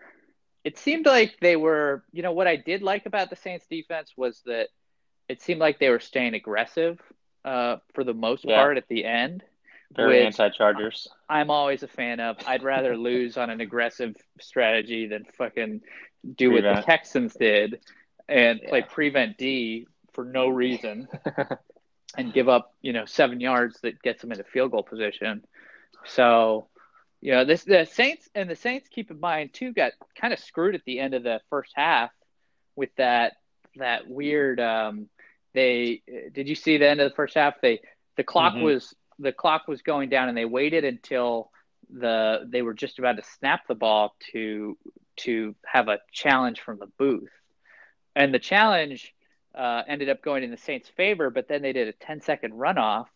it 0.67 0.77
seemed 0.77 1.07
like 1.07 1.37
they 1.41 1.55
were, 1.55 2.03
you 2.11 2.23
know, 2.23 2.33
what 2.33 2.49
I 2.49 2.57
did 2.57 2.83
like 2.83 3.07
about 3.07 3.31
the 3.31 3.37
Saints 3.37 3.65
defense 3.71 4.13
was 4.17 4.43
that 4.47 4.67
it 5.29 5.41
seemed 5.41 5.61
like 5.61 5.79
they 5.79 5.91
were 5.91 6.01
staying 6.01 6.35
aggressive 6.35 7.01
uh, 7.45 7.77
for 7.95 8.03
the 8.03 8.13
most 8.13 8.45
yeah. 8.45 8.57
part 8.57 8.77
at 8.77 8.89
the 8.89 9.05
end. 9.05 9.45
Very 9.95 10.27
anti 10.27 10.49
Chargers. 10.49 11.07
I'm 11.29 11.53
always 11.53 11.85
a 11.85 11.87
fan 11.87 12.19
of. 12.19 12.39
I'd 12.49 12.65
rather 12.65 12.97
lose 13.11 13.37
on 13.37 13.49
an 13.49 13.61
aggressive 13.61 14.17
strategy 14.41 15.07
than 15.07 15.25
fucking 15.39 15.83
do 16.35 16.51
prevent. 16.51 16.75
what 16.75 16.81
the 16.81 16.87
Texans 16.87 17.35
did 17.35 17.79
and 18.29 18.59
yeah. 18.61 18.69
play 18.69 18.83
prevent 18.83 19.39
D 19.39 19.87
for 20.15 20.25
no 20.25 20.49
reason 20.65 21.07
and 22.19 22.33
give 22.33 22.49
up, 22.49 22.75
you 22.83 22.93
know, 22.93 23.05
seven 23.05 23.39
yards 23.39 23.79
that 23.83 24.03
gets 24.03 24.21
them 24.21 24.33
into 24.33 24.43
field 24.43 24.73
goal 24.73 24.83
position. 24.83 25.45
So 26.07 26.67
you 27.21 27.33
know, 27.33 27.45
this 27.45 27.65
the 27.65 27.87
Saints 27.87 28.29
and 28.35 28.49
the 28.49 28.57
Saints 28.57 28.89
keep 28.89 29.11
in 29.11 29.21
mind 29.21 29.53
too 29.53 29.73
got 29.73 29.93
kind 30.21 30.33
of 30.33 30.39
screwed 30.39 30.75
at 30.75 30.85
the 30.85 31.01
end 31.01 31.15
of 31.15 31.23
the 31.23 31.41
first 31.51 31.73
half 31.75 32.11
with 32.75 32.91
that 32.97 33.35
that 33.77 34.09
weird 34.09 34.59
um 34.59 35.09
they 35.53 36.03
did 36.33 36.49
you 36.49 36.55
see 36.55 36.79
the 36.79 36.89
end 36.89 37.01
of 37.01 37.11
the 37.11 37.15
first 37.15 37.35
half 37.35 37.61
they 37.61 37.81
the 38.17 38.25
clock 38.25 38.55
mm-hmm. 38.55 38.65
was 38.65 38.95
the 39.19 39.33
clock 39.33 39.69
was 39.69 39.83
going 39.83 40.09
down 40.09 40.29
and 40.29 40.37
they 40.37 40.45
waited 40.45 40.85
until 40.85 41.51
the 41.91 42.47
they 42.49 42.63
were 42.63 42.75
just 42.75 42.99
about 42.99 43.17
to 43.17 43.23
snap 43.39 43.67
the 43.69 43.75
ball 43.75 44.15
to 44.33 44.77
to 45.17 45.55
have 45.65 45.89
a 45.89 45.99
challenge 46.13 46.61
from 46.61 46.79
the 46.79 46.89
booth 46.99 47.31
and 48.15 48.33
the 48.33 48.39
challenge 48.39 49.15
uh, 49.57 49.83
ended 49.89 50.09
up 50.09 50.23
going 50.23 50.45
in 50.45 50.51
the 50.51 50.57
Saints' 50.57 50.89
favor, 50.89 51.31
but 51.31 51.49
then 51.49 51.63
they 51.63 51.73
did 51.73 51.89
a 51.89 51.93
10 51.93 52.21
second 52.21 52.53
runoff 52.53 53.07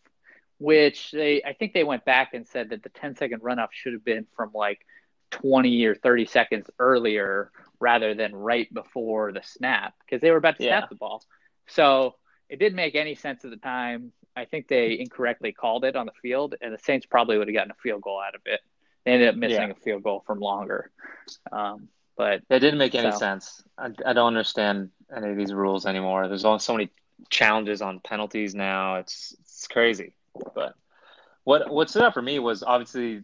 which 0.61 1.09
they 1.11 1.41
I 1.43 1.53
think 1.53 1.73
they 1.73 1.83
went 1.83 2.05
back 2.05 2.33
and 2.35 2.47
said 2.47 2.69
that 2.69 2.83
the 2.83 2.89
10 2.89 3.15
second 3.15 3.41
runoff 3.41 3.69
should 3.71 3.93
have 3.93 4.05
been 4.05 4.27
from 4.35 4.51
like 4.53 4.85
20 5.31 5.85
or 5.85 5.95
30 5.95 6.25
seconds 6.25 6.69
earlier 6.77 7.51
rather 7.79 8.13
than 8.13 8.35
right 8.35 8.71
before 8.71 9.31
the 9.31 9.41
snap 9.43 9.95
because 10.05 10.21
they 10.21 10.29
were 10.29 10.37
about 10.37 10.57
to 10.57 10.63
snap 10.63 10.89
the 10.89 10.95
ball. 10.95 11.23
So 11.67 12.15
it 12.47 12.59
didn't 12.59 12.75
make 12.75 12.93
any 12.95 13.15
sense 13.15 13.43
at 13.43 13.49
the 13.49 13.57
time. 13.57 14.11
I 14.35 14.45
think 14.45 14.67
they 14.67 14.99
incorrectly 14.99 15.51
called 15.51 15.83
it 15.83 15.95
on 15.95 16.05
the 16.05 16.11
field, 16.21 16.55
and 16.61 16.73
the 16.73 16.77
Saints 16.79 17.05
probably 17.05 17.37
would 17.37 17.47
have 17.47 17.55
gotten 17.55 17.71
a 17.71 17.81
field 17.81 18.01
goal 18.01 18.21
out 18.25 18.35
of 18.35 18.41
it. 18.45 18.59
They 19.03 19.13
ended 19.13 19.29
up 19.29 19.35
missing 19.35 19.61
Yeah. 19.69 19.71
a 19.71 19.75
field 19.75 20.03
goal 20.03 20.23
from 20.27 20.39
longer. 20.39 20.91
Um, 21.51 21.87
but 22.15 22.43
It 22.49 22.59
didn't 22.59 22.77
make 22.77 22.93
any 22.93 23.11
So- 23.11 23.17
sense. 23.17 23.63
I, 23.77 23.87
I 24.05 24.13
don't 24.13 24.27
understand 24.27 24.91
any 25.15 25.31
of 25.31 25.37
these 25.37 25.53
rules 25.53 25.85
anymore. 25.85 26.27
There's 26.27 26.45
only 26.45 26.59
so 26.59 26.73
many 26.73 26.89
challenges 27.29 27.81
on 27.81 27.99
penalties 27.99 28.53
now. 28.53 28.97
It's 28.97 29.35
it's 29.41 29.67
crazy. 29.67 30.13
But 30.55 30.75
what 31.43 31.69
what 31.71 31.89
stood 31.89 32.03
out 32.03 32.13
for 32.13 32.21
me 32.21 32.39
was 32.39 32.63
obviously 32.63 33.23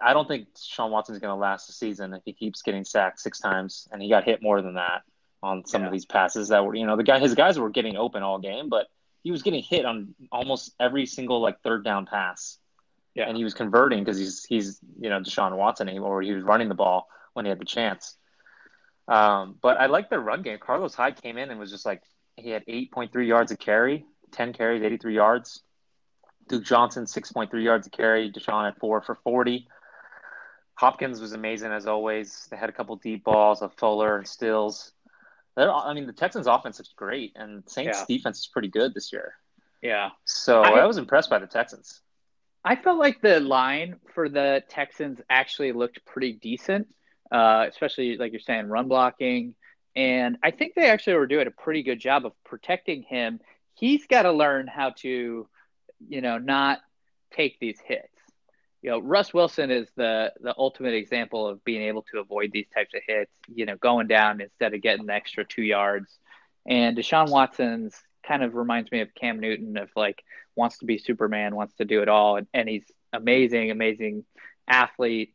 I 0.00 0.12
don't 0.12 0.28
think 0.28 0.48
Sean 0.62 0.90
Watson's 0.90 1.18
going 1.18 1.30
to 1.34 1.40
last 1.40 1.66
the 1.66 1.72
season 1.72 2.12
if 2.14 2.22
he 2.24 2.32
keeps 2.32 2.62
getting 2.62 2.84
sacked 2.84 3.20
six 3.20 3.40
times, 3.40 3.88
and 3.90 4.02
he 4.02 4.08
got 4.08 4.24
hit 4.24 4.42
more 4.42 4.60
than 4.60 4.74
that 4.74 5.02
on 5.42 5.64
some 5.64 5.82
Yeah. 5.82 5.86
of 5.86 5.92
these 5.92 6.04
passes 6.04 6.48
that 6.48 6.64
were 6.64 6.74
you 6.74 6.86
know 6.86 6.96
the 6.96 7.02
guy 7.04 7.18
his 7.18 7.34
guys 7.34 7.58
were 7.58 7.70
getting 7.70 7.96
open 7.96 8.22
all 8.22 8.38
game, 8.38 8.68
but 8.68 8.86
he 9.22 9.30
was 9.30 9.42
getting 9.42 9.62
hit 9.62 9.84
on 9.84 10.14
almost 10.30 10.74
every 10.78 11.06
single 11.06 11.40
like 11.40 11.60
third 11.62 11.84
down 11.84 12.06
pass. 12.06 12.58
Yeah. 13.14 13.26
and 13.28 13.36
he 13.36 13.42
was 13.42 13.54
converting 13.54 14.04
because 14.04 14.16
he's 14.18 14.44
he's 14.44 14.78
you 15.00 15.08
know 15.10 15.18
Deshaun 15.20 15.56
Watson 15.56 15.88
or 15.98 16.22
he 16.22 16.32
was 16.32 16.44
running 16.44 16.68
the 16.68 16.74
ball 16.76 17.08
when 17.32 17.44
he 17.44 17.48
had 17.48 17.58
the 17.58 17.64
chance. 17.64 18.16
Um, 19.08 19.56
but 19.60 19.80
I 19.80 19.86
like 19.86 20.10
their 20.10 20.20
run 20.20 20.42
game. 20.42 20.58
Carlos 20.60 20.94
Hyde 20.94 21.20
came 21.20 21.38
in 21.38 21.50
and 21.50 21.58
was 21.58 21.70
just 21.70 21.86
like 21.86 22.02
he 22.36 22.50
had 22.50 22.64
8.3 22.66 23.26
yards 23.26 23.50
of 23.50 23.58
carry, 23.58 24.04
10 24.32 24.52
carries, 24.52 24.82
83 24.82 25.14
yards. 25.14 25.62
Duke 26.48 26.64
Johnson 26.64 27.04
6.3 27.04 27.62
yards 27.62 27.86
a 27.86 27.90
carry. 27.90 28.30
Deshaun 28.30 28.64
had 28.64 28.76
four 28.78 29.00
for 29.02 29.16
40. 29.16 29.68
Hopkins 30.74 31.20
was 31.20 31.32
amazing 31.32 31.72
as 31.72 31.86
always. 31.86 32.46
They 32.50 32.56
had 32.56 32.68
a 32.68 32.72
couple 32.72 32.94
deep 32.96 33.24
balls 33.24 33.62
of 33.62 33.74
Fuller 33.74 34.16
and 34.16 34.26
Stills. 34.26 34.92
They're, 35.56 35.72
I 35.72 35.92
mean, 35.92 36.06
the 36.06 36.12
Texans' 36.12 36.46
offense 36.46 36.78
is 36.78 36.92
great, 36.94 37.32
and 37.34 37.68
Saints' 37.68 37.98
Yeah. 38.08 38.16
defense 38.16 38.38
is 38.38 38.46
pretty 38.46 38.68
good 38.68 38.94
this 38.94 39.12
year. 39.12 39.34
yeah, 39.80 40.10
So 40.24 40.62
I- 40.62 40.80
I 40.80 40.86
was 40.86 40.98
impressed 40.98 41.30
by 41.30 41.38
the 41.38 41.46
Texans. 41.46 42.00
I 42.64 42.74
felt 42.74 42.98
like 42.98 43.20
the 43.20 43.38
line 43.38 44.00
for 44.12 44.28
the 44.28 44.64
Texans 44.68 45.20
actually 45.30 45.70
looked 45.70 46.04
pretty 46.04 46.32
decent, 46.32 46.88
uh, 47.30 47.66
especially 47.68 48.16
like 48.16 48.32
you're 48.32 48.40
saying, 48.40 48.68
run 48.68 48.88
blocking. 48.88 49.54
And 49.94 50.36
I 50.42 50.50
think 50.50 50.74
they 50.74 50.90
actually 50.90 51.14
were 51.14 51.28
doing 51.28 51.46
a 51.46 51.52
pretty 51.52 51.84
good 51.84 52.00
job 52.00 52.26
of 52.26 52.32
protecting 52.44 53.02
him. 53.04 53.40
He's 53.74 54.06
got 54.08 54.22
to 54.22 54.32
learn 54.32 54.66
how 54.66 54.90
to, 54.98 55.48
you 56.06 56.20
know, 56.20 56.38
not 56.38 56.80
take 57.32 57.58
these 57.60 57.78
hits. 57.84 58.08
You 58.82 58.90
know, 58.90 58.98
Russ 59.00 59.34
Wilson 59.34 59.70
is 59.70 59.88
the 59.96 60.32
the 60.40 60.54
ultimate 60.56 60.94
example 60.94 61.46
of 61.46 61.64
being 61.64 61.82
able 61.82 62.02
to 62.12 62.20
avoid 62.20 62.50
these 62.52 62.68
types 62.74 62.94
of 62.94 63.02
hits. 63.06 63.32
You 63.52 63.66
know, 63.66 63.76
going 63.76 64.06
down 64.06 64.40
instead 64.40 64.74
of 64.74 64.82
getting 64.82 65.06
the 65.06 65.14
extra 65.14 65.44
two 65.44 65.62
yards. 65.62 66.18
And 66.66 66.96
Deshaun 66.96 67.30
Watson's 67.30 67.94
kind 68.26 68.42
of 68.42 68.54
reminds 68.54 68.92
me 68.92 69.00
of 69.00 69.14
Cam 69.14 69.40
Newton 69.40 69.78
of 69.78 69.88
like 69.96 70.22
wants 70.54 70.78
to 70.78 70.84
be 70.84 70.98
Superman, 70.98 71.56
wants 71.56 71.74
to 71.76 71.84
do 71.84 72.02
it 72.02 72.08
all, 72.08 72.36
and, 72.36 72.46
and 72.52 72.68
he's 72.68 72.84
amazing, 73.12 73.70
amazing 73.70 74.24
athlete, 74.68 75.34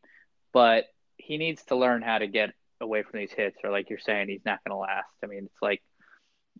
but 0.52 0.84
he 1.16 1.36
needs 1.38 1.64
to 1.64 1.76
learn 1.76 2.02
how 2.02 2.18
to 2.18 2.26
get 2.26 2.50
away 2.80 3.02
from 3.02 3.18
these 3.18 3.32
hits, 3.32 3.56
or 3.64 3.70
like 3.70 3.90
you're 3.90 3.98
saying, 3.98 4.28
he's 4.28 4.44
not 4.44 4.62
going 4.64 4.74
to 4.74 4.78
last. 4.78 5.10
I 5.22 5.26
mean, 5.26 5.46
it's 5.46 5.62
like 5.62 5.82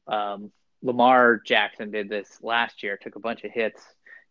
um, 0.06 0.50
Lamar 0.84 1.40
Jackson 1.44 1.90
did 1.90 2.08
this 2.08 2.38
last 2.42 2.82
year, 2.82 2.96
took 2.96 3.16
a 3.16 3.20
bunch 3.20 3.42
of 3.42 3.50
hits, 3.50 3.82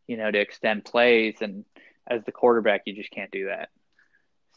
you 0.07 0.17
know, 0.17 0.29
to 0.29 0.39
extend 0.39 0.85
plays, 0.85 1.35
and 1.41 1.65
as 2.07 2.23
the 2.23 2.31
quarterback, 2.31 2.83
you 2.85 2.93
just 2.93 3.11
can't 3.11 3.31
do 3.31 3.47
that. 3.47 3.69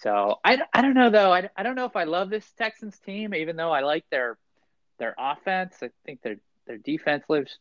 So 0.00 0.38
I, 0.44 0.60
I 0.74 0.82
don't 0.82 0.94
know 0.94 1.08
though. 1.08 1.32
I, 1.32 1.48
I 1.56 1.62
don't 1.62 1.74
know 1.74 1.86
if 1.86 1.96
I 1.96 2.04
love 2.04 2.28
this 2.28 2.46
Texans 2.58 2.98
team, 2.98 3.34
even 3.34 3.56
though 3.56 3.72
I 3.72 3.80
like 3.80 4.04
their 4.10 4.36
their 4.98 5.14
offense. 5.18 5.76
I 5.82 5.88
think 6.04 6.20
their 6.20 6.36
their 6.66 6.76
defense 6.76 7.24
leaves 7.30 7.58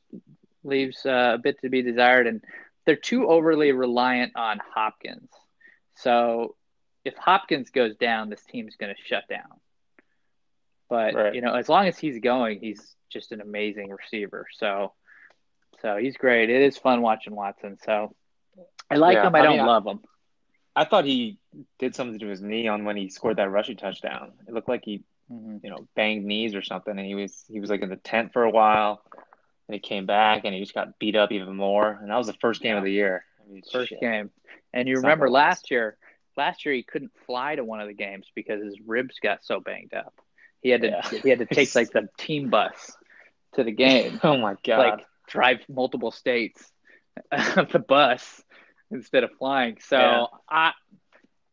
leaves 0.63 1.05
uh, 1.05 1.31
a 1.35 1.37
bit 1.37 1.61
to 1.61 1.69
be 1.69 1.81
desired, 1.81 2.27
and 2.27 2.43
they're 2.85 2.97
too 2.97 3.29
overly 3.29 3.71
reliant 3.71 4.33
on 4.35 4.59
Hopkins. 4.75 5.29
So 5.95 6.55
if 7.05 7.15
Hopkins 7.15 7.69
goes 7.69 7.95
down, 7.95 8.29
this 8.29 8.43
team's 8.43 8.75
going 8.75 8.93
to 8.93 9.01
shut 9.01 9.23
down. 9.29 9.61
But 10.89 11.13
Right. 11.15 11.33
you 11.35 11.41
know, 11.41 11.53
as 11.55 11.67
long 11.69 11.87
as 11.87 11.97
he's 11.97 12.19
going, 12.19 12.59
he's 12.59 12.95
just 13.09 13.31
an 13.31 13.41
amazing 13.41 13.89
receiver. 13.89 14.45
So 14.53 14.93
so 15.81 15.97
he's 15.97 16.15
great. 16.17 16.49
It 16.49 16.61
is 16.61 16.77
fun 16.77 17.01
watching 17.01 17.35
Watson. 17.35 17.77
So 17.83 18.15
I 18.89 18.95
like 18.95 19.15
Yeah, 19.15 19.27
him. 19.27 19.35
I 19.35 19.39
I 19.39 19.41
don't 19.43 19.51
mean, 19.57 19.61
I- 19.61 19.65
love 19.67 19.85
him. 19.85 19.99
I 20.75 20.83
thought 20.85 21.05
he 21.05 21.39
did 21.79 21.95
something 21.95 22.19
to 22.19 22.27
his 22.27 22.41
knee 22.41 22.67
on 22.67 22.83
when 22.85 22.97
he 22.97 23.09
scored 23.09 23.37
that 23.37 23.49
rushing 23.49 23.77
touchdown. 23.77 24.33
It 24.47 24.53
looked 24.53 24.67
like 24.67 24.83
he, 24.83 25.03
Mhm. 25.31 25.63
you 25.63 25.69
know, 25.69 25.87
banged 25.95 26.25
knees 26.25 26.53
or 26.53 26.61
something, 26.61 26.97
and 26.97 27.05
he 27.07 27.15
was 27.15 27.45
he 27.47 27.59
was 27.59 27.69
like 27.69 27.81
in 27.81 27.89
the 27.89 27.95
tent 27.97 28.33
for 28.33 28.43
a 28.43 28.49
while, 28.49 29.01
and 29.67 29.73
he 29.73 29.79
came 29.79 30.05
back 30.05 30.43
and 30.43 30.53
he 30.53 30.59
just 30.59 30.73
got 30.73 30.99
beat 30.99 31.15
up 31.15 31.31
even 31.31 31.55
more. 31.55 31.91
And 32.01 32.09
that 32.11 32.17
was 32.17 32.27
the 32.27 32.33
first 32.33 32.61
game 32.61 32.73
Yeah. 32.73 32.77
of 32.79 32.83
the 32.83 32.91
year. 32.91 33.25
I 33.41 33.47
mean, 33.51 33.61
First 33.71 33.89
shit. 33.89 33.99
game. 34.01 34.31
And 34.73 34.87
you 34.89 34.95
remember 34.97 35.29
last 35.29 35.71
year, 35.71 35.97
last 36.35 36.65
year 36.65 36.73
he 36.73 36.83
couldn't 36.83 37.11
fly 37.25 37.55
to 37.55 37.63
one 37.63 37.79
of 37.79 37.87
the 37.87 37.93
games 37.93 38.29
because 38.35 38.61
his 38.61 38.79
ribs 38.81 39.19
got 39.19 39.43
so 39.45 39.59
banged 39.61 39.93
up. 39.93 40.13
He 40.65 40.71
had 40.71 40.81
to 40.81 40.87
Yeah. 40.87 41.19
he 41.21 41.29
had 41.29 41.37
to 41.37 41.45
take 41.45 41.75
like 41.75 41.91
the 41.91 42.09
team 42.17 42.49
bus 42.49 42.91
to 43.53 43.63
the 43.63 43.71
game. 43.71 44.19
Oh 44.23 44.35
my 44.35 44.55
god! 44.65 44.79
like 44.79 45.05
drive 45.27 45.59
multiple 45.69 46.09
states 46.09 46.71
the 47.31 47.83
bus 47.87 48.41
instead 48.89 49.23
of 49.23 49.29
flying. 49.37 49.77
So 49.79 49.99
Yeah. 49.99 50.25
I, 50.49 50.71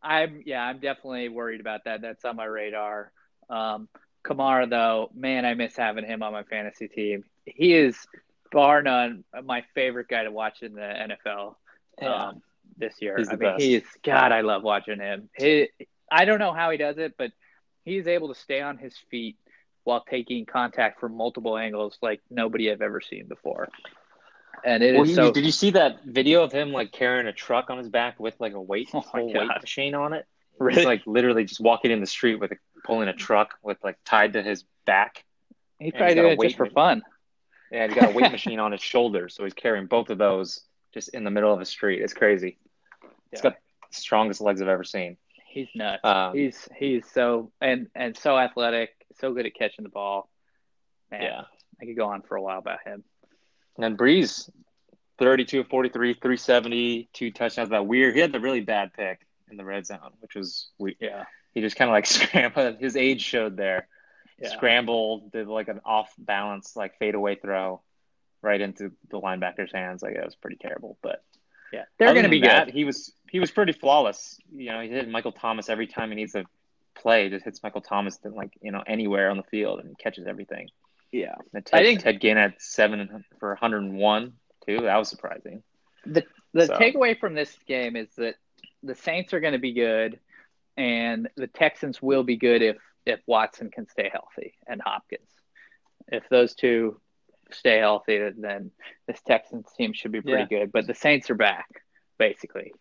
I'm 0.02 0.42
yeah, 0.46 0.62
I'm 0.64 0.78
definitely 0.78 1.28
worried 1.28 1.60
about 1.60 1.84
that. 1.84 2.00
That's 2.00 2.24
on 2.24 2.36
my 2.36 2.46
radar. 2.46 3.12
Um, 3.50 3.90
Kamara 4.24 4.70
though, 4.70 5.10
man, 5.14 5.44
I 5.44 5.52
miss 5.52 5.76
having 5.76 6.06
him 6.06 6.22
on 6.22 6.32
my 6.32 6.44
fantasy 6.44 6.88
team. 6.88 7.24
He 7.44 7.74
is 7.74 7.98
bar 8.50 8.80
none 8.80 9.24
my 9.44 9.62
favorite 9.74 10.08
guy 10.08 10.24
to 10.24 10.30
watch 10.30 10.62
in 10.62 10.72
the 10.72 10.80
NFL 10.80 11.56
Yeah. 12.00 12.28
um, 12.28 12.42
this 12.78 12.94
year. 13.02 13.16
He's 13.18 13.28
I 13.28 13.32
mean, 13.32 13.40
best. 13.40 13.62
he 13.62 13.74
is 13.74 13.84
God. 14.02 14.32
I 14.32 14.40
love 14.40 14.62
watching 14.62 15.00
him. 15.00 15.28
He, 15.36 15.68
I 16.10 16.24
don't 16.24 16.38
know 16.38 16.54
how 16.54 16.70
he 16.70 16.78
does 16.78 16.96
it, 16.96 17.12
but 17.18 17.30
he's 17.84 18.06
able 18.06 18.28
to 18.28 18.34
stay 18.34 18.60
on 18.60 18.78
his 18.78 18.96
feet 19.10 19.36
while 19.84 20.04
taking 20.08 20.46
contact 20.46 21.00
from 21.00 21.16
multiple 21.16 21.56
angles 21.58 21.98
like 22.02 22.20
nobody 22.30 22.70
I've 22.70 22.82
ever 22.82 23.00
seen 23.00 23.26
before. 23.26 23.68
And 24.64 24.82
it 24.82 24.94
is 24.94 24.98
Well, 24.98 25.06
you- 25.08 25.14
so 25.14 25.32
did 25.32 25.44
you 25.44 25.50
see 25.52 25.70
that 25.70 26.04
video 26.04 26.42
of 26.44 26.52
him 26.52 26.72
like 26.72 26.92
carrying 26.92 27.26
a 27.26 27.32
truck 27.32 27.68
on 27.70 27.78
his 27.78 27.88
back 27.88 28.20
with 28.20 28.34
like 28.38 28.52
a 28.52 28.60
weight 28.60 28.88
Oh 28.94 29.00
full 29.00 29.32
weight 29.32 29.48
machine 29.60 29.94
on 29.94 30.12
it? 30.12 30.26
Really? 30.58 30.76
He's 30.76 30.84
like 30.86 31.02
literally 31.06 31.44
just 31.44 31.60
walking 31.60 31.90
in 31.90 32.00
the 32.00 32.06
street 32.06 32.36
with 32.36 32.52
a, 32.52 32.56
pulling 32.84 33.08
a 33.08 33.12
truck 33.12 33.54
with 33.62 33.78
like 33.82 33.96
tied 34.04 34.34
to 34.34 34.42
his 34.42 34.64
back. 34.86 35.24
he's 35.78 35.86
he's 35.86 35.92
probably 35.98 36.14
doing 36.14 36.32
it 36.32 36.40
just 36.40 36.56
for 36.56 36.64
machine. 36.64 36.74
fun. 36.74 37.02
Yeah, 37.72 37.86
he's 37.88 37.96
got 37.96 38.10
a 38.10 38.12
weight 38.14 38.30
machine 38.38 38.60
on 38.60 38.70
his 38.70 38.82
shoulder, 38.82 39.28
so 39.28 39.42
he's 39.44 39.54
carrying 39.54 39.86
both 39.86 40.10
of 40.10 40.18
those 40.18 40.60
just 40.94 41.08
in 41.08 41.24
the 41.24 41.30
middle 41.30 41.52
of 41.52 41.58
the 41.58 41.64
street. 41.64 42.02
It's 42.02 42.12
crazy. 42.12 42.58
He's 43.30 43.38
Yeah. 43.40 43.50
got 43.50 43.54
the 43.90 43.96
strongest 43.96 44.40
legs 44.42 44.60
I've 44.62 44.68
ever 44.68 44.84
seen. 44.84 45.16
He's 45.52 45.68
nuts. 45.74 46.00
Um, 46.02 46.34
he's 46.34 46.66
he's 46.78 47.04
so 47.12 47.52
and 47.60 47.88
and 47.94 48.16
so 48.16 48.38
athletic, 48.38 48.90
so 49.20 49.32
good 49.34 49.44
at 49.46 49.54
catching 49.54 49.82
the 49.82 49.90
ball. 49.90 50.30
Man, 51.10 51.22
Yeah. 51.22 51.42
I 51.80 51.84
could 51.84 51.96
go 51.96 52.06
on 52.06 52.22
for 52.22 52.36
a 52.36 52.42
while 52.42 52.58
about 52.58 52.78
him. 52.84 53.04
And 53.76 53.84
then 53.84 53.96
Brees, 53.96 54.48
32 55.18 55.60
of 55.60 55.68
43, 55.68 56.14
370, 56.14 57.08
two 57.12 57.30
touchdowns. 57.30 57.70
That 57.70 57.86
weird. 57.86 58.14
He 58.14 58.20
had 58.20 58.32
the 58.32 58.40
really 58.40 58.60
bad 58.60 58.92
pick 58.94 59.26
in 59.50 59.56
the 59.56 59.64
red 59.64 59.86
zone, 59.86 60.12
which 60.20 60.34
was 60.34 60.70
weird. 60.78 60.96
Yeah. 61.00 61.24
He 61.52 61.60
just 61.60 61.76
kind 61.76 61.90
of 61.90 61.92
like 61.92 62.06
scrambled. 62.18 62.76
His 62.80 62.96
age 62.96 63.20
showed 63.20 63.56
there. 63.56 63.88
Yeah. 64.38 64.48
Scrambled, 64.50 65.32
did 65.32 65.48
like 65.48 65.68
an 65.68 65.80
off 65.84 66.12
balance, 66.18 66.76
like 66.76 66.98
fadeaway 66.98 67.34
throw 67.36 67.82
right 68.40 68.60
into 68.60 68.92
the 69.10 69.20
linebacker's 69.20 69.72
hands. 69.72 70.02
Like 70.02 70.14
it 70.14 70.24
was 70.24 70.34
pretty 70.34 70.56
terrible. 70.56 70.96
But 71.02 71.22
Yeah. 71.72 71.84
They're 71.98 72.14
gonna 72.14 72.28
be 72.28 72.40
than 72.40 72.48
that, 72.48 72.66
good. 72.66 72.74
He 72.74 72.84
was 72.84 73.12
he 73.32 73.40
was 73.40 73.50
pretty 73.50 73.72
flawless. 73.72 74.38
You 74.54 74.70
know, 74.70 74.80
he 74.82 74.88
hit 74.90 75.08
Michael 75.08 75.32
Thomas 75.32 75.70
every 75.70 75.86
time 75.86 76.10
he 76.10 76.14
needs 76.16 76.32
to 76.32 76.44
play. 76.94 77.30
Just 77.30 77.46
hits 77.46 77.62
Michael 77.62 77.80
Thomas 77.80 78.18
to 78.18 78.28
like 78.28 78.52
you 78.60 78.70
know 78.70 78.84
anywhere 78.86 79.30
on 79.30 79.38
the 79.38 79.42
field 79.44 79.80
and 79.80 79.98
catches 79.98 80.26
everything. 80.26 80.68
Yeah. 81.10 81.34
And 81.54 81.64
Ted, 81.64 81.80
I 81.80 81.82
think- 81.82 82.02
Ted 82.02 82.20
Ginn 82.20 82.36
had 82.36 82.54
seven 82.58 83.24
for 83.40 83.48
101 83.50 84.34
too. 84.66 84.78
That 84.82 84.96
was 84.96 85.08
surprising. 85.08 85.62
The 86.06 86.24
the 86.52 86.66
So- 86.66 86.76
takeaway 86.76 87.18
from 87.18 87.34
this 87.34 87.56
game 87.66 87.96
is 87.96 88.14
that 88.16 88.34
the 88.82 88.94
Saints 88.94 89.32
are 89.32 89.40
going 89.40 89.52
to 89.54 89.58
be 89.58 89.72
good, 89.72 90.20
and 90.76 91.28
the 91.36 91.46
Texans 91.46 92.02
will 92.02 92.22
be 92.24 92.36
good 92.36 92.60
if 92.62 92.76
if 93.06 93.20
Watson 93.26 93.70
can 93.70 93.88
stay 93.88 94.10
healthy 94.12 94.54
and 94.66 94.80
Hopkins. 94.82 95.30
If 96.08 96.28
those 96.28 96.54
two 96.54 97.00
stay 97.50 97.78
healthy, 97.78 98.18
then 98.36 98.70
this 99.06 99.22
Texans 99.22 99.72
team 99.72 99.94
should 99.94 100.12
be 100.12 100.20
pretty 100.20 100.44
good. 100.46 100.70
But 100.70 100.86
the 100.86 100.94
Saints 100.94 101.30
are 101.30 101.34
back, 101.34 101.82
basically. 102.18 102.72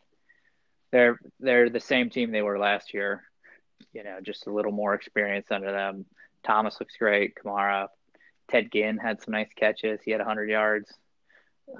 They're 0.91 1.19
they're 1.39 1.69
the 1.69 1.79
same 1.79 2.09
team 2.09 2.31
they 2.31 2.41
were 2.41 2.59
last 2.59 2.93
year. 2.93 3.23
You 3.93 4.03
know, 4.03 4.19
just 4.21 4.47
a 4.47 4.51
little 4.51 4.71
more 4.71 4.93
experience 4.93 5.47
under 5.51 5.71
them. 5.71 6.05
Thomas 6.43 6.79
looks 6.79 6.95
great. 6.97 7.35
Kamara, 7.35 7.87
Ted 8.49 8.71
Ginn 8.71 8.97
had 8.97 9.21
some 9.21 9.33
nice 9.33 9.49
catches. 9.55 9.99
He 10.03 10.11
had 10.11 10.19
100 10.19 10.49
yards. 10.49 10.93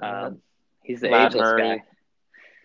Um, 0.00 0.40
he's 0.82 1.00
the 1.00 1.10
Matt 1.10 1.32
ageless 1.32 1.42
Murray. 1.42 1.62
guy. 1.62 1.82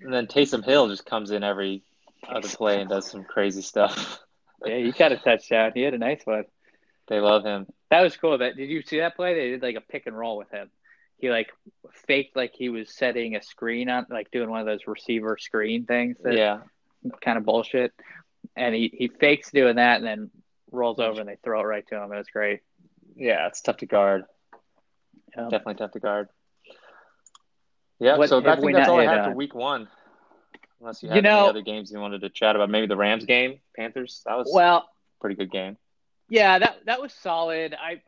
And 0.02 0.14
then 0.14 0.28
Taysom 0.28 0.64
Hill 0.64 0.88
just 0.90 1.06
comes 1.06 1.32
in 1.32 1.44
every 1.44 1.84
other 2.28 2.48
play 2.48 2.80
and 2.82 2.90
does 2.90 3.10
some 3.10 3.24
crazy 3.24 3.62
stuff. 3.62 4.20
yeah, 4.66 4.78
he 4.78 4.92
got 4.92 5.12
a 5.12 5.18
touchdown. 5.18 5.72
He 5.74 5.82
had 5.82 5.94
a 5.94 5.98
nice 5.98 6.22
one. 6.26 6.46
They 7.08 7.20
love 7.20 7.44
him. 7.44 7.68
That 7.90 8.02
was 8.02 8.16
cool. 8.18 8.38
That 8.38 8.56
did 8.56 8.70
you 8.70 8.82
see 8.82 9.00
that 9.00 9.16
play? 9.16 9.34
They 9.34 9.50
did 9.52 9.62
like 9.62 9.76
a 9.76 9.82
pick 9.82 10.08
and 10.08 10.18
roll 10.18 10.38
with 10.38 10.52
him. 10.52 10.70
He 11.18 11.30
like 11.30 11.52
faked 12.06 12.36
like 12.36 12.54
he 12.54 12.70
was 12.70 12.96
setting 12.96 13.36
a 13.36 13.42
screen 13.42 13.90
on, 13.90 14.06
like 14.10 14.30
doing 14.32 14.50
one 14.50 14.60
of 14.60 14.66
those 14.66 14.86
receiver 14.88 15.38
screen 15.40 15.86
things. 15.86 16.18
That 16.24 16.36
Yeah. 16.36 16.60
kind 17.22 17.38
of 17.38 17.46
bullshit. 17.46 17.94
And 18.56 18.74
he 18.76 18.92
he 18.94 19.08
fakes 19.08 19.52
doing 19.52 19.78
that 19.78 19.98
and 19.98 20.06
then 20.06 20.32
rolls 20.72 21.00
over 21.00 21.18
mm. 21.18 21.20
and 21.22 21.30
they 21.30 21.38
throw 21.44 21.62
it 21.62 21.66
right 21.66 21.88
to 21.88 21.96
him. 21.96 22.12
It 22.12 22.18
was 22.18 22.28
great. 22.28 22.62
Yeah, 23.16 23.48
it's 23.48 23.62
tough 23.62 23.78
to 23.78 23.86
guard. 23.86 24.26
Definitely 25.36 25.76
tough 25.76 25.92
to 25.92 26.00
guard. 26.00 26.30
Yeah, 28.00 28.18
What 28.18 28.30
so 28.30 28.40
I 28.40 28.56
think 28.60 28.76
that's 28.76 28.90
all 28.90 29.00
I 29.00 29.04
hit 29.04 29.10
have 29.10 29.26
for 29.26 29.32
week 29.36 29.56
one. 29.56 29.88
Unless 30.80 31.02
you 31.02 31.10
You 31.10 31.16
have 31.16 31.24
know- 31.24 31.40
any 31.40 31.50
other 31.50 31.62
games 31.62 31.92
you 31.92 32.00
wanted 32.00 32.22
to 32.22 32.30
chat 32.30 32.56
about. 32.56 32.70
Maybe 32.70 32.86
the 32.86 32.96
Rams 32.98 33.26
game, 33.26 33.60
Panthers. 33.76 34.22
That 34.26 34.38
was 34.38 34.52
well, 34.54 34.88
pretty 35.20 35.36
good 35.36 35.52
game. 35.52 35.78
Yeah, 36.30 36.60
that 36.60 36.86
that 36.86 37.02
was 37.02 37.14
solid. 37.14 37.74
I 37.74 38.02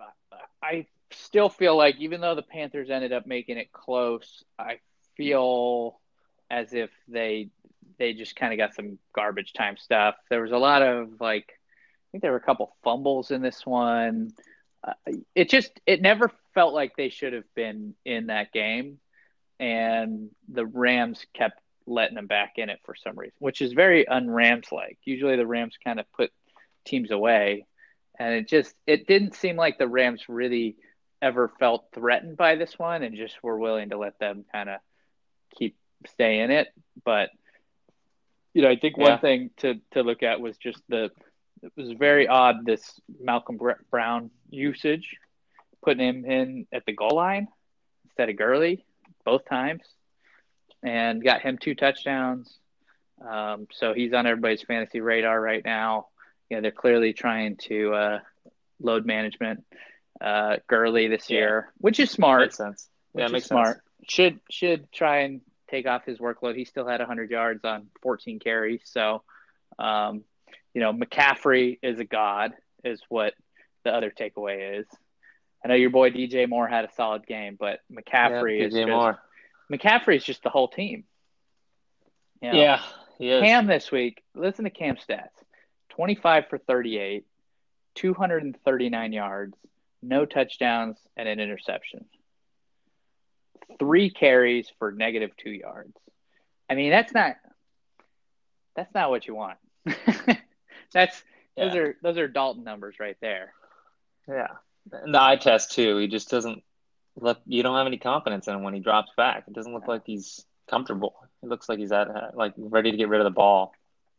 I 0.62 0.86
still 1.12 1.50
feel 1.50 1.76
like 1.76 1.98
even 2.00 2.22
though 2.22 2.36
the 2.36 2.42
Panthers 2.42 2.90
ended 2.90 3.14
up 3.14 3.26
making 3.26 3.58
it 3.58 3.72
close, 3.72 4.44
I 4.58 4.80
feel 5.16 6.00
as 6.50 6.74
if 6.74 6.90
they 7.08 7.50
they 7.98 8.14
just 8.14 8.36
kind 8.36 8.54
of 8.54 8.58
got 8.58 8.74
some 8.74 8.98
garbage 9.14 9.54
time 9.54 9.78
stuff. 9.78 10.16
There 10.30 10.42
was 10.42 10.52
a 10.52 10.58
lot 10.58 10.82
of 10.82 11.20
like 11.20 11.46
I 11.50 12.08
think 12.12 12.22
there 12.22 12.32
were 12.32 12.38
a 12.38 12.42
couple 12.42 12.76
fumbles 12.84 13.32
in 13.32 13.42
this 13.42 13.66
one. 13.66 14.32
Uh, 14.84 14.94
it 15.36 15.50
just 15.50 15.72
it 15.86 16.02
never 16.02 16.32
felt 16.54 16.74
like 16.74 16.96
they 16.96 17.10
should 17.10 17.34
have 17.34 17.54
been 17.56 17.96
in 18.06 18.28
that 18.28 18.52
game, 18.52 19.00
and 19.60 20.30
the 20.48 20.66
Rams 20.66 21.26
kept 21.34 21.60
letting 21.86 22.16
them 22.16 22.28
back 22.28 22.54
in 22.58 22.70
it 22.70 22.80
for 22.86 22.96
some 22.96 23.18
reason, 23.18 23.34
which 23.40 23.62
is 23.62 23.74
very 23.74 24.08
un-Rams 24.08 24.68
like. 24.72 25.00
Usually 25.06 25.36
the 25.36 25.48
Rams 25.48 25.76
kind 25.84 26.00
of 26.00 26.06
put 26.14 26.32
teams 26.86 27.12
away 27.12 27.66
and 28.20 28.34
it 28.34 28.48
just 28.48 28.76
it 28.86 29.08
didn't 29.08 29.34
seem 29.34 29.56
like 29.56 29.78
the 29.78 29.88
Rams 29.88 30.26
really 30.28 30.76
ever 31.22 31.52
felt 31.60 31.86
threatened 31.94 32.38
by 32.38 32.56
this 32.56 32.78
one 32.80 33.04
and 33.04 33.16
just 33.16 33.42
were 33.44 33.58
willing 33.58 33.90
to 33.90 33.98
let 33.98 34.18
them 34.20 34.46
kind 34.52 34.70
of 34.70 34.80
keep 35.58 35.76
stay 36.08 36.40
in 36.40 36.52
it. 36.52 36.68
But 37.04 37.30
you 38.54 38.62
know 38.62 38.70
I 38.70 38.78
think 38.78 38.98
Yeah. 38.98 39.12
one 39.12 39.20
thing 39.20 39.52
to 39.58 39.80
to 39.92 40.04
look 40.04 40.24
at 40.24 40.42
was 40.42 40.58
just 40.58 40.82
the 40.88 41.12
it 41.62 41.72
was 41.76 41.92
very 41.92 42.28
odd 42.28 42.66
this 42.66 43.00
Malcolm 43.22 43.60
Brown 43.92 44.32
usage 44.50 45.18
putting 45.84 46.06
him 46.08 46.26
in 46.26 46.68
at 46.72 46.86
the 46.86 46.94
goal 46.94 47.16
line 47.16 47.48
instead 48.06 48.30
of 48.30 48.38
Gurley 48.38 48.86
both 49.26 49.46
times 49.46 49.82
and 50.84 51.24
got 51.24 51.42
him 51.42 51.58
two 51.58 51.76
touchdowns. 51.76 52.58
Um, 53.26 53.68
so 53.72 53.94
he's 53.94 54.14
on 54.14 54.26
everybody's 54.26 54.62
fantasy 54.62 55.02
radar 55.02 55.40
right 55.40 55.64
now. 55.64 56.08
You 56.50 56.58
know, 56.58 56.62
they're 56.62 56.72
clearly 56.72 57.12
trying 57.12 57.58
to 57.68 57.94
uh, 57.94 58.20
load 58.82 59.06
management 59.06 59.66
uh, 60.22 60.58
Gurley 60.68 61.08
this 61.08 61.30
Yeah. 61.30 61.38
year, 61.38 61.74
which 61.78 62.00
is 62.00 62.12
smart. 62.12 62.42
Makes 62.42 62.58
sense. 62.58 62.90
Which 63.12 63.24
Yeah, 63.24 63.28
makes 63.30 63.46
smart. 63.48 63.68
sense. 63.68 63.82
Should 64.08 64.40
should 64.50 64.92
try 64.92 65.20
and 65.20 65.42
take 65.70 65.86
off 65.86 66.06
his 66.06 66.20
workload. 66.20 66.56
He 66.56 66.66
still 66.66 66.88
had 66.88 67.00
100 67.00 67.30
yards 67.30 67.64
on 67.64 67.90
14 68.02 68.40
carries, 68.40 68.82
so 68.86 69.24
um, 69.78 70.24
you 70.74 70.82
know 70.82 70.94
McCaffrey 70.94 71.80
is 71.82 72.00
a 72.00 72.06
god, 72.06 72.54
is 72.84 73.02
what 73.10 73.34
the 73.84 73.94
other 73.94 74.12
takeaway 74.12 74.80
is. 74.80 74.88
I 75.64 75.68
know 75.68 75.76
your 75.76 75.90
boy 75.90 76.10
DJ 76.12 76.48
Moore 76.48 76.68
had 76.68 76.86
a 76.86 76.92
solid 76.94 77.28
game, 77.28 77.58
but 77.60 77.82
McCaffrey 77.92 78.60
yeah, 78.60 78.66
is 78.66 78.74
DJ 78.74 78.80
just, 78.82 78.90
Moore. 78.90 79.20
McCaffrey 79.72 80.16
is 80.16 80.24
just 80.24 80.44
the 80.44 80.50
whole 80.50 80.68
team. 80.68 81.04
You 82.42 82.54
know? 82.54 82.80
Yeah. 83.20 83.42
Cam 83.42 83.68
this 83.68 83.92
week, 83.92 84.24
listen 84.34 84.64
to 84.64 84.70
Cam 84.72 84.96
stats 84.96 85.28
25 85.90 86.48
for 86.50 86.58
38, 86.58 87.26
239 87.96 89.12
yards, 89.14 89.58
no 90.02 90.26
touchdowns, 90.26 90.98
and 91.18 91.28
an 91.28 91.40
interception. 91.40 92.06
Three 93.80 94.10
carries 94.10 94.72
for 94.80 94.92
negative 94.92 95.32
two 95.38 95.52
yards. 95.52 95.94
I 96.70 96.76
mean, 96.76 96.90
that's 96.92 97.14
not 97.14 97.36
that's 98.76 98.94
not 98.94 99.10
what 99.10 99.28
you 99.28 99.36
want. 99.36 99.58
that's 100.94 101.24
those 101.58 101.76
are 101.76 101.96
those 102.02 102.18
are 102.18 102.28
Dalton 102.28 102.64
numbers 102.64 102.96
right 103.00 103.18
there. 103.22 103.54
Yeah, 104.28 104.48
and 104.92 105.14
the 105.14 105.22
eye 105.22 105.36
test 105.36 105.72
too. 105.72 105.98
He 105.98 106.08
just 106.08 106.30
doesn't 106.30 106.64
look. 107.20 107.40
You 107.46 107.64
don't 107.64 107.76
have 107.78 107.88
any 107.88 107.98
confidence 107.98 108.48
in 108.48 108.56
him 108.56 108.64
when 108.64 108.74
he 108.74 108.80
drops 108.80 109.12
back. 109.18 109.44
It 109.48 109.54
doesn't 109.54 109.74
look 109.74 109.88
like 109.88 110.04
he's 110.06 110.46
comfortable. 110.70 111.16
It 111.44 111.50
looks 111.50 111.68
like 111.70 111.80
he's 111.80 111.92
at 111.92 112.08
like 112.36 112.54
ready 112.58 112.92
to 112.92 112.98
get 112.98 113.10
rid 113.10 113.22
of 113.22 113.26
the 113.26 113.32
ball, 113.32 113.74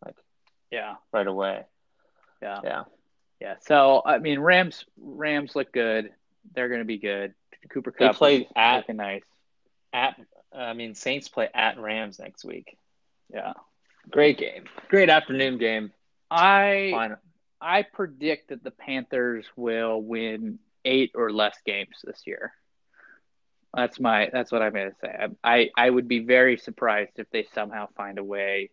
like 0.04 0.16
Yeah, 0.70 0.94
right 1.12 1.26
away. 1.26 1.62
yeah, 2.42 2.60
Yeah, 2.64 2.82
yeah. 3.40 3.54
So 3.66 4.02
I 4.04 4.18
mean, 4.18 4.38
Rams 4.40 4.84
Rams 4.98 5.54
look 5.56 5.72
good. 5.72 6.10
They're 6.54 6.68
going 6.68 6.80
to 6.80 6.84
be 6.86 6.98
good. 6.98 7.34
Cooper 7.70 7.94
They 7.98 8.06
Kupp 8.06 8.16
play 8.16 8.36
is 8.38 8.46
at- 8.56 8.88
nice. 8.94 9.22
at 9.92 10.16
I 10.52 10.72
mean 10.72 10.94
Saints 10.94 11.28
play 11.28 11.48
at 11.54 11.78
Rams 11.78 12.18
next 12.18 12.44
week. 12.44 12.76
Yeah, 13.32 13.52
Great 14.10 14.38
game. 14.38 14.64
Great 14.88 15.08
afternoon 15.10 15.58
game. 15.58 15.92
I 16.30 16.90
Fine. 16.92 17.16
I 17.60 17.82
predict 17.82 18.48
that 18.48 18.64
the 18.64 18.70
Panthers 18.70 19.46
will 19.56 20.00
win 20.02 20.58
eight 20.84 21.12
or 21.14 21.30
less 21.32 21.56
games 21.66 21.96
this 22.02 22.22
year. 22.26 22.52
That's 23.74 24.00
my 24.00 24.30
that's 24.32 24.50
what 24.50 24.62
I'm 24.62 24.72
going 24.72 24.90
to 24.90 24.96
say. 25.00 25.28
I, 25.44 25.54
I 25.54 25.70
I 25.76 25.90
would 25.90 26.08
be 26.08 26.20
very 26.20 26.56
surprised 26.56 27.12
if 27.18 27.30
they 27.30 27.46
somehow 27.54 27.88
find 27.96 28.18
a 28.18 28.24
way 28.24 28.70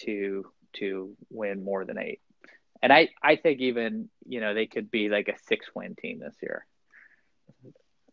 to 0.00 0.46
to 0.74 1.16
win 1.30 1.64
more 1.64 1.84
than 1.84 1.98
eight. 1.98 2.20
And 2.82 2.92
I 2.92 3.08
I 3.22 3.36
think 3.36 3.60
even 3.60 4.08
you 4.26 4.40
know 4.40 4.54
they 4.54 4.66
could 4.66 4.90
be 4.90 5.08
like 5.08 5.28
a 5.28 5.38
six 5.46 5.66
win 5.74 5.94
team 5.94 6.18
this 6.20 6.34
year. 6.42 6.66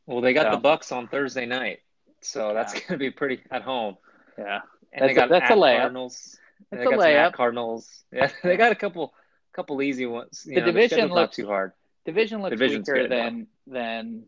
Well, 0.06 0.22
they 0.22 0.34
got 0.34 0.46
So- 0.48 0.52
the 0.52 0.58
Bucks 0.62 0.92
on 0.92 1.08
Thursday 1.08 1.46
night, 1.46 1.80
so 2.22 2.54
that's 2.54 2.74
Yeah. 2.74 2.80
going 2.82 2.92
to 2.94 2.98
be 2.98 3.12
pretty 3.12 3.42
at 3.52 3.62
home. 3.62 3.98
Yeah, 4.38 4.62
And 4.92 5.04
they 5.10 5.14
That's 5.14 5.18
a- 5.18 5.22
got 5.22 5.30
that's 5.30 5.52
a 5.52 5.54
layup. 5.56 5.78
Cardinals. 5.80 6.40
That's 6.72 6.84
they 6.84 6.90
a 6.96 6.98
layup. 6.98 7.34
Cardinals. 7.34 8.04
Yeah, 8.12 8.32
they 8.44 8.58
got 8.58 8.72
a 8.72 8.76
couple 8.76 9.14
couple 9.54 9.82
easy 9.82 10.06
ones. 10.08 10.44
You 10.48 10.56
The 10.56 10.62
know, 10.62 10.66
division 10.68 11.10
looks- 11.10 11.36
too 11.36 11.46
hard. 11.48 11.74
division 12.06 12.42
looks 12.42 12.52
Division's 12.58 12.88
weaker 12.88 13.02
good, 13.04 13.12
than 13.12 13.48
than 13.68 14.26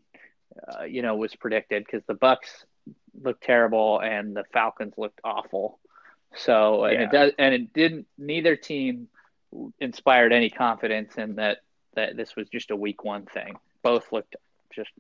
uh, 0.79 0.83
you 0.83 1.01
know 1.01 1.15
was 1.15 1.35
predicted 1.35 1.83
because 1.85 2.03
the 2.05 2.13
Bucks 2.13 2.65
looked 3.19 3.43
terrible 3.43 3.99
and 3.99 4.35
the 4.35 4.43
Falcons 4.53 4.93
looked 4.97 5.19
awful. 5.23 5.79
So 6.35 6.83
and 6.85 6.93
Yeah. 6.93 7.03
it 7.07 7.11
does 7.11 7.31
and 7.39 7.53
it 7.55 7.73
didn't. 7.73 8.07
Neither 8.17 8.55
team 8.55 9.09
inspired 9.79 10.31
any 10.33 10.49
confidence 10.49 11.15
in 11.17 11.35
that 11.35 11.59
that 11.95 12.15
this 12.17 12.35
was 12.35 12.47
just 12.49 12.71
a 12.71 12.75
week 12.75 13.03
one 13.03 13.25
thing. 13.25 13.55
Both 13.81 14.11
looked 14.11 14.35
just 14.73 14.91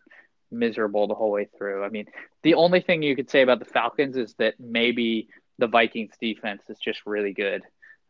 miserable 0.51 1.07
the 1.07 1.15
whole 1.15 1.31
way 1.31 1.47
through. 1.57 1.83
I 1.83 1.89
mean, 1.89 2.05
the 2.43 2.53
only 2.55 2.81
thing 2.81 3.01
you 3.03 3.15
could 3.15 3.29
say 3.29 3.41
about 3.41 3.59
the 3.59 3.65
Falcons 3.65 4.15
is 4.15 4.33
that 4.35 4.55
maybe 4.59 5.27
the 5.57 5.67
Vikings 5.67 6.13
defense 6.19 6.61
is 6.69 6.77
just 6.79 7.01
really 7.05 7.33
good 7.33 7.63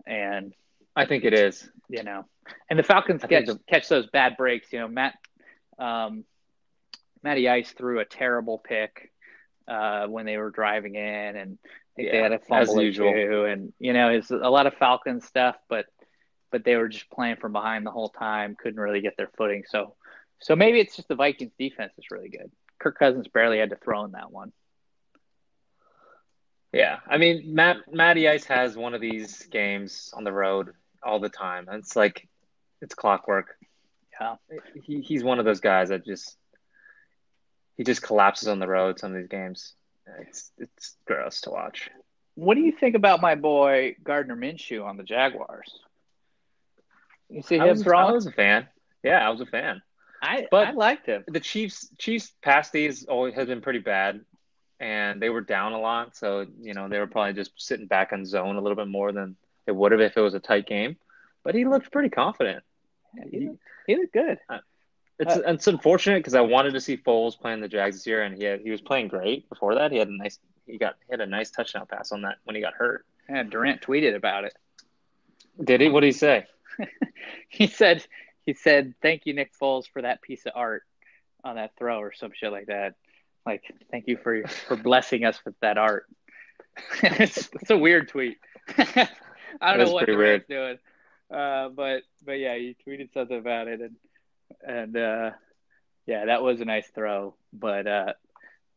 and 0.06 0.54
I 0.96 1.06
think 1.06 1.24
it 1.26 1.34
is. 1.34 1.70
you 1.90 2.04
know. 2.04 2.26
And 2.70 2.78
the 2.80 2.84
Falcons 2.84 3.24
catch 3.24 3.46
think 3.46 3.66
catch 3.68 3.88
those 3.90 4.08
bad 4.08 4.38
breaks. 4.38 4.72
You 4.72 4.80
know, 4.80 4.88
Matt 4.88 5.16
um, 5.80 6.24
Matty 7.24 7.50
Ice 7.50 7.72
threw 7.72 8.00
a 8.00 8.06
terrible 8.06 8.60
pick 8.60 9.12
uh, 9.68 10.06
when 10.08 10.26
they 10.26 10.38
were 10.38 10.52
driving 10.52 10.96
in, 10.96 11.36
and 11.36 11.58
I 11.64 11.92
think 11.96 12.12
they 12.12 12.18
Yeah, 12.18 12.24
had 12.24 12.32
a 12.34 12.40
fumble 12.40 12.80
or 12.80 12.84
usual. 12.84 13.12
two. 13.12 13.46
And 13.46 13.74
you 13.80 13.94
know, 13.94 14.10
it's 14.10 14.32
a 14.32 14.36
lot 14.36 14.68
of 14.68 14.74
Falcons 14.76 15.26
stuff, 15.26 15.56
but 15.70 15.86
but 16.56 16.64
they 16.64 16.78
were 16.78 16.88
just 16.88 17.10
playing 17.10 17.36
from 17.36 17.52
behind 17.52 17.86
the 17.86 17.92
whole 17.92 18.08
time, 18.08 18.56
couldn't 18.56 18.80
really 18.80 19.02
get 19.02 19.18
their 19.18 19.30
footing. 19.38 19.66
So 19.68 19.94
so 20.40 20.56
maybe 20.56 20.80
it's 20.80 20.96
just 20.96 21.10
the 21.10 21.16
Vikings 21.16 21.52
defense 21.60 21.92
is 21.98 22.06
really 22.12 22.30
good. 22.30 22.50
Kirk 22.80 22.98
Cousins 22.98 23.28
barely 23.28 23.60
had 23.60 23.72
to 23.72 23.76
throw 23.76 24.06
in 24.06 24.14
that 24.14 24.32
one. 24.32 24.54
Yeah, 26.72 27.00
I 27.06 27.18
mean, 27.18 27.54
Matt 27.54 27.92
Matty 27.92 28.30
Ice 28.30 28.46
has 28.46 28.78
one 28.78 28.94
of 28.94 29.02
these 29.02 29.46
games 29.48 30.14
on 30.14 30.24
the 30.24 30.32
road 30.32 30.72
all 31.04 31.20
the 31.20 31.28
time. 31.28 31.68
It's 31.74 31.98
like 31.98 32.26
it's 32.82 32.96
clockwork. 32.96 33.58
Yeah. 34.18 34.36
He 34.82 35.02
he's 35.02 35.26
one 35.26 35.40
of 35.40 35.46
those 35.46 35.60
guys 35.60 35.90
that 35.90 36.06
just 36.06 36.38
he 37.76 37.84
just 37.84 38.02
collapses 38.02 38.48
on 38.48 38.60
the 38.60 38.68
road. 38.70 38.98
Some 38.98 39.12
of 39.14 39.18
these 39.18 39.28
games, 39.28 39.74
it's 40.22 40.54
it's 40.58 40.96
gross 41.04 41.42
to 41.42 41.50
watch. 41.50 41.90
What 42.36 42.56
do 42.56 42.62
you 42.62 42.72
think 42.72 42.96
about 42.96 43.20
my 43.20 43.36
boy 43.36 43.98
Gardner 44.02 44.38
Minshew 44.38 44.86
on 44.86 44.96
the 44.96 45.04
Jaguars? 45.04 45.70
You 47.36 47.42
see 47.42 47.60
I 47.60 47.66
him 47.66 47.78
was, 47.78 47.86
I 47.86 48.12
was 48.12 48.26
a 48.26 48.32
fan. 48.32 48.68
Yeah, 49.04 49.26
I 49.26 49.30
was 49.30 49.42
a 49.42 49.46
fan. 49.46 49.82
I 50.22 50.48
but- 50.50 50.68
I 50.68 50.72
liked 50.72 51.06
him. 51.06 51.26
The 51.28 51.42
Chiefs 51.42 51.90
Chiefs 51.98 52.32
pass 52.42 52.72
D's 52.72 53.06
always 53.06 53.36
has 53.36 53.48
been 53.48 53.60
pretty 53.60 53.80
bad, 53.80 54.22
and 54.80 55.22
they 55.22 55.30
were 55.30 55.42
down 55.42 55.74
a 55.74 55.80
lot. 55.80 56.16
So 56.16 56.46
you 56.62 56.74
know 56.74 56.88
they 56.88 56.98
were 56.98 57.08
probably 57.08 57.34
just 57.34 57.52
sitting 57.58 57.88
back 57.88 58.14
on 58.14 58.26
zone 58.26 58.56
a 58.56 58.62
little 58.62 58.78
bit 58.78 58.88
more 58.88 59.12
than 59.12 59.36
they 59.66 59.74
would 59.74 59.92
have 59.92 60.00
if 60.00 60.16
it 60.16 60.22
was 60.22 60.34
a 60.34 60.40
tight 60.40 60.66
game. 60.66 60.96
But 61.44 61.56
he 61.56 61.66
looked 61.66 61.92
pretty 61.92 62.10
confident. 62.10 62.64
He, 63.30 63.50
he 63.86 63.96
looked 63.98 64.14
good. 64.14 64.40
It's 65.20 65.36
Uh, 65.36 65.42
it's 65.46 65.68
unfortunate 65.68 66.20
because 66.20 66.36
I 66.36 66.42
wanted 66.42 66.74
to 66.74 66.82
see 66.82 66.96
Foles 66.98 67.38
playing 67.38 67.60
the 67.60 67.68
Jags 67.68 67.98
this 67.98 68.08
year, 68.08 68.24
and 68.24 68.36
he 68.36 68.46
had, 68.46 68.62
he 68.62 68.72
was 68.72 68.82
playing 68.82 69.10
great 69.10 69.48
before 69.50 69.76
that. 69.76 69.92
He 69.92 69.98
had 69.98 70.08
a 70.08 70.18
nice 70.18 70.40
he 70.66 70.78
got 70.78 70.96
he 71.06 71.12
had 71.12 71.20
a 71.20 71.26
nice 71.26 71.52
touchdown 71.52 71.86
pass 71.86 72.14
on 72.14 72.22
that 72.22 72.38
when 72.46 72.56
he 72.56 72.62
got 72.62 72.74
hurt. 72.74 73.06
Yeah, 73.30 73.44
Durant 73.44 73.82
tweeted 73.82 74.16
about 74.16 74.46
it. 74.46 74.54
Did 75.62 75.82
he? 75.82 75.90
What 75.90 76.00
did 76.00 76.08
he 76.08 76.14
say? 76.14 76.46
he 77.50 77.68
said 77.68 78.06
he 78.46 78.54
said 78.54 78.94
thank 79.02 79.26
you 79.26 79.34
Nick 79.34 79.52
Foles 79.60 79.86
for 79.92 80.02
that 80.02 80.22
piece 80.22 80.46
of 80.46 80.54
art 80.56 80.84
on 81.44 81.56
that 81.56 81.72
throw 81.78 82.00
or 82.00 82.14
some 82.14 82.32
shit 82.34 82.52
like 82.52 82.68
that. 82.68 82.96
Like 83.46 83.64
thank 83.92 84.08
you 84.08 84.18
for 84.18 84.48
for 84.48 84.76
blessing 84.76 85.26
us 85.26 85.40
with 85.46 85.56
that 85.62 85.78
art. 85.78 86.08
it's, 87.04 87.50
it's 87.54 87.70
a 87.70 87.78
weird 87.78 88.10
tweet. 88.10 88.38
I 88.78 89.08
don't 89.62 89.86
know 89.86 89.94
what 89.94 90.08
the 90.08 90.16
weird. 90.16 90.48
doing, 90.48 90.78
uh, 91.34 91.70
but 91.70 92.04
but 92.26 92.34
yeah, 92.34 92.56
he 92.56 92.76
tweeted 92.86 93.14
something 93.14 93.38
about 93.38 93.68
it, 93.68 93.82
and 93.82 93.96
and 94.66 94.98
uh, 94.98 95.32
yeah, 96.06 96.26
that 96.26 96.44
was 96.44 96.62
a 96.62 96.66
nice 96.66 96.88
throw. 96.94 97.36
But 97.54 97.88
uh, 97.88 98.14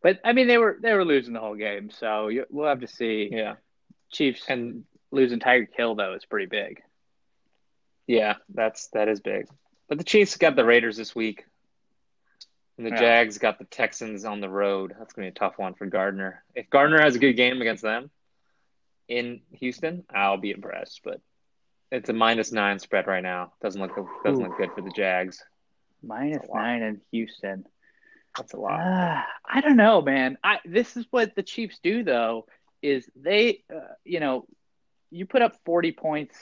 but 0.03 0.21
I 0.25 0.33
mean, 0.33 0.47
they 0.47 0.59
were 0.59 0.79
they 0.81 0.93
were 0.93 1.05
losing 1.05 1.35
the 1.35 1.41
whole 1.41 1.57
game, 1.57 1.91
so 1.91 2.29
you, 2.29 2.45
we'll 2.51 2.69
have 2.69 2.81
to 2.81 2.87
see. 2.87 3.29
Yeah, 3.33 3.55
Chiefs 4.13 4.45
and 4.49 4.85
losing 5.11 5.41
Tyreek 5.41 5.75
Hill 5.77 5.95
though 5.95 6.15
is 6.15 6.25
pretty 6.25 6.47
big. 6.47 6.83
Yeah, 8.09 8.35
that's 8.53 8.89
that 8.89 9.09
is 9.09 9.21
big. 9.21 9.47
But 9.89 9.99
the 9.99 10.05
Chiefs 10.05 10.37
got 10.37 10.57
the 10.57 10.65
Raiders 10.65 10.97
this 10.97 11.15
week. 11.15 11.45
And 12.77 12.87
the 12.87 12.91
yeah. 12.91 13.01
Jags 13.01 13.39
got 13.39 13.59
the 13.59 13.65
Texans 13.65 14.25
on 14.25 14.41
the 14.41 14.49
road. 14.49 14.95
That's 14.99 15.13
going 15.13 15.27
to 15.27 15.33
be 15.33 15.37
a 15.37 15.39
tough 15.39 15.59
one 15.59 15.75
for 15.75 15.87
Gardner. 15.87 16.45
If 16.55 16.71
Gardner 16.71 17.01
has 17.01 17.17
a 17.17 17.19
good 17.19 17.35
game 17.35 17.61
against 17.61 17.83
them 17.83 18.11
in 19.09 19.41
Houston, 19.53 20.05
I'll 20.15 20.37
be 20.37 20.53
impressed. 20.53 21.01
But 21.05 21.21
it's 21.91 22.09
a 22.09 22.13
minus 22.13 22.53
nine 22.53 22.79
spread 22.79 23.07
right 23.07 23.23
now. 23.23 23.53
Doesn't 23.61 23.81
look 23.81 23.97
doesn't 24.25 24.43
Ooh. 24.43 24.49
look 24.49 24.57
good 24.57 24.73
for 24.75 24.83
the 24.83 24.91
Jags. 24.91 25.43
Minus 26.03 26.47
nine 26.53 26.83
in 26.83 27.01
Houston. 27.11 27.65
That's 28.37 28.55
a 28.55 28.57
lot. 28.57 28.81
Uh, 28.81 29.23
I 29.45 29.61
don't 29.61 29.77
know, 29.77 30.01
man. 30.01 30.39
I 30.45 30.59
this 30.65 30.97
is 30.97 31.05
what 31.11 31.35
the 31.35 31.43
Chiefs 31.43 31.81
do 31.83 32.05
though. 32.05 32.47
Is 32.81 33.11
they, 33.17 33.65
uh, 33.75 33.95
you 34.05 34.21
know, 34.21 34.47
you 35.11 35.27
put 35.27 35.43
up 35.43 35.57
forty 35.65 35.91
points, 35.91 36.37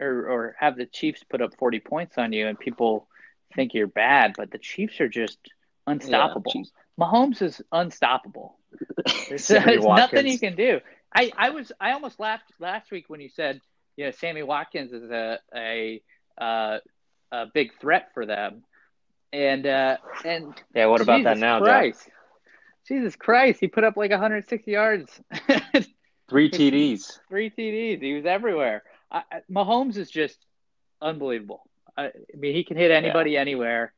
or 0.00 0.28
or 0.28 0.56
have 0.58 0.76
the 0.76 0.86
Chiefs 0.86 1.22
put 1.28 1.40
up 1.42 1.54
forty 1.58 1.80
points 1.80 2.18
on 2.18 2.32
you, 2.32 2.46
and 2.46 2.58
people 2.58 3.08
think 3.54 3.74
you're 3.74 3.86
bad, 3.86 4.34
but 4.36 4.50
the 4.50 4.58
Chiefs 4.58 5.00
are 5.00 5.08
just 5.08 5.38
unstoppable. 5.86 6.52
Yeah, 6.54 6.62
Mahomes 6.98 7.42
is 7.42 7.62
unstoppable. 7.72 8.58
There's, 9.28 9.46
there's 9.46 9.84
nothing 9.84 10.26
you 10.26 10.38
can 10.38 10.56
do. 10.56 10.80
I, 11.14 11.32
I 11.36 11.50
was 11.50 11.72
I 11.80 11.92
almost 11.92 12.20
laughed 12.20 12.52
last 12.58 12.90
week 12.90 13.04
when 13.08 13.20
you 13.20 13.28
said 13.28 13.60
you 13.96 14.04
know 14.04 14.10
Sammy 14.10 14.42
Watkins 14.42 14.92
is 14.92 15.10
a 15.10 15.38
a 15.54 16.02
uh, 16.38 16.78
a 17.32 17.46
big 17.52 17.72
threat 17.80 18.10
for 18.12 18.26
them, 18.26 18.64
and 19.32 19.66
uh, 19.66 19.96
and 20.24 20.52
yeah, 20.74 20.86
what 20.86 21.00
about 21.00 21.18
Jesus 21.18 21.34
that 21.34 21.38
now, 21.38 21.60
Christ. 21.60 22.04
Jack? 22.04 22.12
Jesus 22.88 23.16
Christ, 23.16 23.58
he 23.60 23.66
put 23.66 23.84
up 23.84 23.96
like 23.96 24.10
160 24.10 24.70
yards. 24.70 25.10
Three 26.28 26.50
TDs. 26.50 27.18
Three 27.28 27.50
TDs. 27.50 28.00
He 28.00 28.14
was 28.14 28.26
everywhere. 28.26 28.82
I, 29.30 29.40
Mahomes 29.50 29.96
is 29.96 30.10
just 30.10 30.38
unbelievable. 31.00 31.62
I, 31.96 32.06
I 32.06 32.12
mean, 32.36 32.54
he 32.54 32.64
can 32.64 32.76
hit 32.76 32.90
anybody 32.90 33.32
yeah. 33.32 33.40
anywhere. 33.40 33.92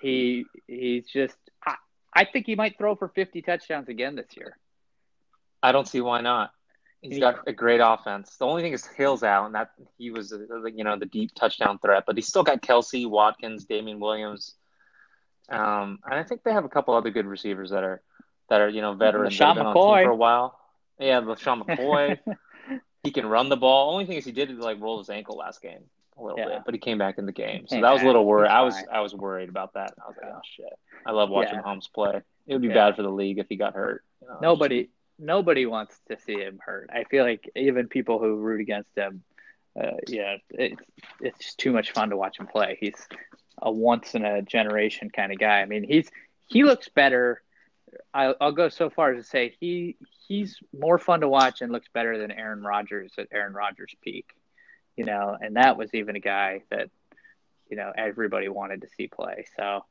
He 0.00 0.44
he's 0.66 1.06
just. 1.06 1.36
I, 1.64 1.74
I 2.14 2.24
think 2.24 2.46
he 2.46 2.54
might 2.54 2.78
throw 2.78 2.94
for 2.96 3.08
50 3.08 3.42
touchdowns 3.42 3.88
again 3.88 4.16
this 4.16 4.36
year. 4.36 4.56
I 5.62 5.72
don't 5.72 5.86
see 5.86 6.00
why 6.00 6.20
not. 6.20 6.50
He's 7.02 7.18
got 7.18 7.46
a 7.46 7.52
great 7.52 7.80
offense. 7.82 8.36
The 8.36 8.46
only 8.46 8.62
thing 8.62 8.72
is 8.72 8.84
Hill's 8.84 9.22
out, 9.22 9.46
and 9.46 9.54
that 9.54 9.70
he 9.96 10.10
was, 10.10 10.34
you 10.74 10.82
know, 10.82 10.98
the 10.98 11.06
deep 11.06 11.34
touchdown 11.34 11.78
threat. 11.78 12.04
But 12.06 12.16
he's 12.16 12.26
still 12.26 12.42
got 12.42 12.62
Kelce, 12.62 13.08
Watkins, 13.08 13.64
Damien 13.64 14.00
Williams, 14.00 14.54
um, 15.48 16.00
and 16.04 16.14
I 16.14 16.24
think 16.24 16.42
they 16.42 16.52
have 16.52 16.64
a 16.64 16.68
couple 16.68 16.94
other 16.94 17.10
good 17.10 17.26
receivers 17.26 17.70
that 17.70 17.84
are 17.84 18.02
that 18.48 18.60
are 18.60 18.68
you 18.68 18.80
know 18.80 18.94
veterans 18.94 19.34
Sean 19.34 19.56
McCoy 19.56 20.04
for 20.04 20.10
a 20.10 20.16
while. 20.16 20.58
Yeah, 20.98 21.20
LeSean 21.20 21.64
McCoy. 21.66 22.18
He 23.06 23.12
can 23.12 23.26
run 23.26 23.48
the 23.48 23.56
ball. 23.56 23.92
Only 23.92 24.06
thing 24.06 24.16
is 24.16 24.24
he 24.24 24.32
did 24.32 24.50
like 24.58 24.80
roll 24.80 24.98
his 24.98 25.10
ankle 25.10 25.36
last 25.36 25.62
game 25.62 25.84
a 26.18 26.22
little 26.22 26.38
yeah. 26.38 26.46
bit, 26.46 26.62
but 26.64 26.74
he 26.74 26.80
came 26.80 26.98
back 26.98 27.18
in 27.18 27.26
the 27.26 27.32
game. 27.32 27.66
So 27.66 27.80
that 27.80 27.92
was 27.92 28.02
a 28.02 28.06
little 28.06 28.24
worried. 28.24 28.48
I 28.48 28.62
was 28.62 28.74
I 28.90 29.00
was 29.00 29.14
worried 29.14 29.48
about 29.48 29.74
that. 29.74 29.94
I 30.02 30.08
was 30.08 30.16
like, 30.20 30.32
oh 30.32 30.40
shit. 30.56 30.72
I 31.04 31.12
love 31.12 31.30
watching 31.30 31.54
yeah. 31.54 31.62
Mahomes 31.62 31.92
play. 31.92 32.22
It 32.46 32.52
would 32.52 32.62
be 32.62 32.68
yeah. 32.68 32.74
bad 32.74 32.96
for 32.96 33.02
the 33.02 33.10
league 33.10 33.38
if 33.38 33.46
he 33.48 33.56
got 33.56 33.74
hurt. 33.74 34.02
You 34.22 34.28
know, 34.28 34.38
nobody 34.40 34.90
nobody 35.18 35.66
wants 35.66 35.98
to 36.08 36.18
see 36.18 36.36
him 36.36 36.58
hurt. 36.64 36.90
I 36.92 37.04
feel 37.04 37.24
like 37.24 37.50
even 37.54 37.88
people 37.88 38.18
who 38.18 38.36
root 38.36 38.60
against 38.60 38.96
him, 38.96 39.22
uh, 39.80 39.92
yeah, 40.08 40.36
it's 40.50 40.82
it's 41.20 41.38
just 41.38 41.58
too 41.58 41.72
much 41.72 41.92
fun 41.92 42.10
to 42.10 42.16
watch 42.16 42.38
him 42.38 42.46
play. 42.46 42.78
He's 42.80 43.06
a 43.60 43.70
once 43.70 44.14
in 44.14 44.24
a 44.24 44.42
generation 44.42 45.10
kind 45.10 45.32
of 45.32 45.38
guy. 45.38 45.60
I 45.60 45.66
mean, 45.66 45.84
he's 45.84 46.10
he 46.46 46.64
looks 46.64 46.88
better. 46.88 47.42
I'll 48.12 48.52
go 48.52 48.68
so 48.68 48.90
far 48.90 49.12
as 49.12 49.24
to 49.24 49.28
say 49.28 49.54
he 49.60 49.96
he's 50.26 50.58
more 50.78 50.98
fun 50.98 51.20
to 51.20 51.28
watch 51.28 51.60
and 51.60 51.72
looks 51.72 51.88
better 51.92 52.18
than 52.18 52.30
Aaron 52.30 52.62
Rodgers 52.62 53.12
at 53.18 53.28
Aaron 53.32 53.54
Rodgers' 53.54 53.94
peak. 54.02 54.26
You 54.96 55.04
know, 55.04 55.36
and 55.38 55.56
that 55.56 55.76
was 55.76 55.90
even 55.92 56.16
a 56.16 56.20
guy 56.20 56.62
that 56.70 56.88
you 57.68 57.76
know 57.76 57.92
everybody 57.96 58.48
wanted 58.48 58.82
to 58.82 58.88
see 58.96 59.08
play. 59.08 59.44
So 59.56 59.84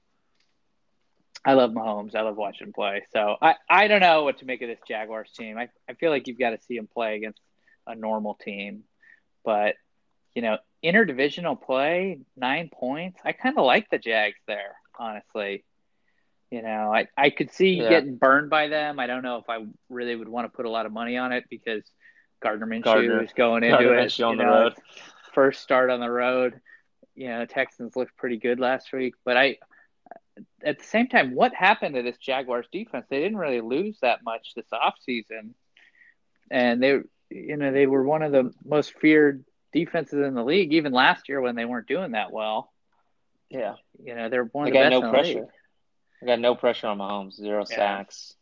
I 1.46 1.54
love 1.54 1.72
Mahomes. 1.72 2.16
I 2.16 2.22
love 2.22 2.38
watching 2.38 2.68
him 2.68 2.74
play. 2.74 3.04
So 3.14 3.36
I, 3.40 3.56
I 3.70 3.88
don't 3.88 4.00
know 4.00 4.24
what 4.24 4.40
to 4.40 4.46
make 4.46 4.64
of 4.64 4.68
this 4.68 4.80
Jaguars 4.88 5.32
team. 5.32 5.60
I, 5.60 5.70
I 5.88 5.94
feel 5.94 6.10
like 6.10 6.28
you've 6.28 6.40
got 6.40 6.50
to 6.52 6.60
see 6.68 6.76
him 6.76 6.88
play 6.88 7.16
against 7.16 7.40
a 7.86 7.94
normal 7.94 8.34
team. 8.34 8.84
But, 9.44 9.76
you 10.34 10.42
know, 10.42 10.58
interdivisional 10.84 11.62
play, 11.62 12.22
nine 12.36 12.72
points. 12.74 13.20
I 13.24 13.32
kind 13.32 13.60
of 13.60 13.66
like 13.66 13.92
the 13.92 14.00
Jags 14.00 14.40
there, 14.48 14.76
honestly. 14.98 15.64
You 16.52 16.62
know, 16.62 16.94
I, 16.94 17.08
I 17.18 17.32
could 17.32 17.52
see 17.52 17.76
yeah. 17.76 17.90
getting 17.90 18.18
burned 18.18 18.50
by 18.50 18.68
them. 18.68 19.00
I 19.00 19.08
don't 19.08 19.24
know 19.24 19.38
if 19.38 19.50
I 19.50 19.66
really 19.90 20.16
would 20.16 20.30
want 20.30 20.46
to 20.46 20.56
put 20.56 20.66
a 20.66 20.70
lot 20.70 20.86
of 20.86 20.92
money 20.92 21.18
on 21.18 21.32
it 21.32 21.46
because 21.50 21.84
Gardner 22.42 22.68
Minshew 22.68 22.84
Gardner. 22.84 23.24
is 23.24 23.34
going 23.34 23.64
into 23.64 23.78
Gardner 23.78 23.98
it. 23.98 24.22
on 24.22 24.38
know, 24.38 24.44
the 24.44 24.50
road. 24.50 24.74
First 25.34 25.64
start 25.64 25.90
on 25.90 26.00
the 26.00 26.10
road. 26.10 26.62
You 27.16 27.30
know, 27.30 27.46
Texans 27.46 27.96
looked 27.96 28.16
pretty 28.16 28.38
good 28.38 28.60
last 28.60 28.94
week, 28.94 29.16
but 29.26 29.38
I 29.38 29.58
at 30.64 30.80
the 30.80 30.86
same 30.86 31.08
time, 31.08 31.34
what 31.34 31.54
happened 31.54 31.96
to 31.96 32.04
this 32.04 32.18
Jaguars 32.18 32.68
defense? 32.72 33.06
They 33.10 33.20
didn't 33.20 33.38
really 33.38 33.62
lose 33.62 33.98
that 34.02 34.24
much 34.24 34.54
this 34.56 34.66
offseason. 34.72 35.54
And 36.52 36.82
they 36.82 37.00
you 37.30 37.58
know, 37.58 37.72
they 37.72 37.88
were 37.88 38.04
one 38.04 38.22
of 38.22 38.32
the 38.32 38.54
most 38.64 38.94
feared 39.00 39.44
defenses 39.74 40.20
in 40.20 40.36
the 40.36 40.44
league, 40.44 40.74
even 40.74 40.94
last 40.94 41.28
year 41.28 41.42
when 41.42 41.56
they 41.56 41.66
weren't 41.66 41.88
doing 41.88 42.12
that 42.12 42.32
well. 42.32 42.72
Yeah. 43.50 43.76
You 44.04 44.16
know, 44.16 44.30
they're 44.30 44.44
one 44.44 44.72
they 44.72 44.78
of 44.78 44.92
the 44.92 45.00
best 45.00 45.04
no 45.04 45.10
pressure. 45.12 45.48
I 46.22 46.26
got 46.26 46.40
no 46.40 46.56
pressure 46.56 46.88
on 46.88 46.98
Mahomes, 46.98 47.36
zero 47.36 47.66
yeah. 47.70 47.76
sacks. 47.76 48.36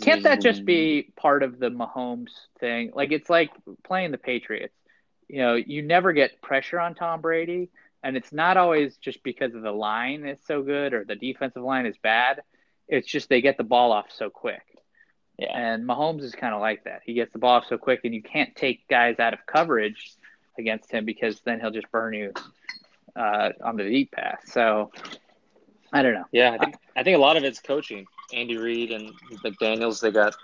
Can't 0.00 0.22
that 0.22 0.40
just 0.40 0.64
be 0.64 1.12
part 1.16 1.42
of 1.42 1.58
the 1.58 1.70
Mahomes 1.70 2.30
thing? 2.60 2.92
Like 2.94 3.10
it's 3.10 3.28
like 3.28 3.50
playing 3.84 4.12
the 4.12 4.18
Patriots. 4.18 4.74
You 5.28 5.38
know, 5.38 5.54
you 5.54 5.82
never 5.82 6.12
get 6.12 6.40
pressure 6.40 6.78
on 6.78 6.94
Tom 6.94 7.20
Brady, 7.20 7.68
and 8.02 8.16
it's 8.16 8.32
not 8.32 8.56
always 8.56 8.96
just 8.96 9.22
because 9.22 9.54
of 9.54 9.62
the 9.62 9.72
line 9.72 10.24
is 10.24 10.38
so 10.46 10.62
good 10.62 10.94
or 10.94 11.04
the 11.04 11.16
defensive 11.16 11.62
line 11.62 11.84
is 11.86 11.96
bad. 12.02 12.42
It's 12.86 13.08
just 13.08 13.28
they 13.28 13.40
get 13.40 13.56
the 13.56 13.64
ball 13.64 13.92
off 13.92 14.06
so 14.10 14.30
quick. 14.30 14.62
Yeah. 15.38 15.56
And 15.56 15.86
Mahomes 15.86 16.22
is 16.22 16.34
kind 16.34 16.54
of 16.54 16.60
like 16.60 16.84
that. 16.84 17.02
He 17.04 17.14
gets 17.14 17.32
the 17.32 17.38
ball 17.38 17.56
off 17.56 17.66
so 17.68 17.76
quick, 17.76 18.00
and 18.04 18.14
you 18.14 18.22
can't 18.22 18.54
take 18.56 18.88
guys 18.88 19.18
out 19.18 19.34
of 19.34 19.40
coverage 19.46 20.14
against 20.58 20.90
him 20.90 21.04
because 21.04 21.40
then 21.40 21.60
he'll 21.60 21.70
just 21.70 21.90
burn 21.90 22.14
you 22.14 22.32
uh, 23.16 23.50
on 23.62 23.76
the 23.76 23.84
deep 23.84 24.12
pass. 24.12 24.38
So 24.46 24.90
I 25.92 26.02
don't 26.02 26.14
know. 26.14 26.24
Yeah, 26.32 26.52
I 26.52 26.58
think 26.58 26.76
I 26.96 27.02
think 27.02 27.16
a 27.16 27.20
lot 27.20 27.36
of 27.36 27.44
it's 27.44 27.60
coaching. 27.60 28.06
Andy 28.32 28.56
Reid 28.56 28.90
and 28.90 29.12
McDaniels, 29.44 30.00
they 30.00 30.10
got 30.10 30.36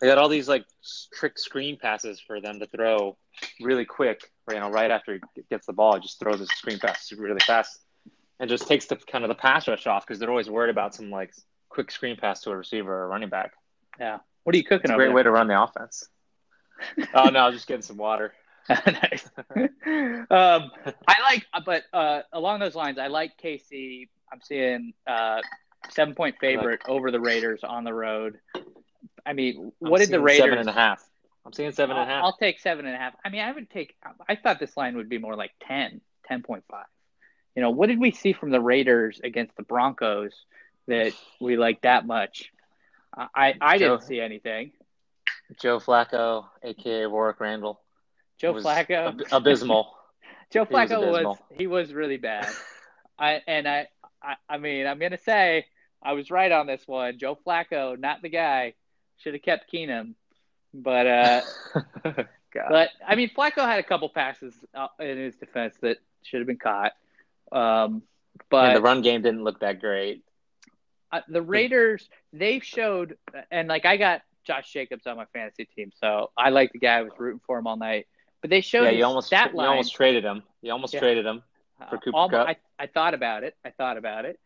they 0.00 0.06
got 0.06 0.18
all 0.18 0.28
these 0.28 0.48
like 0.48 0.64
trick 1.12 1.38
screen 1.38 1.76
passes 1.76 2.20
for 2.20 2.40
them 2.40 2.58
to 2.60 2.66
throw 2.66 3.16
really 3.60 3.84
quick. 3.84 4.30
You 4.50 4.60
know, 4.60 4.70
right 4.70 4.90
after 4.90 5.14
he 5.14 5.42
gets 5.50 5.66
the 5.66 5.72
ball, 5.72 5.94
he 5.94 6.00
just 6.00 6.18
throws 6.18 6.40
a 6.40 6.46
screen 6.46 6.78
pass 6.78 7.12
really 7.12 7.40
fast, 7.40 7.80
and 8.40 8.48
just 8.48 8.66
takes 8.66 8.86
the 8.86 8.96
kind 8.96 9.24
of 9.24 9.28
the 9.28 9.34
pass 9.34 9.68
rush 9.68 9.86
off 9.86 10.06
because 10.06 10.18
they're 10.18 10.30
always 10.30 10.50
worried 10.50 10.70
about 10.70 10.94
some 10.94 11.10
like 11.10 11.32
quick 11.68 11.90
screen 11.90 12.16
pass 12.16 12.40
to 12.42 12.50
a 12.50 12.56
receiver 12.56 12.92
or 12.92 13.04
a 13.04 13.08
running 13.08 13.28
back. 13.28 13.52
Yeah. 13.98 14.18
What 14.44 14.54
are 14.54 14.58
you 14.58 14.64
cooking? 14.64 14.90
It's 14.90 14.90
a 14.90 14.96
great 14.96 15.06
there? 15.06 15.14
way 15.14 15.22
to 15.22 15.30
run 15.30 15.48
the 15.48 15.60
offense. 15.62 16.08
oh 17.14 17.28
no, 17.28 17.40
I'm 17.40 17.52
just 17.52 17.66
getting 17.66 17.82
some 17.82 17.96
water. 17.96 18.32
nice. 18.68 19.28
um, 19.56 20.70
I 21.08 21.20
like, 21.22 21.46
but 21.64 21.84
uh, 21.92 22.22
along 22.32 22.60
those 22.60 22.74
lines, 22.74 22.98
I 22.98 23.08
like 23.08 23.32
KC. 23.42 24.08
I'm 24.32 24.40
seeing 24.40 24.94
uh, 25.06 25.40
seven 25.90 26.14
point 26.14 26.36
favorite 26.40 26.80
like, 26.84 26.88
over 26.88 27.10
the 27.10 27.20
Raiders 27.20 27.60
on 27.62 27.84
the 27.84 27.92
road. 27.92 28.38
I 29.26 29.34
mean, 29.34 29.72
what 29.78 30.00
I'm 30.00 30.06
did 30.06 30.12
the 30.12 30.20
Raiders? 30.20 30.44
Seven 30.44 30.58
and 30.58 30.68
a 30.68 30.72
half. 30.72 31.04
I'm 31.44 31.52
seeing 31.52 31.72
seven 31.72 31.96
and 31.96 32.08
a 32.08 32.12
half. 32.12 32.24
I'll 32.24 32.36
take 32.36 32.60
seven 32.60 32.86
and 32.86 32.94
a 32.94 32.98
half. 32.98 33.14
I 33.24 33.28
mean, 33.28 33.42
I 33.42 33.52
would 33.52 33.68
take. 33.68 33.94
I 34.28 34.36
thought 34.36 34.58
this 34.60 34.76
line 34.76 34.96
would 34.96 35.08
be 35.08 35.18
more 35.18 35.36
like 35.36 35.50
10, 35.66 36.00
10.5. 36.30 36.62
You 37.56 37.62
know, 37.62 37.70
what 37.70 37.88
did 37.88 38.00
we 38.00 38.12
see 38.12 38.32
from 38.32 38.50
the 38.50 38.60
Raiders 38.60 39.20
against 39.22 39.56
the 39.56 39.62
Broncos 39.62 40.32
that 40.86 41.12
we 41.40 41.56
like 41.56 41.82
that 41.82 42.06
much? 42.06 42.50
I 43.14 43.54
I 43.60 43.78
Joe, 43.78 43.96
didn't 43.96 44.06
see 44.06 44.20
anything. 44.20 44.72
Joe 45.60 45.78
Flacco, 45.78 46.46
aka 46.62 47.06
Warwick 47.06 47.40
Randall. 47.40 47.80
Joe 48.38 48.54
Flacco, 48.54 49.08
ab- 49.08 49.22
abysmal. 49.30 49.94
Joe 50.50 50.64
Flacco 50.64 51.10
was, 51.10 51.24
was, 51.24 51.38
he 51.56 51.66
was 51.66 51.92
really 51.92 52.16
bad. 52.16 52.48
I 53.18 53.42
and 53.46 53.68
I, 53.68 53.88
I 54.22 54.36
I 54.48 54.58
mean 54.58 54.86
I'm 54.86 54.98
gonna 54.98 55.18
say 55.18 55.66
I 56.02 56.12
was 56.12 56.30
right 56.30 56.50
on 56.50 56.66
this 56.66 56.82
one. 56.86 57.18
Joe 57.18 57.38
Flacco, 57.46 57.98
not 57.98 58.22
the 58.22 58.28
guy. 58.28 58.74
Should 59.18 59.34
have 59.34 59.42
kept 59.42 59.72
Keenum, 59.72 60.14
but 60.74 61.06
uh, 61.06 61.40
But 62.52 62.90
I 63.06 63.14
mean, 63.14 63.30
Flacco 63.30 63.64
had 63.64 63.78
a 63.78 63.82
couple 63.82 64.08
passes 64.08 64.54
uh, 64.74 64.88
in 65.00 65.18
his 65.18 65.36
defense 65.36 65.76
that 65.80 65.98
should 66.22 66.40
have 66.40 66.46
been 66.46 66.58
caught. 66.58 66.92
Um, 67.50 68.02
but 68.50 68.68
and 68.68 68.76
the 68.76 68.82
run 68.82 69.02
game 69.02 69.22
didn't 69.22 69.44
look 69.44 69.60
that 69.60 69.80
great. 69.80 70.22
Uh, 71.10 71.20
the 71.28 71.42
Raiders, 71.42 72.08
they 72.32 72.60
showed, 72.60 73.16
and 73.50 73.68
like 73.68 73.84
I 73.84 73.96
got 73.96 74.22
Josh 74.44 74.72
Jacobs 74.72 75.06
on 75.06 75.16
my 75.16 75.26
fantasy 75.32 75.66
team, 75.76 75.92
so 76.00 76.30
I 76.36 76.50
like 76.50 76.72
the 76.72 76.78
guy. 76.78 76.98
I 76.98 77.02
was 77.02 77.12
rooting 77.18 77.40
for 77.46 77.58
him 77.58 77.66
all 77.66 77.76
night. 77.76 78.06
But 78.40 78.50
they 78.50 78.60
showed 78.60 78.84
yeah, 78.84 78.90
you 78.90 79.04
almost 79.04 79.28
stat 79.28 79.50
tra- 79.50 79.56
line. 79.56 79.66
you 79.66 79.70
almost 79.70 79.94
traded 79.94 80.24
him. 80.24 80.42
You 80.62 80.72
almost 80.72 80.94
yeah. 80.94 81.00
traded 81.00 81.26
him 81.26 81.42
for 81.90 81.98
Cooper 81.98 82.16
uh, 82.16 82.28
Kupp. 82.28 82.48
I, 82.48 82.56
I 82.78 82.86
thought 82.86 83.14
about 83.14 83.44
it. 83.44 83.56
I 83.64 83.70
thought 83.70 83.96
about 83.96 84.24
it, 84.24 84.38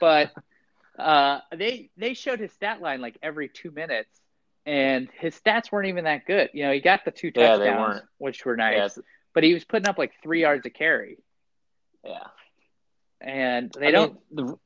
but 0.00 0.32
uh, 0.98 1.40
they 1.54 1.90
they 1.96 2.14
showed 2.14 2.40
his 2.40 2.52
stat 2.52 2.80
line 2.80 3.00
like 3.00 3.18
every 3.22 3.48
two 3.48 3.70
minutes, 3.70 4.20
and 4.66 5.08
his 5.18 5.38
stats 5.38 5.72
weren't 5.72 5.88
even 5.88 6.04
that 6.04 6.26
good. 6.26 6.50
You 6.52 6.64
know, 6.64 6.72
he 6.72 6.80
got 6.80 7.04
the 7.04 7.10
two 7.10 7.30
touchdowns, 7.30 7.96
yeah, 7.96 8.00
which 8.18 8.44
were 8.44 8.56
nice, 8.56 8.96
yeah. 8.96 9.02
but 9.34 9.44
he 9.44 9.54
was 9.54 9.64
putting 9.64 9.88
up 9.88 9.98
like 9.98 10.12
three 10.22 10.42
yards 10.42 10.66
a 10.66 10.70
carry. 10.70 11.18
Yeah, 12.04 12.26
and 13.20 13.72
they 13.78 13.88
I 13.88 13.90
don't. 13.90 14.14
Mean, 14.30 14.46
the, 14.46 14.58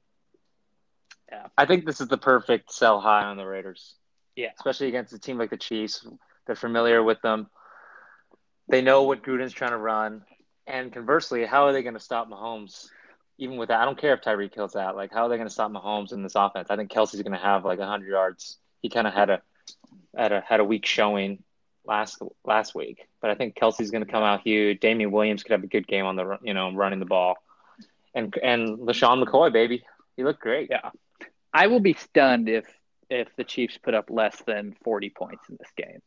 yeah. 1.31 1.47
I 1.59 1.67
think 1.67 1.85
this 1.85 2.01
is 2.01 2.09
the 2.09 2.19
perfect 2.19 2.73
sell 2.73 3.01
high 3.01 3.25
on 3.25 3.37
the 3.37 3.47
Raiders. 3.47 3.95
Yeah, 4.37 4.51
especially 4.59 4.89
against 4.89 5.13
a 5.13 5.19
team 5.19 5.39
like 5.39 5.51
the 5.51 5.57
Chiefs. 5.57 6.07
They're 6.47 6.57
familiar 6.57 7.03
with 7.03 7.21
them. 7.23 7.49
They 8.69 8.83
know 8.83 9.03
what 9.03 9.23
Gruden's 9.23 9.53
trying 9.53 9.71
to 9.71 9.77
run, 9.77 10.23
and 10.67 10.93
conversely, 10.93 11.45
how 11.45 11.67
are 11.67 11.73
they 11.73 11.83
going 11.83 11.95
to 11.95 12.01
stop 12.01 12.29
Mahomes? 12.29 12.89
Even 13.39 13.57
with 13.57 13.69
that, 13.69 13.81
I 13.81 13.85
don't 13.85 13.99
care 13.99 14.15
if 14.15 14.23
Tyreek 14.23 14.53
kills 14.53 14.73
that. 14.73 14.97
Like, 14.97 15.13
how 15.13 15.25
are 15.25 15.29
they 15.29 15.37
going 15.37 15.49
to 15.49 15.53
stop 15.53 15.71
Mahomes 15.71 16.13
in 16.13 16.23
this 16.23 16.35
offense? 16.35 16.71
I 16.71 16.77
think 16.77 16.91
Kelce's 16.91 17.23
going 17.23 17.33
to 17.33 17.39
have 17.39 17.65
like 17.65 17.79
hundred 17.79 18.09
yards. 18.09 18.59
He 18.81 18.89
kind 18.89 19.07
of 19.07 19.15
had 19.15 19.31
a 19.31 19.43
had 20.17 20.33
a 20.33 20.41
had 20.41 20.61
a 20.61 20.65
weak 20.65 20.87
showing 20.87 21.43
last 21.85 22.21
last 22.45 22.75
week, 22.75 23.07
but 23.21 23.31
I 23.31 23.35
think 23.35 23.55
Kelce's 23.55 23.91
going 23.91 24.05
to 24.05 24.11
come 24.11 24.23
out 24.23 24.41
huge. 24.41 24.81
Damien 24.81 25.13
Williams 25.13 25.43
could 25.43 25.53
have 25.53 25.65
a 25.65 25.69
good 25.69 25.87
game 25.87 26.07
on 26.07 26.17
the 26.17 26.39
you 26.43 26.55
know 26.55 26.73
running 26.73 26.99
the 26.99 27.07
ball, 27.07 27.37
and 28.15 28.35
and 28.43 28.79
LeSean 28.79 29.23
McCoy, 29.23 29.53
baby, 29.53 29.85
he 30.17 30.25
looked 30.25 30.41
great. 30.41 30.69
Yeah, 30.71 30.91
I 31.53 31.67
will 31.67 31.81
be 31.81 31.95
stunned 31.95 32.49
if 32.49 32.67
if 33.11 33.29
the 33.37 33.45
Chiefs 33.45 33.79
put 33.79 33.95
up 33.95 34.11
less 34.11 34.41
than 34.47 34.77
forty 34.83 35.11
points 35.11 35.49
in 35.49 35.57
this 35.59 35.71
game. 35.77 36.01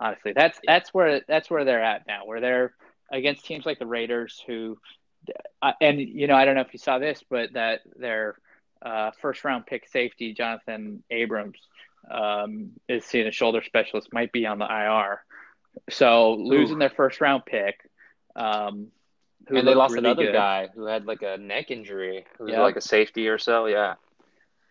Honestly, 0.00 0.32
that's 0.32 0.58
that's 0.64 0.94
where 0.94 1.22
that's 1.26 1.50
where 1.50 1.64
they're 1.64 1.82
at 1.82 2.06
now. 2.06 2.24
Where 2.24 2.40
they're 2.40 2.74
against 3.12 3.44
teams 3.44 3.66
like 3.66 3.78
the 3.78 3.86
Raiders, 3.86 4.42
who, 4.46 4.78
uh, 5.60 5.72
and 5.80 6.00
you 6.00 6.26
know, 6.26 6.34
I 6.34 6.44
don't 6.44 6.54
know 6.54 6.62
if 6.62 6.72
you 6.72 6.78
saw 6.78 6.98
this, 6.98 7.22
but 7.28 7.52
that 7.52 7.82
their 7.96 8.36
uh, 8.80 9.12
first 9.20 9.44
round 9.44 9.66
pick 9.66 9.88
safety 9.88 10.32
Jonathan 10.32 11.04
Abrams 11.10 11.58
um, 12.10 12.70
is 12.88 13.04
seeing 13.04 13.28
a 13.28 13.32
shoulder 13.32 13.62
specialist, 13.62 14.12
might 14.12 14.32
be 14.32 14.46
on 14.46 14.58
the 14.58 14.66
IR. 14.66 15.22
So 15.90 16.34
losing 16.34 16.76
Ooh. 16.76 16.80
their 16.80 16.90
first 16.90 17.20
round 17.20 17.44
pick. 17.46 17.78
Um, 18.34 18.88
and 19.48 19.66
they 19.66 19.74
lost 19.74 19.94
really 19.94 20.06
another 20.06 20.26
good. 20.26 20.32
guy 20.32 20.68
who 20.74 20.86
had 20.86 21.06
like 21.06 21.22
a 21.22 21.36
neck 21.36 21.70
injury, 21.70 22.24
who 22.38 22.44
was 22.44 22.54
like 22.54 22.76
a 22.76 22.80
safety 22.80 23.28
or 23.28 23.38
so. 23.38 23.66
Yeah. 23.66 23.94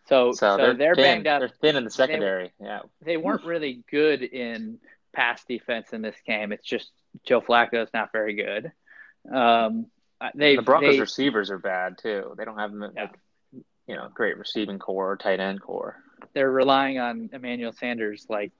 So, 0.08 0.32
so, 0.32 0.58
so 0.58 0.58
they're, 0.58 0.74
they're 0.76 0.96
banged 0.96 1.28
up. 1.28 1.42
They're 1.42 1.50
thin 1.50 1.76
in 1.76 1.84
the 1.84 1.92
secondary. 1.92 2.52
They, 2.60 2.66
yeah. 2.66 2.80
They 3.02 3.18
weren't 3.18 3.46
really 3.46 3.84
good 3.90 4.24
in 4.24 4.80
pass 5.14 5.44
defense 5.46 5.94
in 5.94 6.02
this 6.02 6.16
game. 6.26 6.52
It's 6.52 6.66
just 6.66 6.92
Joe 7.26 7.42
Flacco 7.42 7.84
is 7.84 7.90
not 7.94 8.12
very 8.12 8.36
good. 8.36 8.72
Um, 9.34 9.88
they 10.36 10.56
the 10.56 10.62
Broncos 10.62 10.96
they, 10.96 11.00
receivers 11.00 11.50
are 11.50 11.58
bad 11.58 11.98
too. 11.98 12.34
They 12.38 12.46
don't 12.46 12.58
have 12.58 12.72
yeah. 12.74 13.04
like, 13.04 13.16
you 13.88 13.96
know 13.96 14.10
great 14.14 14.38
receiving 14.38 14.80
corps 14.80 15.12
or 15.12 15.18
tight 15.18 15.40
end 15.40 15.62
corps. 15.62 15.98
They're 16.34 16.52
relying 16.52 17.00
on 17.00 17.30
Emmanuel 17.34 17.74
Sanders 17.74 18.26
like 18.30 18.52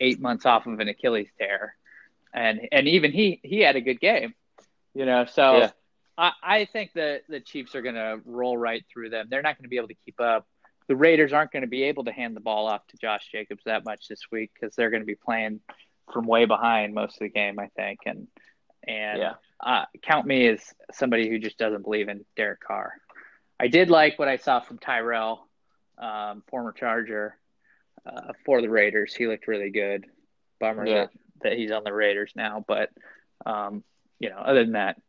eight 0.00 0.20
months 0.20 0.46
off 0.46 0.66
of 0.66 0.80
an 0.80 0.88
Achilles 0.88 1.28
tear, 1.38 1.76
and 2.32 2.60
and 2.72 2.88
even 2.88 3.12
he 3.12 3.40
he 3.42 3.60
had 3.60 3.76
a 3.76 3.80
good 3.80 4.00
game, 4.00 4.34
you 4.94 5.04
know. 5.04 5.26
So 5.26 5.58
yeah. 5.58 5.70
I 6.16 6.32
I 6.42 6.64
think 6.64 6.92
that 6.94 7.22
the 7.28 7.40
Chiefs 7.40 7.74
are 7.74 7.82
going 7.82 7.94
to 7.96 8.20
roll 8.24 8.56
right 8.56 8.84
through 8.92 9.10
them. 9.10 9.26
They're 9.30 9.42
not 9.42 9.56
going 9.56 9.64
to 9.64 9.68
be 9.70 9.76
able 9.76 9.88
to 9.88 9.96
keep 10.06 10.20
up. 10.20 10.46
The 10.88 10.96
Raiders 10.96 11.32
aren't 11.32 11.52
going 11.52 11.62
to 11.62 11.68
be 11.68 11.84
able 11.84 12.04
to 12.04 12.12
hand 12.12 12.34
the 12.34 12.40
ball 12.40 12.66
off 12.66 12.86
to 12.88 12.96
Josh 12.96 13.28
Jacobs 13.30 13.62
that 13.64 13.84
much 13.84 14.08
this 14.08 14.22
week 14.32 14.50
because 14.54 14.74
they're 14.74 14.90
going 14.90 15.02
to 15.02 15.06
be 15.06 15.14
playing 15.14 15.60
from 16.12 16.26
way 16.26 16.44
behind 16.44 16.94
most 16.94 17.14
of 17.14 17.20
the 17.20 17.28
game, 17.28 17.58
I 17.58 17.68
think, 17.76 18.00
and 18.06 18.26
and 18.86 19.18
yeah. 19.18 19.34
uh, 19.60 19.84
count 20.02 20.26
me 20.26 20.46
as 20.48 20.60
somebody 20.92 21.28
who 21.28 21.38
just 21.38 21.58
doesn't 21.58 21.82
believe 21.82 22.08
in 22.08 22.24
Derek 22.36 22.60
Carr. 22.60 22.94
I 23.58 23.68
did 23.68 23.90
like 23.90 24.18
what 24.18 24.28
I 24.28 24.38
saw 24.38 24.60
from 24.60 24.78
Tyrell, 24.78 25.46
um, 25.98 26.42
former 26.48 26.72
Charger, 26.72 27.36
uh, 28.06 28.32
for 28.44 28.62
the 28.62 28.70
Raiders. 28.70 29.14
He 29.14 29.26
looked 29.26 29.46
really 29.46 29.70
good. 29.70 30.06
Bummer 30.58 30.86
yeah. 30.86 30.94
that, 30.94 31.10
that 31.42 31.52
he's 31.54 31.70
on 31.70 31.84
the 31.84 31.92
Raiders 31.92 32.32
now, 32.34 32.64
but 32.66 32.90
um, 33.44 33.82
you 34.18 34.30
know, 34.30 34.36
other 34.36 34.62
than 34.62 34.72
that, 34.72 35.00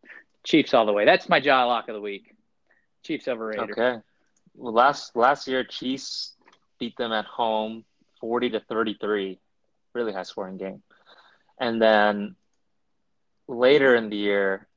Chiefs 0.43 0.73
all 0.73 0.85
the 0.85 0.93
way. 0.93 1.05
That's 1.05 1.29
my 1.29 1.39
jaw 1.39 1.65
lock 1.65 1.87
of 1.87 1.95
the 1.95 2.01
week. 2.01 2.33
Chiefs 3.03 3.27
over 3.27 3.47
Raiders. 3.47 3.69
Okay. 3.71 3.99
Well, 4.55 4.73
last 4.73 5.15
last 5.15 5.47
year, 5.47 5.63
Chiefs 5.63 6.33
beat 6.79 6.97
them 6.97 7.11
at 7.11 7.25
home, 7.25 7.85
forty 8.19 8.49
to 8.49 8.59
thirty 8.59 8.97
three. 8.99 9.39
Really 9.93 10.13
high 10.13 10.23
scoring 10.23 10.57
game. 10.57 10.81
And 11.61 11.79
then 11.79 12.35
later 13.47 13.95
in 13.95 14.09
the 14.09 14.17
year, 14.17 14.67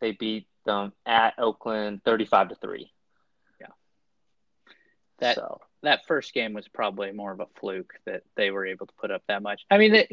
they 0.00 0.12
beat 0.12 0.46
them 0.64 0.94
at 1.04 1.34
Oakland 1.38 2.00
35 2.04 2.48
to 2.48 2.54
3. 2.54 2.90
Yeah. 3.60 3.66
That 5.18 5.34
so. 5.36 5.60
that 5.82 6.06
first 6.06 6.32
game 6.32 6.54
was 6.54 6.66
probably 6.68 7.12
more 7.12 7.32
of 7.32 7.40
a 7.40 7.46
fluke 7.60 7.92
that 8.06 8.22
they 8.34 8.50
were 8.50 8.66
able 8.66 8.86
to 8.86 8.94
put 8.94 9.10
up 9.10 9.22
that 9.28 9.42
much. 9.42 9.60
I 9.70 9.76
mean, 9.76 10.06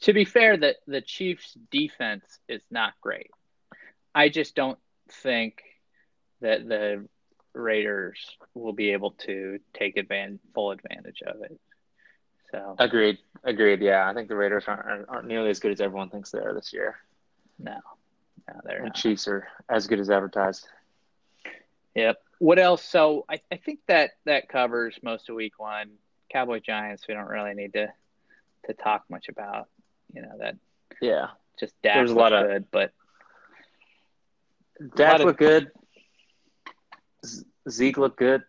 to 0.00 0.12
be 0.14 0.24
fair, 0.24 0.56
that 0.56 0.76
the 0.86 1.02
Chiefs' 1.02 1.54
defense 1.70 2.24
is 2.48 2.62
not 2.70 2.94
great. 3.02 3.30
I 4.14 4.30
just 4.30 4.54
don't 4.54 4.78
think 5.10 5.62
that 6.40 6.66
the 6.66 7.06
Raiders 7.52 8.18
will 8.54 8.72
be 8.72 8.92
able 8.92 9.10
to 9.26 9.58
take 9.74 9.98
advantage, 9.98 10.40
full 10.54 10.70
advantage 10.70 11.20
of 11.26 11.42
it. 11.42 11.60
So 12.50 12.74
agreed, 12.78 13.18
agreed. 13.44 13.80
Yeah, 13.80 14.08
I 14.08 14.14
think 14.14 14.28
the 14.28 14.36
Raiders 14.36 14.64
aren't 14.66 15.08
aren't 15.08 15.26
nearly 15.26 15.50
as 15.50 15.60
good 15.60 15.72
as 15.72 15.80
everyone 15.80 16.10
thinks 16.10 16.30
they 16.30 16.38
are 16.38 16.54
this 16.54 16.72
year. 16.72 16.96
No, 17.58 17.78
no, 18.48 18.60
they're 18.64 18.80
the 18.80 18.86
not. 18.86 18.94
Chiefs 18.94 19.28
are 19.28 19.46
as 19.68 19.86
good 19.86 20.00
as 20.00 20.10
advertised. 20.10 20.66
Yep. 21.94 22.22
What 22.38 22.58
else? 22.58 22.82
So 22.82 23.24
I, 23.28 23.40
I 23.52 23.56
think 23.56 23.80
that 23.86 24.12
that 24.24 24.48
covers 24.48 24.98
most 25.02 25.28
of 25.28 25.36
Week 25.36 25.58
One. 25.58 25.92
Cowboy 26.32 26.60
Giants. 26.60 27.06
We 27.08 27.14
don't 27.14 27.26
really 27.26 27.54
need 27.54 27.72
to 27.74 27.88
to 28.66 28.74
talk 28.74 29.04
much 29.10 29.28
about. 29.28 29.68
You 30.12 30.22
know 30.22 30.38
that. 30.38 30.56
Yeah. 31.00 31.28
Just 31.58 31.74
Dak 31.82 31.96
There's 31.96 32.10
a 32.10 32.14
lot 32.14 32.32
of 32.32 32.46
good, 32.46 32.64
but 32.70 32.92
Dak 34.96 35.20
looked 35.20 35.38
good. 35.38 35.70
Zeke 37.68 37.98
looked 37.98 38.18
good. 38.18 38.42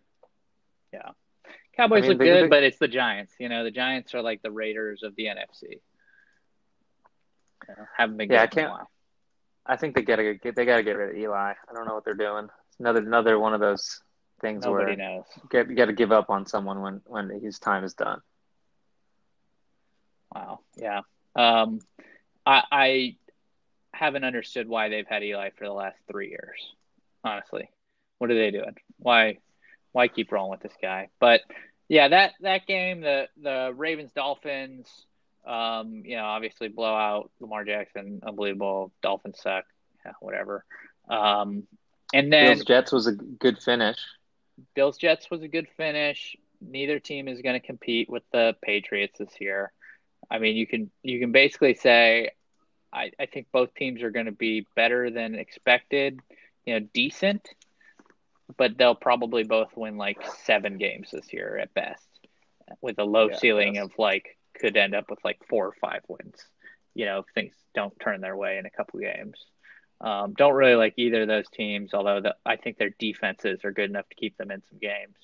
Yeah. 0.93 1.09
Cowboys 1.81 1.97
I 1.97 2.01
mean, 2.01 2.09
look 2.09 2.19
good, 2.19 2.49
but 2.49 2.63
it's 2.63 2.77
the 2.77 2.87
Giants. 2.87 3.33
You 3.39 3.49
know, 3.49 3.63
the 3.63 3.71
Giants 3.71 4.13
are 4.13 4.21
like 4.21 4.41
the 4.41 4.51
Raiders 4.51 5.01
of 5.03 5.15
the 5.15 5.25
NFC. 5.25 5.79
You 7.67 7.75
know, 7.75 7.85
haven't 7.97 8.17
been 8.17 8.29
yeah, 8.29 8.43
I 8.43 8.47
can't. 8.47 8.71
I 9.65 9.77
think 9.77 9.95
they 9.95 10.03
gotta 10.03 10.35
get 10.35 10.55
they 10.55 10.65
gotta 10.65 10.83
get 10.83 10.97
rid 10.97 11.15
of 11.15 11.21
Eli. 11.21 11.53
I 11.53 11.73
don't 11.73 11.87
know 11.87 11.95
what 11.95 12.05
they're 12.05 12.13
doing. 12.13 12.49
It's 12.69 12.79
another 12.79 12.99
another 12.99 13.39
one 13.39 13.53
of 13.53 13.59
those 13.59 14.01
things 14.41 14.65
Nobody 14.65 14.95
where 14.95 14.95
knows. 14.95 15.23
Get, 15.49 15.69
you 15.69 15.75
got 15.75 15.85
to 15.85 15.93
give 15.93 16.11
up 16.11 16.29
on 16.29 16.45
someone 16.45 16.81
when 16.81 17.01
when 17.05 17.29
his 17.41 17.59
time 17.59 17.83
is 17.83 17.93
done. 17.93 18.21
Wow. 20.33 20.59
Yeah. 20.75 21.01
Um, 21.35 21.79
I 22.45 22.63
I 22.71 23.15
haven't 23.93 24.23
understood 24.23 24.67
why 24.67 24.89
they've 24.89 25.07
had 25.07 25.23
Eli 25.23 25.51
for 25.57 25.65
the 25.65 25.73
last 25.73 25.97
three 26.09 26.29
years. 26.29 26.59
Honestly, 27.23 27.69
what 28.17 28.31
are 28.31 28.35
they 28.35 28.51
doing? 28.51 28.75
Why 28.97 29.37
why 29.91 30.07
keep 30.07 30.31
rolling 30.31 30.51
with 30.51 30.61
this 30.61 30.77
guy? 30.81 31.09
But 31.19 31.41
yeah, 31.91 32.07
that 32.07 32.35
that 32.39 32.67
game, 32.67 33.01
the 33.01 33.27
the 33.35 33.73
Ravens 33.75 34.13
Dolphins, 34.13 34.87
um, 35.45 36.03
you 36.05 36.15
know, 36.15 36.23
obviously 36.23 36.69
blowout. 36.69 37.29
Lamar 37.41 37.65
Jackson, 37.65 38.21
unbelievable. 38.25 38.93
Dolphins 39.03 39.41
suck. 39.41 39.65
Yeah, 40.05 40.13
whatever. 40.21 40.63
Um, 41.09 41.67
and 42.13 42.31
then 42.31 42.55
Bills 42.55 42.63
Jets 42.63 42.91
was 42.93 43.07
a 43.07 43.11
good 43.11 43.59
finish. 43.61 43.97
Bills 44.73 44.97
Jets 44.97 45.29
was 45.29 45.41
a 45.41 45.49
good 45.49 45.67
finish. 45.75 46.37
Neither 46.61 46.97
team 46.99 47.27
is 47.27 47.41
going 47.41 47.59
to 47.59 47.67
compete 47.67 48.09
with 48.09 48.23
the 48.31 48.55
Patriots 48.61 49.19
this 49.19 49.41
year. 49.41 49.73
I 50.29 50.39
mean, 50.39 50.55
you 50.55 50.65
can 50.65 50.91
you 51.03 51.19
can 51.19 51.33
basically 51.33 51.73
say, 51.73 52.29
I, 52.93 53.11
I 53.19 53.25
think 53.25 53.47
both 53.51 53.73
teams 53.73 54.01
are 54.01 54.11
going 54.11 54.27
to 54.27 54.31
be 54.31 54.65
better 54.77 55.11
than 55.11 55.35
expected. 55.35 56.21
You 56.65 56.79
know, 56.79 56.87
decent 56.93 57.49
but 58.57 58.77
they'll 58.77 58.95
probably 58.95 59.43
both 59.43 59.75
win 59.75 59.97
like 59.97 60.19
seven 60.43 60.77
games 60.77 61.09
this 61.11 61.31
year 61.33 61.57
at 61.57 61.73
best, 61.73 62.07
with 62.81 62.99
a 62.99 63.03
low 63.03 63.29
yeah, 63.29 63.37
ceiling 63.37 63.77
of 63.77 63.91
like 63.97 64.37
could 64.59 64.77
end 64.77 64.95
up 64.95 65.09
with 65.09 65.19
like 65.23 65.39
four 65.49 65.67
or 65.67 65.73
five 65.79 66.01
wins. 66.07 66.37
You 66.93 67.05
know, 67.05 67.19
if 67.19 67.25
things 67.33 67.53
don't 67.73 67.97
turn 67.99 68.21
their 68.21 68.35
way 68.35 68.57
in 68.57 68.65
a 68.65 68.71
couple 68.71 68.99
games. 68.99 69.37
Um, 70.01 70.33
don't 70.33 70.53
really 70.53 70.75
like 70.75 70.95
either 70.97 71.21
of 71.21 71.27
those 71.27 71.47
teams, 71.47 71.93
although 71.93 72.21
the, 72.21 72.35
I 72.43 72.55
think 72.55 72.77
their 72.77 72.89
defenses 72.97 73.63
are 73.63 73.71
good 73.71 73.89
enough 73.89 74.09
to 74.09 74.15
keep 74.15 74.35
them 74.35 74.49
in 74.49 74.63
some 74.67 74.79
games. 74.79 75.15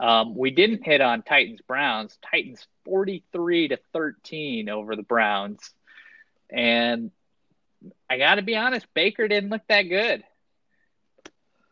Um, 0.00 0.34
we 0.34 0.50
didn't 0.50 0.84
hit 0.84 1.00
on 1.00 1.22
Titans 1.22 1.60
Browns. 1.60 2.18
Titans 2.30 2.66
43 2.86 3.68
to 3.68 3.78
13 3.92 4.68
over 4.68 4.96
the 4.96 5.02
Browns. 5.02 5.70
And 6.50 7.10
I 8.08 8.18
got 8.18 8.36
to 8.36 8.42
be 8.42 8.56
honest, 8.56 8.86
Baker 8.94 9.28
didn't 9.28 9.50
look 9.50 9.62
that 9.68 9.82
good. 9.82 10.24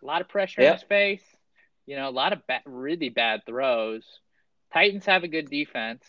A 0.03 0.07
lot 0.07 0.21
of 0.21 0.29
pressure 0.29 0.61
in 0.61 0.73
his 0.73 0.83
face. 0.83 1.23
You 1.87 1.97
know, 1.97 2.09
a 2.09 2.11
lot 2.11 2.33
of 2.33 2.47
ba- 2.47 2.61
really 2.67 3.09
bad 3.09 3.43
throws. 3.47 4.05
Titans 4.73 5.07
have 5.07 5.25
a 5.25 5.29
good 5.29 5.49
defense, 5.49 6.05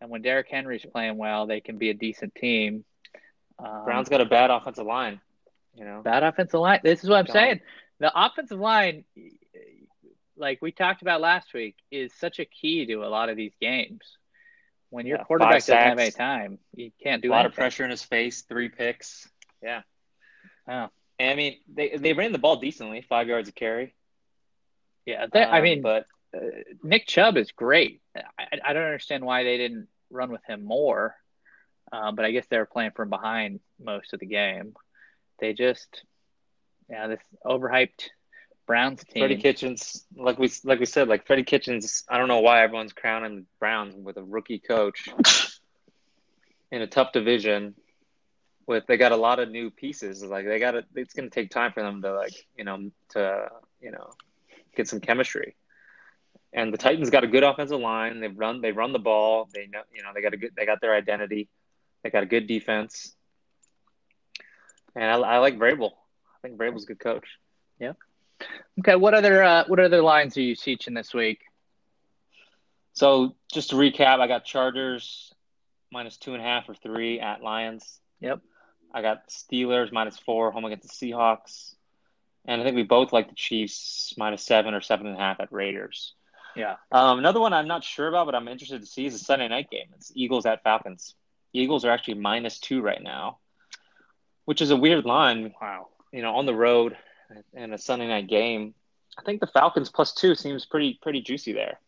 and 0.00 0.08
when 0.10 0.22
Derrick 0.22 0.48
Henry's 0.48 0.86
playing 0.86 1.16
well, 1.16 1.46
they 1.46 1.60
can 1.60 1.78
be 1.78 1.90
a 1.90 1.94
decent 1.94 2.34
team. 2.34 2.84
Um, 3.58 3.84
Brown's 3.84 4.08
got 4.08 4.20
a 4.20 4.26
bad 4.26 4.50
offensive 4.50 4.86
line. 4.86 5.20
You 5.74 5.84
know, 5.84 6.02
bad 6.02 6.22
offensive 6.22 6.60
line. 6.60 6.80
This 6.82 7.02
is 7.02 7.10
what 7.10 7.18
I'm 7.18 7.26
saying. 7.26 7.60
The 7.98 8.12
offensive 8.14 8.58
line, 8.58 9.04
like 10.36 10.60
we 10.62 10.70
talked 10.72 11.02
about 11.02 11.20
last 11.20 11.52
week, 11.52 11.76
is 11.90 12.12
such 12.14 12.38
a 12.38 12.44
key 12.44 12.86
to 12.86 13.04
a 13.04 13.08
lot 13.08 13.28
of 13.28 13.36
these 13.36 13.52
games. 13.60 14.00
When 14.90 15.06
your 15.06 15.18
yeah, 15.18 15.24
quarterback 15.24 15.54
doesn't 15.54 15.76
have 15.76 15.98
any 15.98 16.10
time, 16.12 16.58
you 16.74 16.92
can't 17.02 17.22
do 17.22 17.30
a 17.30 17.32
lot 17.32 17.40
anything. 17.40 17.52
of 17.52 17.54
pressure 17.56 17.84
in 17.84 17.90
his 17.90 18.02
face, 18.02 18.42
three 18.42 18.68
picks. 18.68 19.28
Yeah. 19.62 19.82
Oh. 20.68 20.88
And 21.18 21.30
I 21.30 21.34
mean, 21.34 21.56
they 21.72 21.96
they 21.96 22.12
ran 22.12 22.32
the 22.32 22.38
ball 22.38 22.56
decently, 22.56 23.04
five 23.08 23.28
yards 23.28 23.48
of 23.48 23.54
carry. 23.54 23.94
Yeah, 25.06 25.22
um, 25.24 25.30
I 25.34 25.60
mean, 25.60 25.82
but 25.82 26.06
uh, 26.36 26.40
Nick 26.82 27.06
Chubb 27.06 27.36
is 27.36 27.52
great. 27.52 28.00
I, 28.16 28.58
I 28.64 28.72
don't 28.72 28.84
understand 28.84 29.24
why 29.24 29.44
they 29.44 29.56
didn't 29.56 29.88
run 30.10 30.30
with 30.30 30.44
him 30.46 30.64
more. 30.64 31.14
Uh, 31.92 32.10
but 32.12 32.24
I 32.24 32.32
guess 32.32 32.46
they 32.48 32.58
were 32.58 32.66
playing 32.66 32.92
from 32.96 33.10
behind 33.10 33.60
most 33.82 34.12
of 34.12 34.20
the 34.20 34.26
game. 34.26 34.74
They 35.38 35.52
just, 35.52 36.02
yeah, 36.90 37.06
this 37.06 37.20
overhyped 37.44 38.08
Browns 38.66 39.04
team. 39.04 39.22
Freddie 39.22 39.36
Kitchens, 39.36 40.04
like 40.16 40.38
we 40.38 40.50
like 40.64 40.80
we 40.80 40.86
said, 40.86 41.08
like 41.08 41.26
Freddie 41.26 41.44
Kitchens. 41.44 42.04
I 42.08 42.18
don't 42.18 42.28
know 42.28 42.40
why 42.40 42.62
everyone's 42.62 42.92
crowning 42.92 43.36
the 43.36 43.44
Browns 43.60 43.94
with 43.94 44.16
a 44.16 44.22
rookie 44.24 44.58
coach 44.58 45.08
in 46.72 46.82
a 46.82 46.86
tough 46.86 47.12
division. 47.12 47.74
With 48.66 48.86
they 48.86 48.96
got 48.96 49.12
a 49.12 49.16
lot 49.16 49.38
of 49.38 49.50
new 49.50 49.70
pieces. 49.70 50.24
Like 50.24 50.44
they 50.44 50.58
got 50.58 50.72
to, 50.72 50.84
it's 50.96 51.14
going 51.14 51.28
to 51.28 51.34
take 51.34 51.50
time 51.50 51.72
for 51.72 51.82
them 51.82 52.02
to 52.02 52.14
like 52.14 52.34
you 52.56 52.64
know 52.64 52.90
to 53.10 53.48
you 53.80 53.92
know 53.92 54.10
get 54.76 54.88
some 54.88 55.00
chemistry. 55.00 55.54
And 56.52 56.72
the 56.72 56.78
Titans 56.78 57.10
got 57.10 57.22
a 57.22 57.28
good 57.28 57.44
offensive 57.44 57.80
line. 57.80 58.20
They've 58.20 58.36
run 58.36 58.60
they 58.60 58.72
run 58.72 58.92
the 58.92 58.98
ball. 58.98 59.48
They 59.54 59.66
know 59.66 59.82
you 59.94 60.02
know 60.02 60.10
they 60.14 60.22
got 60.22 60.34
a 60.34 60.36
good 60.36 60.52
they 60.56 60.66
got 60.66 60.80
their 60.80 60.94
identity. 60.94 61.48
They 62.02 62.10
got 62.10 62.22
a 62.22 62.26
good 62.26 62.46
defense. 62.46 63.14
And 64.94 65.04
I, 65.04 65.16
I 65.16 65.38
like 65.38 65.58
Vrabel. 65.58 65.90
I 65.90 66.48
think 66.48 66.58
Vrabel's 66.58 66.84
a 66.84 66.86
good 66.86 67.00
coach. 67.00 67.26
Yeah. 67.78 67.92
Okay. 68.80 68.96
What 68.96 69.14
other 69.14 69.42
uh, 69.42 69.64
what 69.66 69.78
other 69.78 70.02
lines 70.02 70.36
are 70.36 70.42
you 70.42 70.56
teaching 70.56 70.94
this 70.94 71.12
week? 71.12 71.40
So 72.94 73.36
just 73.52 73.70
to 73.70 73.76
recap, 73.76 74.20
I 74.20 74.26
got 74.26 74.44
Chargers 74.44 75.34
minus 75.92 76.16
two 76.16 76.32
and 76.32 76.42
a 76.42 76.44
half 76.44 76.68
or 76.68 76.74
three 76.74 77.20
at 77.20 77.42
Lions. 77.42 78.00
Yep. 78.20 78.40
I 78.92 79.02
got 79.02 79.28
Steelers 79.28 79.92
minus 79.92 80.18
four 80.18 80.50
home 80.50 80.64
against 80.64 80.98
the 80.98 81.12
Seahawks. 81.12 81.74
And 82.46 82.60
I 82.60 82.64
think 82.64 82.76
we 82.76 82.84
both 82.84 83.12
like 83.12 83.28
the 83.28 83.34
Chiefs 83.34 84.14
minus 84.16 84.44
seven 84.44 84.74
or 84.74 84.80
seven 84.80 85.06
and 85.06 85.16
a 85.16 85.18
half 85.18 85.40
at 85.40 85.52
Raiders. 85.52 86.14
Yeah. 86.54 86.76
Um, 86.90 87.18
another 87.18 87.40
one 87.40 87.52
I'm 87.52 87.68
not 87.68 87.84
sure 87.84 88.08
about, 88.08 88.26
but 88.26 88.34
I'm 88.34 88.48
interested 88.48 88.80
to 88.80 88.86
see 88.86 89.04
is 89.06 89.14
a 89.14 89.18
Sunday 89.18 89.48
night 89.48 89.68
game. 89.70 89.88
It's 89.96 90.12
Eagles 90.14 90.46
at 90.46 90.62
Falcons. 90.62 91.14
Eagles 91.52 91.84
are 91.84 91.90
actually 91.90 92.14
minus 92.14 92.58
two 92.58 92.80
right 92.80 93.02
now, 93.02 93.38
which 94.44 94.62
is 94.62 94.70
a 94.70 94.76
weird 94.76 95.04
line. 95.04 95.52
Wow. 95.60 95.88
You 96.12 96.22
know, 96.22 96.36
on 96.36 96.46
the 96.46 96.54
road 96.54 96.96
in 97.52 97.72
a 97.72 97.78
Sunday 97.78 98.08
night 98.08 98.28
game. 98.28 98.74
I 99.18 99.22
think 99.22 99.40
the 99.40 99.46
Falcons 99.46 99.90
plus 99.90 100.12
two 100.12 100.34
seems 100.34 100.66
pretty 100.66 100.98
pretty 101.00 101.22
juicy 101.22 101.52
there. 101.52 101.80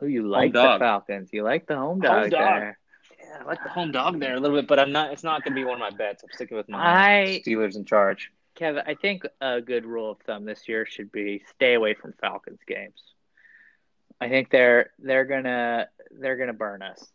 Oh, 0.00 0.06
you 0.06 0.26
like 0.26 0.52
the 0.52 0.76
Falcons? 0.78 1.30
You 1.32 1.42
like 1.42 1.66
the 1.66 1.76
home 1.76 2.00
dog, 2.00 2.22
home 2.22 2.30
dog. 2.30 2.40
there? 2.40 2.78
Yeah, 3.30 3.42
I 3.42 3.44
like 3.44 3.62
the 3.62 3.68
home 3.68 3.92
dog 3.92 4.18
there 4.18 4.34
a 4.34 4.40
little 4.40 4.56
bit, 4.56 4.66
but 4.66 4.80
I'm 4.80 4.90
not. 4.90 5.12
It's 5.12 5.22
not 5.22 5.44
going 5.44 5.54
to 5.54 5.60
be 5.60 5.64
one 5.64 5.74
of 5.74 5.80
my 5.80 5.90
bets. 5.90 6.24
I'm 6.24 6.30
sticking 6.32 6.56
with 6.56 6.68
my 6.68 6.78
I, 6.78 7.42
Steelers 7.46 7.76
in 7.76 7.84
charge. 7.84 8.32
Kevin, 8.56 8.82
I 8.86 8.94
think 8.94 9.24
a 9.40 9.60
good 9.60 9.86
rule 9.86 10.10
of 10.10 10.18
thumb 10.26 10.44
this 10.44 10.68
year 10.68 10.84
should 10.84 11.12
be 11.12 11.44
stay 11.54 11.74
away 11.74 11.94
from 11.94 12.12
Falcons 12.20 12.58
games. 12.66 13.00
I 14.20 14.28
think 14.28 14.50
they're 14.50 14.90
they're 14.98 15.24
gonna 15.24 15.88
they're 16.10 16.36
gonna 16.36 16.52
burn 16.52 16.82
us. 16.82 17.06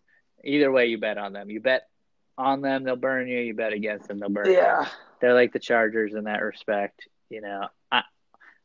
Either 0.43 0.71
way, 0.71 0.85
you 0.85 0.97
bet 0.97 1.17
on 1.17 1.33
them. 1.33 1.49
You 1.49 1.59
bet 1.59 1.89
on 2.37 2.61
them, 2.61 2.83
they'll 2.83 2.95
burn 2.95 3.27
you. 3.27 3.39
You 3.39 3.53
bet 3.53 3.73
against 3.73 4.07
them, 4.07 4.19
they'll 4.19 4.29
burn 4.29 4.51
yeah. 4.51 4.83
you. 4.83 4.87
They're 5.19 5.33
like 5.33 5.51
the 5.51 5.59
Chargers 5.59 6.13
in 6.13 6.23
that 6.23 6.41
respect. 6.41 7.07
You 7.29 7.41
know, 7.41 7.67
I 7.91 8.03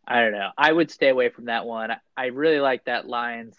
I 0.06 0.20
don't 0.20 0.32
know. 0.32 0.50
I 0.56 0.72
would 0.72 0.90
stay 0.90 1.08
away 1.08 1.30
from 1.30 1.46
that 1.46 1.66
one. 1.66 1.90
I, 1.90 1.96
I 2.16 2.26
really 2.26 2.60
like 2.60 2.84
that 2.84 3.08
Lions 3.08 3.56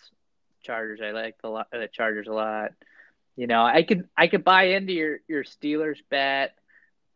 Chargers. 0.64 1.02
I 1.04 1.12
like 1.12 1.36
the 1.42 1.66
the 1.74 1.90
Chargers 1.92 2.28
a 2.28 2.34
lot. 2.34 2.72
You 3.42 3.48
know, 3.48 3.66
I 3.66 3.82
could 3.82 4.08
I 4.16 4.28
could 4.28 4.44
buy 4.44 4.66
into 4.66 4.94
your 4.94 5.18
your 5.28 5.44
Steelers 5.44 5.98
bet. 6.12 6.54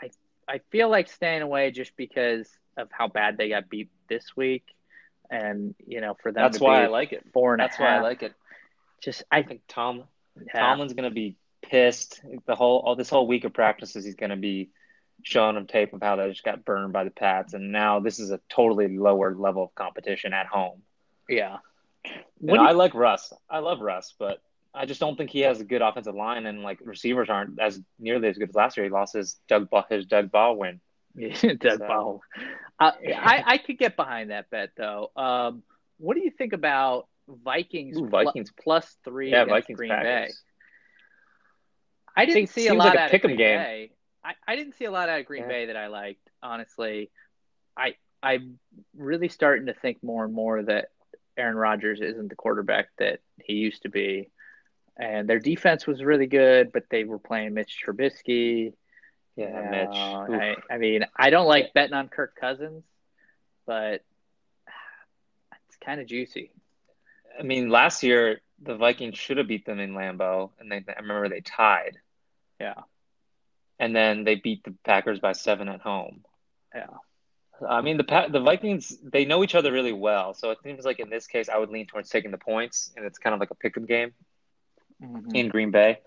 I 0.02 0.10
I 0.48 0.60
feel 0.72 0.90
like 0.90 1.08
staying 1.08 1.44
away 1.44 1.70
just 1.70 1.96
because 1.96 2.50
of 2.76 2.88
how 2.92 3.08
bad 3.08 3.38
they 3.38 3.50
got 3.50 3.70
beat 3.70 3.92
this 4.10 4.36
week, 4.36 4.64
and 5.30 5.76
you 5.86 6.02
know, 6.02 6.16
for 6.16 6.32
them. 6.32 6.42
That's 6.42 6.60
why 6.60 6.84
I 6.84 6.88
like 6.88 7.14
it. 7.14 7.24
Four 7.32 7.54
and 7.54 7.62
That's 7.62 7.78
why 7.78 7.98
I 7.98 8.00
like 8.02 8.24
it. 8.24 8.34
Just 9.04 9.22
I, 9.32 9.38
I 9.38 9.44
think 9.44 9.62
Tom 9.68 10.06
yeah. 10.36 10.60
Tomlin's 10.60 10.94
going 10.94 11.08
to 11.08 11.14
be 11.14 11.38
pissed. 11.62 12.22
The 12.48 12.56
whole 12.56 12.80
all 12.80 12.96
this 12.96 13.12
whole 13.12 13.28
week 13.28 13.44
of 13.44 13.54
practices, 13.54 14.04
he's 14.04 14.16
going 14.16 14.32
to 14.32 14.36
be 14.36 14.72
showing 15.22 15.54
them 15.54 15.68
tape 15.68 15.94
of 15.94 16.02
how 16.02 16.16
they 16.16 16.28
just 16.28 16.44
got 16.44 16.66
burned 16.66 16.92
by 16.92 17.04
the 17.04 17.12
Pats, 17.12 17.54
and 17.54 17.72
now 17.72 18.00
this 18.00 18.18
is 18.18 18.32
a 18.32 18.40
totally 18.50 18.98
lower 18.98 19.36
level 19.36 19.66
of 19.66 19.76
competition 19.76 20.34
at 20.34 20.48
home. 20.48 20.82
Yeah. 21.30 21.58
You, 22.42 22.56
I 22.56 22.72
like 22.72 22.96
Russ. 22.96 23.32
I 23.48 23.60
love 23.60 23.80
Russ, 23.80 24.16
but 24.18 24.42
I 24.76 24.86
just 24.86 25.00
don't 25.00 25.18
think 25.18 25.30
he 25.30 25.42
has 25.42 25.60
a 25.60 25.64
good 25.64 25.82
offensive 25.82 26.16
line, 26.16 26.46
and 26.46 26.62
like 26.62 26.80
receivers 26.84 27.30
aren't 27.30 27.60
as 27.60 27.80
nearly 28.00 28.28
as 28.28 28.38
good 28.38 28.50
as 28.50 28.56
last 28.56 28.78
year. 28.78 28.86
He 28.86 28.92
lost 28.92 29.14
his 29.14 29.40
Doug 29.48 29.70
his 29.90 30.06
Doug 30.06 30.32
Baldwin. 30.32 30.82
Doug 31.18 31.62
so. 31.62 31.78
Ball. 31.78 32.22
Uh, 32.80 32.92
I 33.16 33.44
I 33.46 33.58
could 33.58 33.78
get 33.78 33.96
behind 33.96 34.32
that 34.32 34.50
bet 34.50 34.72
though. 34.76 35.12
Um, 35.16 35.64
what 35.98 36.16
do 36.16 36.24
you 36.24 36.32
think 36.32 36.54
about 36.54 37.08
Vikings? 37.28 37.98
Ooh, 37.98 38.08
Vikings 38.08 38.52
pl- 38.52 38.64
plus 38.64 38.98
three. 39.06 39.32
Yeah, 39.32 39.46
Vikings 39.46 39.78
Green 39.78 39.92
Packers. 39.92 40.04
Bay. 40.06 40.32
I 42.18 42.26
didn't 42.26 42.50
see 42.50 42.68
a 42.68 42.74
lot 42.74 42.88
like 42.88 42.96
a 42.96 43.02
out 43.02 43.14
of 43.14 43.22
Green 43.22 43.38
game. 43.38 43.60
Bay. 43.60 43.92
I, 44.24 44.34
I 44.48 44.56
didn't 44.56 44.74
see 44.74 44.86
a 44.86 44.92
lot 44.92 45.10
out 45.10 45.20
of 45.20 45.26
Green 45.26 45.44
yeah. 45.44 45.50
Bay 45.50 45.66
that 45.68 45.78
I 45.78 45.88
liked. 45.88 46.30
Honestly, 46.42 47.12
I 47.78 47.96
I'm 48.22 48.60
really 48.96 49.30
starting 49.30 49.68
to 49.68 49.74
think 49.74 50.04
more 50.04 50.26
and 50.26 50.34
more 50.34 50.64
that 50.64 50.90
Aaron 51.38 51.56
Rodgers 51.56 52.02
isn't 52.02 52.30
the 52.30 52.36
quarterback 52.36 52.90
that 52.98 53.20
he 53.44 53.54
used 53.54 53.84
to 53.84 53.90
be. 53.90 54.30
And 54.98 55.28
their 55.28 55.40
defense 55.40 55.86
was 55.86 56.04
really 56.04 56.28
good, 56.28 56.72
but 56.72 56.84
they 56.90 57.04
were 57.04 57.20
playing 57.20 57.54
Mitch 57.54 57.84
Trubisky. 57.86 58.74
Yeah, 59.36 59.70
Mitch. 59.70 59.90
I, 59.96 60.56
I 60.70 60.78
mean, 60.78 61.06
I 61.16 61.30
don't 61.30 61.48
like 61.48 61.74
betting 61.74 61.94
on 61.94 62.08
Kirk 62.08 62.36
Cousins, 62.40 62.84
but 63.66 64.04
it's 65.68 65.78
kind 65.84 66.00
of 66.00 66.08
juicy. 66.08 66.52
I 67.38 67.44
mean, 67.44 67.70
last 67.70 68.04
year 68.04 68.42
the 68.62 68.78
Vikings 68.78 69.18
should 69.18 69.38
have 69.38 69.48
beat 69.48 69.66
them 69.66 69.80
in 69.80 69.94
Lambeau, 69.94 70.52
and 70.60 70.72
they, 70.72 70.78
I 70.78 71.02
remember 71.02 71.28
they 71.28 71.42
tied. 71.42 71.98
Yeah. 72.60 72.82
And 73.78 73.94
then 73.94 74.24
they 74.24 74.36
beat 74.36 74.64
the 74.64 74.74
Packers 74.86 75.20
by 75.20 75.34
seven 75.34 75.68
at 75.68 75.82
home. 75.82 76.24
Yeah. 76.74 76.88
I 77.68 77.82
mean, 77.82 77.98
the 77.98 78.28
the 78.30 78.40
Vikings 78.40 78.98
they 79.04 79.26
know 79.26 79.44
each 79.44 79.56
other 79.56 79.72
really 79.72 79.94
well, 79.94 80.34
so 80.34 80.52
it 80.52 80.60
seems 80.64 80.86
like 80.86 81.00
in 81.00 81.10
this 81.10 81.28
case 81.28 81.50
I 81.50 81.58
would 81.58 81.70
lean 81.70 81.88
towards 81.88 82.10
taking 82.10 82.32
the 82.32 82.38
points, 82.38 82.92
and 82.96 83.06
it's 83.06 83.18
kind 83.18 83.34
of 83.34 83.40
like 83.40 83.52
a 83.52 83.56
pick'em 83.56 83.88
game 83.88 84.14
mm-hmm. 85.02 85.36
in 85.36 85.50
Green 85.50 85.72
Bay. 85.72 86.00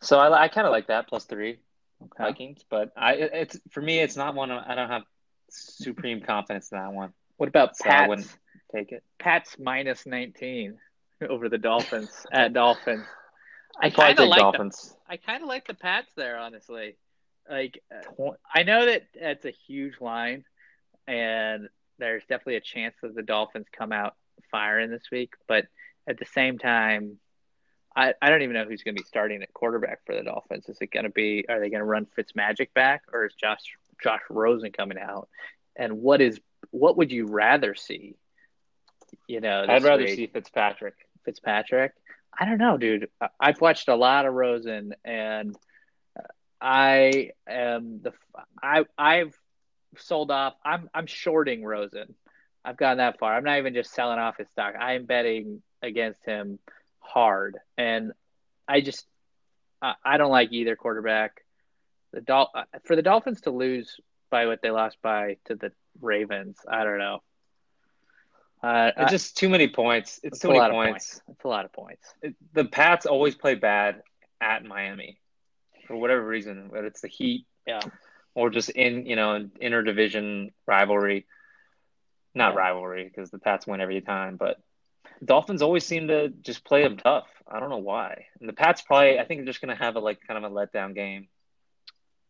So 0.00 0.18
I, 0.18 0.44
I 0.44 0.48
kind 0.48 0.66
of 0.66 0.72
like 0.72 0.88
that 0.88 1.08
plus 1.08 1.24
three 1.24 1.58
okay. 2.02 2.24
Vikings, 2.24 2.64
but 2.70 2.92
I 2.96 3.14
it's 3.14 3.58
for 3.70 3.80
me 3.80 3.98
it's 4.00 4.16
not 4.16 4.34
one 4.34 4.50
I 4.50 4.74
don't 4.74 4.90
have 4.90 5.02
supreme 5.50 6.20
confidence 6.20 6.70
in 6.70 6.78
that 6.78 6.92
one. 6.92 7.12
What 7.36 7.48
about 7.48 7.76
so 7.76 7.84
Pats? 7.84 8.02
I 8.02 8.08
wouldn't 8.08 8.36
take 8.74 8.92
it. 8.92 9.02
Pats 9.18 9.56
minus 9.58 10.06
nineteen 10.06 10.78
over 11.28 11.48
the 11.48 11.58
Dolphins 11.58 12.26
at 12.32 12.52
Dolphins. 12.52 13.04
I 13.80 13.90
kind 13.90 14.18
of 14.18 14.28
like 14.28 14.40
Dolphins. 14.40 14.94
The, 15.06 15.14
I 15.14 15.16
kind 15.18 15.42
of 15.42 15.48
like 15.48 15.66
the 15.66 15.74
Pats 15.74 16.10
there, 16.16 16.38
honestly. 16.38 16.96
Like, 17.48 17.82
uh, 17.90 18.30
I 18.52 18.62
know 18.64 18.86
that 18.86 19.04
that's 19.18 19.44
a 19.44 19.50
huge 19.50 20.00
line, 20.00 20.44
and 21.06 21.68
there's 21.98 22.24
definitely 22.28 22.56
a 22.56 22.60
chance 22.60 22.94
that 23.02 23.14
the 23.14 23.22
Dolphins 23.22 23.66
come 23.72 23.92
out 23.92 24.16
firing 24.50 24.90
this 24.90 25.04
week. 25.10 25.32
But 25.46 25.66
at 26.08 26.18
the 26.18 26.26
same 26.26 26.58
time, 26.58 27.18
I, 27.98 28.14
I 28.22 28.30
don't 28.30 28.42
even 28.42 28.54
know 28.54 28.64
who's 28.64 28.84
going 28.84 28.94
to 28.94 29.02
be 29.02 29.06
starting 29.06 29.42
at 29.42 29.52
quarterback 29.52 30.06
for 30.06 30.14
the 30.14 30.22
Dolphins. 30.22 30.68
Is 30.68 30.78
it 30.80 30.92
going 30.92 31.02
to 31.02 31.10
be? 31.10 31.44
Are 31.48 31.58
they 31.58 31.68
going 31.68 31.80
to 31.80 31.84
run 31.84 32.06
Fitzmagic 32.16 32.72
back, 32.72 33.02
or 33.12 33.26
is 33.26 33.34
Josh 33.34 33.58
Josh 34.00 34.20
Rosen 34.30 34.70
coming 34.70 34.98
out? 34.98 35.28
And 35.74 36.00
what 36.00 36.20
is 36.20 36.40
what 36.70 36.96
would 36.96 37.10
you 37.10 37.26
rather 37.26 37.74
see? 37.74 38.14
You 39.26 39.40
know, 39.40 39.64
I'd 39.68 39.82
rather 39.82 40.04
week? 40.04 40.14
see 40.14 40.26
Fitzpatrick. 40.28 40.94
Fitzpatrick. 41.24 41.92
I 42.38 42.44
don't 42.44 42.58
know, 42.58 42.78
dude. 42.78 43.08
I've 43.40 43.60
watched 43.60 43.88
a 43.88 43.96
lot 43.96 44.26
of 44.26 44.32
Rosen, 44.32 44.94
and 45.04 45.56
I 46.60 47.32
am 47.48 48.00
the 48.02 48.12
I 48.62 48.84
I've 48.96 49.36
sold 49.96 50.30
off. 50.30 50.54
I'm 50.64 50.88
I'm 50.94 51.06
shorting 51.06 51.64
Rosen. 51.64 52.14
I've 52.64 52.76
gone 52.76 52.98
that 52.98 53.18
far. 53.18 53.34
I'm 53.34 53.42
not 53.42 53.58
even 53.58 53.74
just 53.74 53.92
selling 53.92 54.20
off 54.20 54.36
his 54.36 54.48
stock. 54.50 54.74
I 54.78 54.92
am 54.94 55.04
betting 55.04 55.62
against 55.82 56.24
him 56.24 56.60
hard, 57.08 57.56
and 57.76 58.12
I 58.68 58.80
just 58.80 59.06
I, 59.82 59.94
I 60.04 60.16
don't 60.18 60.30
like 60.30 60.52
either 60.52 60.76
quarterback. 60.76 61.44
the 62.12 62.20
Dol- 62.20 62.50
uh, 62.54 62.64
for 62.84 62.96
the 62.96 63.02
Dolphins 63.02 63.42
to 63.42 63.50
lose 63.50 63.96
by 64.30 64.46
what 64.46 64.60
they 64.62 64.70
lost 64.70 64.98
by 65.02 65.36
to 65.46 65.54
the 65.54 65.72
Ravens, 66.00 66.58
I 66.68 66.84
don't 66.84 66.98
know. 66.98 67.22
Uh, 68.62 68.90
It's 68.96 69.10
just 69.12 69.36
too 69.36 69.48
many 69.48 69.68
points. 69.68 70.20
It's 70.22 70.40
too 70.40 70.48
a 70.48 70.50
many 70.50 70.60
lot 70.60 70.70
points. 70.72 71.18
of 71.18 71.26
points. 71.26 71.36
It's 71.38 71.44
a 71.44 71.48
lot 71.48 71.64
of 71.64 71.72
points. 71.72 72.14
It, 72.22 72.34
the 72.52 72.64
Pats 72.64 73.06
always 73.06 73.34
play 73.36 73.54
bad 73.54 74.02
at 74.40 74.64
Miami 74.64 75.20
for 75.86 75.96
whatever 75.96 76.26
reason, 76.26 76.68
whether 76.70 76.86
it's 76.86 77.00
the 77.00 77.08
Heat 77.08 77.46
Yeah. 77.66 77.80
or 78.34 78.50
just 78.50 78.70
in 78.70 79.06
you 79.06 79.16
know 79.16 79.48
interdivision 79.62 80.52
rivalry. 80.66 81.26
Not 82.34 82.54
Yeah. 82.54 82.58
rivalry 82.60 83.04
because 83.04 83.30
the 83.30 83.38
Pats 83.38 83.66
win 83.66 83.80
every 83.80 84.00
time, 84.00 84.36
but 84.36 84.58
Dolphins 85.24 85.62
always 85.62 85.84
seem 85.84 86.08
to 86.08 86.28
just 86.28 86.64
play 86.64 86.82
them 86.82 86.96
tough. 86.96 87.26
I 87.50 87.60
don't 87.60 87.70
know 87.70 87.78
why. 87.78 88.26
And 88.40 88.48
the 88.48 88.52
Pats 88.52 88.82
probably, 88.82 89.18
I 89.18 89.24
think, 89.24 89.40
are 89.42 89.44
just 89.44 89.60
going 89.60 89.76
to 89.76 89.82
have 89.82 89.96
a 89.96 90.00
like 90.00 90.20
kind 90.26 90.42
of 90.44 90.50
a 90.50 90.54
letdown 90.54 90.94
game. 90.94 91.28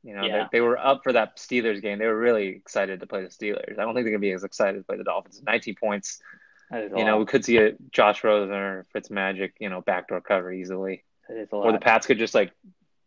You 0.05 0.14
know, 0.14 0.24
Yeah. 0.24 0.45
they, 0.53 0.59
they 0.59 0.61
were 0.61 0.78
up 0.78 1.01
for 1.03 1.12
that 1.12 1.36
Steelers 1.36 1.82
game. 1.82 1.99
They 1.99 2.07
were 2.07 2.18
really 2.18 2.49
excited 2.49 3.01
to 3.01 3.07
play 3.07 3.22
the 3.22 3.28
Steelers. 3.28 3.78
I 3.78 3.82
don't 3.82 3.95
think 3.95 4.05
they're 4.05 4.12
going 4.12 4.14
to 4.14 4.18
be 4.20 4.32
as 4.32 4.45
excited 4.45 4.78
to 4.78 4.84
play 4.84 4.97
the 4.97 5.05
Dolphins. 5.05 5.43
19 5.45 5.74
points. 5.74 6.20
That 6.70 6.84
is 6.84 6.93
a 6.93 6.99
You 6.99 7.05
know, 7.05 7.18
we 7.18 7.26
could 7.26 7.45
see 7.45 7.59
a 7.59 7.72
Josh 7.91 8.22
Rosen 8.22 8.55
or 8.55 8.86
Fitzmagic, 8.95 9.53
you 9.59 9.68
know, 9.70 9.80
backdoor 9.80 10.20
cover 10.20 10.53
easily. 10.53 11.05
That 11.28 11.39
is 11.39 11.49
a 11.53 11.57
Or 11.57 11.72
the. 11.72 11.78
Pats 11.78 12.07
could 12.07 12.18
just 12.18 12.34
like 12.34 12.53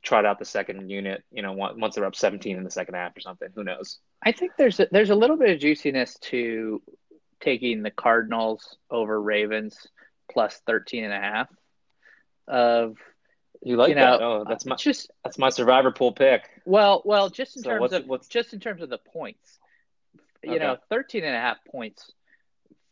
trot 0.04 0.26
out 0.26 0.40
the 0.40 0.46
second 0.46 0.90
unit, 0.90 1.24
you 1.32 1.44
know, 1.44 1.54
once 1.54 1.96
they're 1.96 2.06
up 2.06 2.16
17 2.16 2.58
in 2.58 2.64
the 2.64 2.72
second 2.72 2.96
half 2.96 3.16
or 3.16 3.20
something. 3.20 3.50
Who 3.56 3.64
knows? 3.64 4.00
I 4.24 4.32
think 4.32 4.54
there's 4.58 4.80
a, 4.80 4.88
there's 4.92 5.12
a 5.12 5.16
little 5.16 5.38
bit 5.38 5.52
of 5.52 5.60
juiciness 5.60 6.18
to 6.24 6.82
taking 7.42 7.82
the 7.84 7.92
Cardinals 7.92 8.78
over 8.90 9.20
Ravens 9.22 9.88
plus 10.32 10.62
13 10.66 11.04
and 11.04 11.14
a 11.14 11.20
half 11.20 11.50
of 12.48 12.96
You 13.64 13.76
like 13.78 13.90
you 13.90 13.96
know 13.96 14.18
that? 14.18 14.22
Oh, 14.22 14.46
that's 14.48 14.66
my 14.66 14.76
just 14.76 15.12
that's 15.24 15.38
my 15.38 15.50
survivor 15.50 15.92
pool 15.92 16.12
pick. 16.12 16.50
well 16.66 17.02
well 17.06 17.30
just 17.30 17.58
in 17.58 17.64
So 17.64 17.70
terms 17.72 17.82
what's- 17.82 17.94
of 17.94 18.08
what's- 18.08 18.28
just 18.28 18.54
in 18.54 18.60
terms 18.60 18.82
of 18.82 18.90
the 18.90 18.98
points 18.98 19.60
you 20.44 20.52
Okay. 20.54 20.60
know 20.60 20.78
13 20.90 21.24
and 21.24 21.36
a 21.36 21.40
half 21.40 21.58
points 21.66 22.12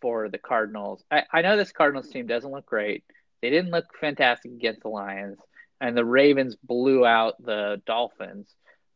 for 0.01 0.29
the 0.29 0.37
Cardinals 0.37 1.03
I, 1.11 1.23
I 1.31 1.41
know 1.41 1.57
this 1.57 1.71
Cardinals 1.71 2.09
team 2.09 2.27
doesn't 2.27 2.51
look 2.51 2.65
great 2.65 3.03
they 3.41 3.49
didn't 3.49 3.71
look 3.71 3.85
fantastic 3.99 4.51
against 4.51 4.81
the 4.81 4.89
Lions 4.89 5.39
and 5.81 5.95
the 5.97 6.05
Ravens 6.05 6.55
blew 6.57 7.05
out 7.05 7.41
the 7.43 7.81
Dolphins 7.85 8.53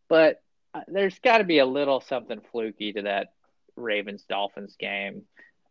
but 0.09 0.41
uh, 0.75 0.81
there's 0.87 1.17
got 1.19 1.37
to 1.39 1.43
be 1.43 1.59
a 1.59 1.65
little 1.65 2.01
something 2.01 2.41
fluky 2.51 2.93
to 2.93 3.03
that 3.03 3.27
Ravens 3.75 4.25
Dolphins 4.27 4.75
game 4.79 5.23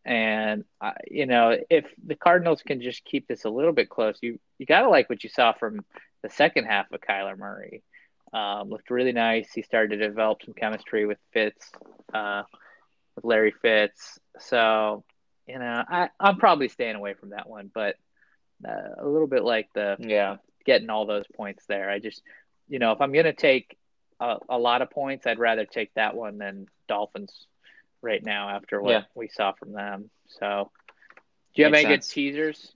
and 0.04 0.64
uh, 0.80 0.92
you 1.10 1.26
know 1.26 1.56
if 1.70 1.86
the 2.04 2.16
Cardinals 2.16 2.62
can 2.62 2.80
just 2.80 3.04
keep 3.04 3.28
this 3.28 3.44
a 3.44 3.50
little 3.50 3.72
bit 3.72 3.88
close 3.88 4.18
you 4.20 4.38
you 4.58 4.66
got 4.66 4.82
to 4.82 4.88
like 4.88 5.08
what 5.08 5.22
you 5.22 5.30
saw 5.30 5.52
from 5.52 5.80
the 6.22 6.30
second 6.30 6.64
half 6.64 6.90
of 6.92 7.00
Kyler 7.00 7.36
Murray 7.36 7.82
um, 8.32 8.70
looked 8.70 8.90
really 8.90 9.12
nice. 9.12 9.52
He 9.52 9.62
started 9.62 9.98
to 9.98 10.08
develop 10.08 10.42
some 10.44 10.54
chemistry 10.54 11.06
with 11.06 11.18
Fitz, 11.32 11.70
uh, 12.14 12.42
with 13.14 13.24
Larry 13.24 13.52
Fitz. 13.60 14.18
So, 14.38 15.04
you 15.46 15.58
know, 15.58 15.84
I, 15.86 16.08
I'm 16.18 16.38
probably 16.38 16.68
staying 16.68 16.96
away 16.96 17.14
from 17.14 17.30
that 17.30 17.48
one, 17.48 17.70
but 17.72 17.96
uh, 18.66 19.02
a 19.02 19.06
little 19.06 19.26
bit 19.26 19.44
like 19.44 19.68
the 19.74 19.96
Yeah. 19.98 20.36
getting 20.64 20.88
all 20.88 21.04
those 21.04 21.26
points 21.36 21.64
there. 21.68 21.90
I 21.90 21.98
just, 21.98 22.22
you 22.68 22.78
know, 22.78 22.92
if 22.92 23.00
I'm 23.00 23.12
going 23.12 23.26
to 23.26 23.32
take 23.34 23.76
a, 24.20 24.36
a 24.48 24.58
lot 24.58 24.80
of 24.82 24.90
points, 24.90 25.26
I'd 25.26 25.38
rather 25.38 25.66
take 25.66 25.92
that 25.94 26.14
one 26.16 26.38
than 26.38 26.66
Dolphins 26.88 27.46
right 28.02 28.24
now 28.24 28.48
after 28.50 28.80
what 28.80 28.90
Yeah. 28.90 29.02
we 29.14 29.28
saw 29.28 29.52
from 29.52 29.72
them. 29.72 30.10
So, 30.26 30.70
do 31.54 31.62
you 31.62 31.64
have 31.64 31.74
any 31.74 31.84
sense. 31.84 32.08
good 32.08 32.12
teasers? 32.14 32.74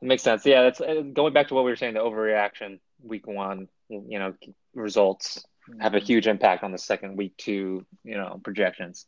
It 0.00 0.06
makes 0.06 0.22
sense. 0.22 0.46
Yeah, 0.46 0.62
that's 0.62 0.80
uh, 0.80 1.02
going 1.12 1.32
back 1.32 1.48
to 1.48 1.54
what 1.54 1.64
we 1.64 1.70
were 1.70 1.76
saying. 1.76 1.94
The 1.94 2.00
overreaction, 2.00 2.78
week 3.02 3.26
one, 3.26 3.68
you 3.88 4.18
know, 4.18 4.34
results 4.74 5.44
have 5.80 5.94
a 5.94 5.98
huge 5.98 6.26
impact 6.26 6.62
on 6.62 6.72
the 6.72 6.78
second 6.78 7.16
week 7.16 7.36
two, 7.36 7.84
you 8.04 8.16
know, 8.16 8.40
projections. 8.42 9.06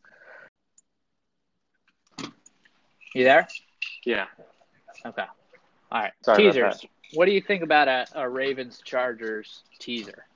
You 3.15 3.25
there? 3.25 3.49
Yeah, 4.05 4.27
Okay. 5.05 5.25
All 5.91 6.01
right. 6.01 6.13
Sorry 6.23 6.45
Teasers. 6.45 6.85
What 7.15 7.27
do 7.27 7.33
you 7.33 7.41
think 7.41 7.63
about 7.63 7.89
a, 7.89 8.07
a 8.15 8.29
Ravens 8.29 8.81
Chargers 8.85 9.63
teaser? 9.79 10.27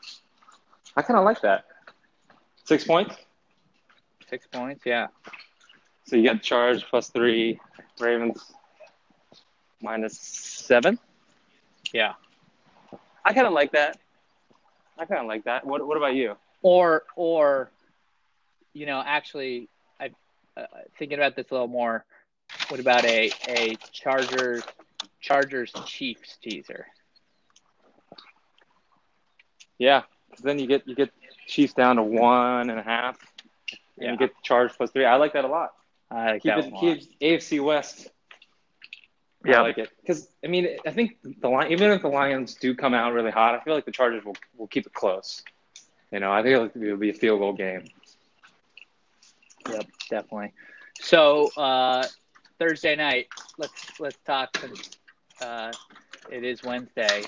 I 0.96 1.02
kind 1.02 1.18
of 1.18 1.24
like 1.24 1.40
that. 1.42 1.66
Six 2.64 2.84
points. 2.84 3.14
Six 4.28 4.46
points. 4.46 4.84
Yeah. 4.84 5.08
So 6.06 6.16
you 6.16 6.24
got 6.24 6.42
Charge 6.42 6.84
plus 6.84 7.08
three, 7.08 7.60
Ravens 7.98 8.52
minus 9.80 10.18
seven. 10.18 10.98
Yeah. 11.92 12.14
I 13.24 13.32
kind 13.32 13.46
of 13.46 13.52
like 13.52 13.72
that. 13.72 13.98
I 14.98 15.04
kind 15.06 15.20
of 15.20 15.26
like 15.26 15.44
that. 15.44 15.66
What 15.66 15.86
What 15.86 15.96
about 15.96 16.14
you? 16.14 16.36
Or 16.62 17.04
or, 17.16 17.70
you 18.72 18.86
know, 18.86 19.02
actually, 19.04 19.68
I 20.00 20.10
uh, 20.56 20.66
thinking 20.98 21.18
about 21.18 21.36
this 21.36 21.50
a 21.50 21.54
little 21.54 21.68
more. 21.68 22.04
What 22.68 22.80
about 22.80 23.04
a 23.04 23.30
a 23.48 23.76
Chargers 23.92 24.62
Chargers 25.20 25.72
Chiefs 25.86 26.38
teaser? 26.42 26.86
Yeah, 29.78 30.02
then 30.42 30.58
you 30.58 30.66
get 30.66 30.86
you 30.86 30.94
get 30.94 31.10
Chiefs 31.46 31.74
down 31.74 31.96
to 31.96 32.02
one 32.02 32.70
and 32.70 32.78
a 32.78 32.82
half, 32.82 33.18
and 33.96 34.04
Yeah. 34.06 34.12
you 34.12 34.18
get 34.18 34.30
Charge 34.42 34.72
plus 34.76 34.90
three. 34.90 35.04
I 35.04 35.16
like 35.16 35.32
that 35.34 35.44
a 35.44 35.48
lot. 35.48 35.72
I 36.10 36.32
like 36.32 36.42
keep 36.42 36.54
that 36.54 36.64
it, 36.66 36.74
keep 36.80 37.18
AFC 37.20 37.60
West. 37.60 38.08
Yeah. 39.44 39.58
I 39.58 39.62
like 39.62 39.78
it 39.78 39.90
because 40.00 40.28
I 40.42 40.48
mean 40.48 40.78
I 40.86 40.90
think 40.90 41.18
the 41.40 41.48
line 41.48 41.70
even 41.72 41.90
if 41.90 42.02
the 42.02 42.08
Lions 42.08 42.54
do 42.54 42.74
come 42.74 42.94
out 42.94 43.12
really 43.12 43.30
hot, 43.30 43.54
I 43.54 43.60
feel 43.60 43.74
like 43.74 43.84
the 43.84 43.92
Chargers 43.92 44.24
will 44.24 44.36
will 44.56 44.68
keep 44.68 44.86
it 44.86 44.94
close. 44.94 45.42
You 46.10 46.20
know, 46.20 46.32
I 46.32 46.42
think 46.42 46.74
it'll 46.76 46.96
be 46.96 47.10
a 47.10 47.14
field 47.14 47.40
goal 47.40 47.52
game. 47.52 47.84
Yep, 49.68 49.86
definitely. 50.10 50.52
So 51.00 51.50
uh, 51.56 52.06
Thursday 52.58 52.94
night, 52.96 53.26
let's 53.58 53.98
let's 54.00 54.18
talk 54.24 54.56
since 54.58 54.90
uh, 55.42 55.72
it 56.30 56.44
is 56.44 56.62
Wednesday. 56.62 57.24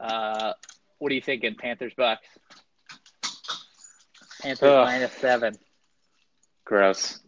Uh, 0.00 0.52
what 0.98 1.10
are 1.10 1.14
you 1.14 1.20
thinking, 1.20 1.54
Panthers 1.56 1.92
Bucks? 1.96 2.26
Panthers 4.40 4.68
Ugh. 4.68 4.86
minus 4.86 5.12
seven. 5.12 5.54
Gross. 6.72 7.20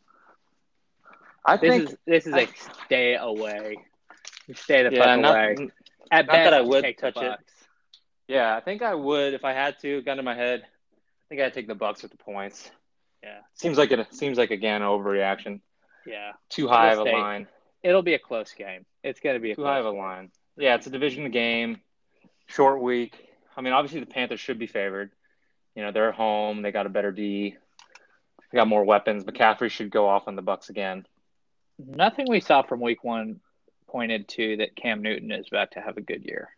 I 1.44 1.58
This 1.58 1.68
think 1.70 1.90
is 1.90 1.96
this 2.06 2.26
is 2.26 2.32
a 2.32 2.40
I- 2.40 2.48
stay 2.86 3.14
away. 3.16 3.76
Stay 4.54 4.84
the 4.84 4.90
yeah, 4.94 5.04
fuck 5.04 5.20
not, 5.20 5.34
away. 5.34 5.68
At 6.10 6.26
not 6.26 6.32
best, 6.32 6.50
that 6.50 6.54
I 6.54 6.62
would 6.62 6.82
take 6.82 6.98
the 6.98 7.10
touch 7.12 7.22
it. 7.22 7.28
Bucks. 7.28 7.52
yeah, 8.26 8.56
I 8.56 8.60
think 8.60 8.80
I 8.80 8.94
would 8.94 9.34
if 9.34 9.44
I 9.44 9.52
had 9.52 9.78
to. 9.80 10.00
Gun 10.00 10.16
to 10.16 10.22
my 10.22 10.34
head, 10.34 10.62
I 10.62 11.22
think 11.28 11.42
I'd 11.42 11.52
take 11.52 11.68
the 11.68 11.74
Bucks 11.74 12.00
with 12.02 12.10
the 12.12 12.16
points. 12.16 12.70
Yeah, 13.22 13.40
Seems 13.52 13.76
like 13.76 13.90
it 13.92 14.14
seems 14.14 14.38
like 14.38 14.50
again 14.50 14.80
overreaction. 14.80 15.60
yeah. 16.06 16.32
Too 16.48 16.66
high 16.66 16.92
It'll 16.92 17.02
of 17.02 17.08
a 17.08 17.10
stay. 17.10 17.18
line. 17.20 17.46
It'll 17.82 18.00
be 18.02 18.14
a 18.14 18.18
close 18.18 18.50
game. 18.54 18.86
It's 19.02 19.20
going 19.20 19.34
to 19.36 19.40
be 19.40 19.50
a 19.50 19.54
Too 19.56 19.60
close 19.60 19.72
high 19.72 19.78
of 19.80 19.84
a 19.86 19.90
line. 19.90 20.30
Yeah, 20.56 20.74
it's 20.76 20.86
a 20.86 20.90
division 20.90 21.30
game, 21.30 21.82
short 22.46 22.80
week. 22.80 23.14
I 23.54 23.60
mean, 23.60 23.74
obviously 23.74 24.00
the 24.00 24.06
Panthers 24.06 24.40
should 24.40 24.58
be 24.58 24.66
favored. 24.66 25.10
You 25.74 25.82
know, 25.82 25.92
they're 25.92 26.08
at 26.08 26.14
home. 26.14 26.62
They 26.62 26.72
got 26.72 26.86
a 26.86 26.88
better 26.88 27.12
D. 27.12 27.56
They 28.54 28.60
got 28.60 28.68
more 28.68 28.84
weapons. 28.84 29.24
McCaffrey 29.24 29.68
should 29.68 29.90
go 29.90 30.06
off 30.06 30.28
on 30.28 30.36
the 30.36 30.42
Bucks 30.42 30.68
again. 30.70 31.04
Nothing 31.76 32.26
we 32.28 32.38
saw 32.38 32.62
from 32.62 32.80
Week 32.80 33.02
One 33.02 33.40
pointed 33.88 34.28
to 34.28 34.58
that 34.58 34.76
Cam 34.76 35.02
Newton 35.02 35.32
is 35.32 35.48
about 35.48 35.72
to 35.72 35.80
have 35.80 35.96
a 35.96 36.00
good 36.00 36.24
year. 36.24 36.50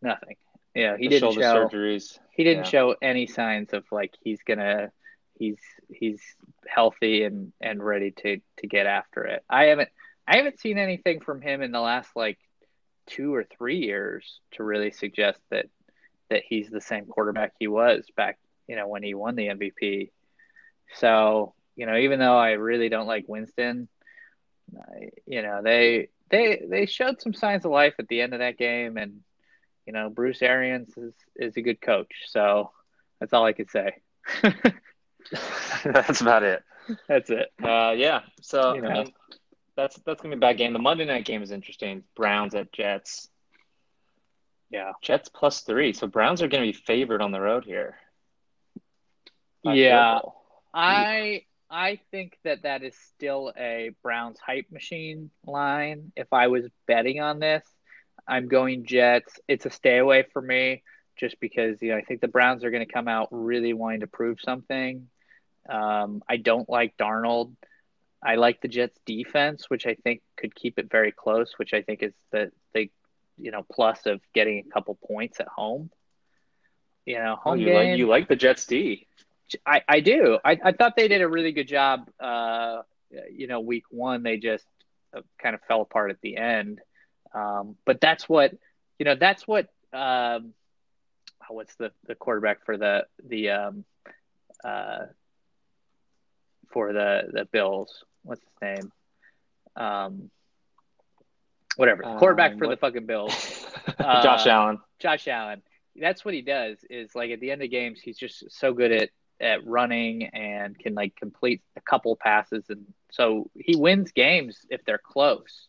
Nothing. 0.00 0.36
Yeah, 0.74 0.96
he 0.96 1.04
The 1.04 1.08
didn't 1.10 1.20
shoulder 1.20 1.42
show. 1.42 1.68
surgeries. 1.68 2.18
He 2.30 2.42
didn't 2.42 2.64
Yeah. 2.64 2.70
show 2.70 2.96
any 3.02 3.26
signs 3.26 3.74
of 3.74 3.84
like 3.92 4.14
he's 4.22 4.40
gonna 4.44 4.90
he's 5.38 5.58
he's 5.90 6.22
healthy 6.66 7.24
and 7.24 7.52
and 7.60 7.84
ready 7.84 8.12
to 8.22 8.40
to 8.56 8.66
get 8.66 8.86
after 8.86 9.24
it. 9.24 9.44
I 9.46 9.64
haven't 9.64 9.90
I 10.26 10.38
haven't 10.38 10.58
seen 10.58 10.78
anything 10.78 11.20
from 11.20 11.42
him 11.42 11.60
in 11.60 11.70
the 11.70 11.80
last 11.82 12.16
like 12.16 12.38
two 13.08 13.34
or 13.34 13.44
three 13.44 13.80
years 13.80 14.40
to 14.52 14.64
really 14.64 14.92
suggest 14.92 15.38
that 15.50 15.66
that 16.30 16.44
he's 16.48 16.70
the 16.70 16.80
same 16.80 17.04
quarterback 17.04 17.52
he 17.58 17.68
was 17.68 18.06
back 18.16 18.38
you 18.66 18.74
know 18.76 18.88
when 18.88 19.02
he 19.02 19.12
won 19.12 19.34
the 19.36 19.48
MVP. 19.48 20.12
So 20.96 21.54
you 21.76 21.86
know 21.86 21.96
even 21.96 22.18
though 22.18 22.36
I 22.36 22.52
really 22.52 22.88
don't 22.88 23.06
like 23.06 23.24
Winston, 23.28 23.88
you 25.26 25.42
know 25.42 25.60
they 25.62 26.08
they 26.30 26.66
they 26.68 26.86
showed 26.86 27.20
some 27.20 27.34
signs 27.34 27.64
of 27.64 27.70
life 27.70 27.94
at 27.98 28.08
the 28.08 28.20
end 28.20 28.32
of 28.34 28.40
that 28.40 28.58
game 28.58 28.96
and 28.96 29.20
you 29.86 29.94
know, 29.94 30.10
Bruce 30.10 30.42
Arians 30.42 30.94
is, 30.98 31.14
is 31.34 31.56
a 31.56 31.62
good 31.62 31.80
coach. 31.80 32.12
So 32.26 32.72
that's 33.20 33.32
all 33.32 33.46
I 33.46 33.54
could 33.54 33.70
say. 33.70 33.96
That's 35.82 36.20
about 36.20 36.42
it. 36.42 36.62
that's 37.08 37.30
it. 37.30 37.50
Uh, 37.62 37.94
yeah. 37.96 38.20
So 38.42 38.74
You 38.74 38.82
know. 38.82 38.88
I 38.88 38.94
mean, 39.04 39.12
that's 39.76 39.98
that's 40.00 40.20
gonna 40.20 40.34
be 40.36 40.38
a 40.38 40.40
bad 40.40 40.58
game. 40.58 40.74
The 40.74 40.78
Monday 40.78 41.06
night 41.06 41.24
game 41.24 41.42
is 41.42 41.50
interesting. 41.50 42.02
Browns 42.16 42.54
at 42.54 42.70
Jets. 42.72 43.28
Yeah. 44.70 44.92
Jets 45.02 45.30
plus 45.30 45.62
three. 45.62 45.92
So 45.94 46.06
Browns 46.06 46.42
are 46.42 46.48
gonna 46.48 46.64
be 46.64 46.72
favored 46.72 47.22
on 47.22 47.30
the 47.32 47.40
road 47.40 47.64
here. 47.64 47.96
By 49.64 49.74
Yeah. 49.74 50.12
field 50.20 50.22
goal. 50.22 50.37
I 50.78 51.42
I 51.70 52.00
think 52.10 52.38
that 52.44 52.62
that 52.62 52.82
is 52.82 52.94
still 53.14 53.52
a 53.58 53.90
Browns 54.02 54.38
hype 54.40 54.66
machine 54.70 55.30
line. 55.46 56.12
If 56.16 56.32
I 56.32 56.48
was 56.48 56.66
betting 56.86 57.20
on 57.20 57.40
this, 57.40 57.64
I'm 58.26 58.48
going 58.48 58.86
Jets. 58.86 59.40
It's 59.48 59.66
a 59.66 59.70
stay 59.70 59.98
away 59.98 60.24
for 60.32 60.42
me. 60.42 60.82
just 61.16 61.40
because 61.40 61.82
you 61.82 61.90
know 61.90 61.96
I 61.98 62.02
think 62.02 62.20
the 62.20 62.28
Browns 62.28 62.64
are 62.64 62.70
going 62.70 62.86
to 62.86 62.92
come 62.92 63.08
out 63.08 63.28
really 63.32 63.74
wanting 63.74 64.00
to 64.00 64.06
prove 64.06 64.38
something. 64.40 65.08
Um, 65.68 66.22
I 66.28 66.36
don't 66.38 66.68
like 66.68 66.96
Darnold. 66.96 67.54
I 68.22 68.36
like 68.36 68.60
the 68.60 68.68
Jets 68.68 68.98
defense, 69.06 69.70
which 69.70 69.86
I 69.86 69.94
think 69.94 70.22
could 70.36 70.54
keep 70.54 70.78
it 70.78 70.90
very 70.90 71.12
close, 71.12 71.52
which 71.58 71.74
I 71.74 71.82
think 71.82 72.02
is 72.02 72.14
the 72.32 72.52
the 72.74 72.90
you 73.38 73.50
know 73.52 73.64
plus 73.72 74.06
of 74.06 74.20
getting 74.34 74.58
a 74.60 74.72
couple 74.74 74.98
points 75.06 75.40
at 75.40 75.48
home. 75.48 75.90
You 77.06 77.18
know, 77.18 77.36
home 77.36 77.52
Oh, 77.52 77.54
you 77.54 77.66
game. 77.66 77.74
like 77.74 77.98
you 77.98 78.06
like 78.08 78.28
the 78.28 78.36
Jets 78.36 78.66
D. 78.66 79.06
I, 79.64 79.82
I 79.88 80.00
do. 80.00 80.38
I, 80.44 80.58
I 80.62 80.72
thought 80.72 80.94
they 80.96 81.08
did 81.08 81.22
a 81.22 81.28
really 81.28 81.52
good 81.52 81.68
job. 81.68 82.08
Uh, 82.20 82.82
you 83.30 83.46
know, 83.46 83.60
week 83.60 83.84
one 83.90 84.22
they 84.22 84.36
just 84.36 84.66
uh, 85.16 85.22
kind 85.42 85.54
of 85.54 85.60
fell 85.66 85.80
apart 85.80 86.10
at 86.10 86.20
the 86.20 86.36
end. 86.36 86.80
Um, 87.34 87.76
but 87.84 88.00
that's 88.00 88.28
what 88.28 88.52
you 88.98 89.04
know. 89.04 89.14
That's 89.14 89.46
what. 89.46 89.68
Um, 89.92 90.52
oh, 91.48 91.54
what's 91.54 91.74
the 91.76 91.92
the 92.06 92.14
quarterback 92.14 92.64
for 92.64 92.76
the 92.76 93.06
the 93.26 93.50
um, 93.50 93.84
uh, 94.64 95.06
for 96.70 96.92
the 96.92 97.28
the 97.32 97.44
Bills? 97.46 98.04
What's 98.22 98.42
his 98.42 98.62
name? 98.62 98.92
Um, 99.76 100.30
whatever. 101.76 102.02
quarterback 102.02 102.52
Um, 102.52 102.58
for 102.58 102.68
the 102.68 102.76
fucking 102.76 103.06
Bills. 103.06 103.66
Josh 103.98 104.46
Uh, 104.46 104.50
Allen. 104.50 104.78
Josh 104.98 105.28
Allen. 105.28 105.62
That's 105.96 106.24
what 106.24 106.34
he 106.34 106.42
does. 106.42 106.78
Is 106.90 107.14
like 107.14 107.30
at 107.30 107.40
the 107.40 107.50
end 107.50 107.62
of 107.62 107.70
games, 107.70 108.00
he's 108.00 108.18
just 108.18 108.50
so 108.50 108.72
good 108.72 108.92
at 108.92 109.10
at 109.40 109.66
running 109.66 110.26
and 110.26 110.78
can 110.78 110.94
like 110.94 111.16
complete 111.16 111.62
a 111.76 111.80
couple 111.80 112.16
passes, 112.16 112.64
and 112.68 112.86
so 113.10 113.50
he 113.54 113.76
wins 113.76 114.12
games 114.12 114.58
if 114.70 114.84
they're 114.84 114.98
close. 114.98 115.68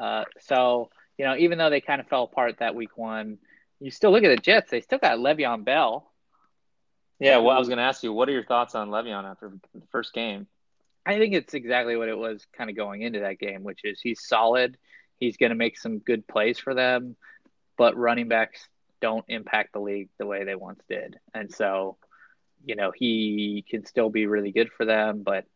Uh, 0.00 0.24
so 0.40 0.90
you 1.18 1.24
know, 1.24 1.36
even 1.36 1.58
though 1.58 1.70
they 1.70 1.80
kind 1.80 2.00
of 2.00 2.08
fell 2.08 2.24
apart 2.24 2.56
that 2.58 2.74
week 2.74 2.96
one, 2.96 3.38
you 3.80 3.90
still 3.90 4.10
look 4.10 4.24
at 4.24 4.28
the 4.28 4.42
Jets. 4.42 4.70
They 4.70 4.80
still 4.80 4.98
got 4.98 5.18
Le'Veon 5.18 5.64
Bell. 5.64 6.10
Yeah, 7.18 7.38
well, 7.38 7.56
I 7.56 7.58
was 7.58 7.68
going 7.68 7.78
to 7.78 7.84
ask 7.84 8.02
you, 8.02 8.12
what 8.12 8.28
are 8.28 8.32
your 8.32 8.44
thoughts 8.44 8.74
on 8.74 8.90
Le'Veon 8.90 9.24
after 9.24 9.50
the 9.74 9.86
first 9.90 10.12
game? 10.12 10.46
I 11.06 11.18
think 11.18 11.34
it's 11.34 11.54
exactly 11.54 11.96
what 11.96 12.08
it 12.08 12.18
was 12.18 12.46
kind 12.56 12.68
of 12.68 12.76
going 12.76 13.02
into 13.02 13.20
that 13.20 13.38
game, 13.38 13.62
which 13.62 13.80
is 13.84 14.00
he's 14.00 14.26
solid. 14.26 14.76
He's 15.18 15.36
going 15.36 15.50
to 15.50 15.56
make 15.56 15.78
some 15.78 15.98
good 15.98 16.26
plays 16.26 16.58
for 16.58 16.74
them, 16.74 17.16
but 17.78 17.96
running 17.96 18.28
backs 18.28 18.68
don't 19.00 19.24
impact 19.28 19.72
the 19.72 19.80
league 19.80 20.10
the 20.18 20.26
way 20.26 20.44
they 20.44 20.54
once 20.54 20.82
did. 20.88 21.16
And 21.32 21.50
so, 21.50 21.96
you 22.66 22.74
know, 22.74 22.92
he 22.94 23.64
can 23.70 23.86
still 23.86 24.10
be 24.10 24.26
really 24.26 24.52
good 24.52 24.70
for 24.72 24.84
them, 24.84 25.22
but 25.22 25.46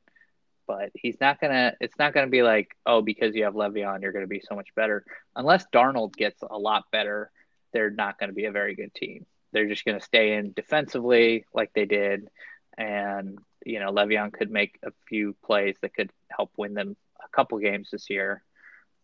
but 0.67 0.91
he's 0.95 1.21
not 1.21 1.41
gonna 1.41 1.75
it's 1.81 1.99
not 1.99 2.15
gonna 2.15 2.29
be 2.29 2.43
like, 2.43 2.77
oh, 2.87 3.03
because 3.03 3.35
you 3.35 3.45
have 3.45 3.55
Le'Veon, 3.55 4.01
you're 4.01 4.13
gonna 4.13 4.29
be 4.29 4.41
so 4.41 4.55
much 4.55 4.69
better. 4.77 5.05
Unless 5.35 5.67
Darnold 5.75 6.15
gets 6.15 6.41
a 6.49 6.57
lot 6.57 6.85
better, 6.93 7.31
they're 7.73 7.91
not 7.91 8.19
gonna 8.19 8.33
be 8.33 8.45
a 8.45 8.53
very 8.53 8.77
good 8.77 8.95
team. 8.95 9.27
They're 9.53 9.69
just 9.69 9.85
gonna 9.85 10.01
stay 10.01 10.35
in 10.35 10.53
defensively 10.53 11.45
like 11.53 11.73
they 11.75 11.85
did 11.85 12.31
and 12.79 13.39
you 13.65 13.81
know 13.81 13.93
Le'Veon 13.93 14.33
could 14.33 14.51
make 14.51 14.79
a 14.85 14.93
few 15.09 15.35
plays 15.45 15.77
that 15.83 15.95
could 15.95 16.11
help 16.29 16.53
win 16.57 16.75
them 16.75 16.97
a 17.23 17.29
couple 17.37 17.59
games 17.59 17.91
this 17.91 18.09
year. 18.09 18.43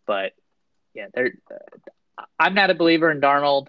But 0.07 0.33
yeah, 0.95 1.09
they're. 1.13 1.33
I'm 2.39 2.55
not 2.55 2.71
a 2.71 2.75
believer 2.75 3.11
in 3.11 3.21
Darnold. 3.21 3.67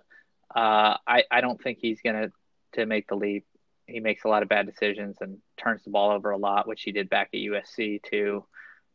Uh, 0.56 0.98
I 1.06 1.24
I 1.32 1.42
don't 1.42 1.62
think 1.62 1.80
he's 1.82 2.02
gonna 2.02 2.32
to 2.74 2.86
make 2.86 3.08
the 3.08 3.16
leap. 3.16 3.46
He 3.88 4.00
makes 4.00 4.26
a 4.26 4.28
lot 4.28 4.44
of 4.44 4.50
bad 4.50 4.66
decisions 4.66 5.18
and 5.22 5.38
turns 5.58 5.84
the 5.84 5.90
ball 5.92 6.12
over 6.12 6.32
a 6.32 6.38
lot, 6.38 6.68
which 6.68 6.84
he 6.84 6.92
did 6.92 7.10
back 7.10 7.30
at 7.34 7.40
USC 7.40 8.02
too. 8.04 8.46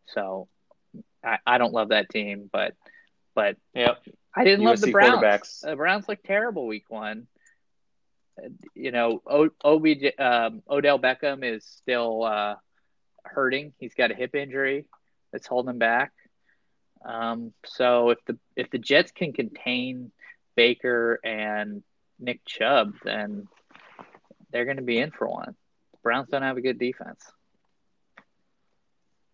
So 0.07 0.49
I, 1.25 1.39
I 1.47 1.59
don't 1.59 1.73
love 1.73 1.89
that 1.89 2.09
team, 2.09 2.49
but 2.53 2.75
but 3.35 3.57
Yep. 3.75 4.03
I 4.35 4.45
didn't 4.45 4.65
love 4.65 4.81
the 4.81 4.93
Browns. 4.93 5.61
The 5.63 5.77
Browns 5.77 6.09
looked 6.09 6.25
terrible 6.25 6.67
week 6.67 6.85
one. 6.89 7.27
You 8.75 8.91
know, 8.93 9.23
o- 9.27 9.51
OBJ, 9.63 10.19
um, 10.19 10.63
Odell 10.69 10.99
Beckham 10.99 11.45
is 11.45 11.65
still 11.65 12.25
uh, 12.25 12.55
hurting. 13.25 13.73
He's 13.79 13.95
got 13.95 14.11
a 14.11 14.15
hip 14.15 14.35
injury 14.35 14.87
that's 15.33 15.47
holding 15.47 15.71
him 15.71 15.79
back. 15.79 16.13
Um, 17.05 17.53
so 17.67 18.11
if 18.11 18.19
the 18.27 18.39
if 18.57 18.71
the 18.71 18.79
Jets 18.79 19.13
can 19.13 19.33
contain 19.33 20.13
Baker 20.57 21.19
and 21.25 21.83
Nick 22.19 22.45
Chubb, 22.47 22.95
then 23.05 23.49
they're 24.53 24.65
going 24.65 24.77
to 24.77 24.83
be 24.83 24.99
in 24.99 25.11
for 25.11 25.29
one. 25.29 25.55
The 25.93 25.99
Browns 26.03 26.29
don't 26.31 26.43
have 26.43 26.57
a 26.57 26.61
good 26.63 26.79
defense. 26.79 27.23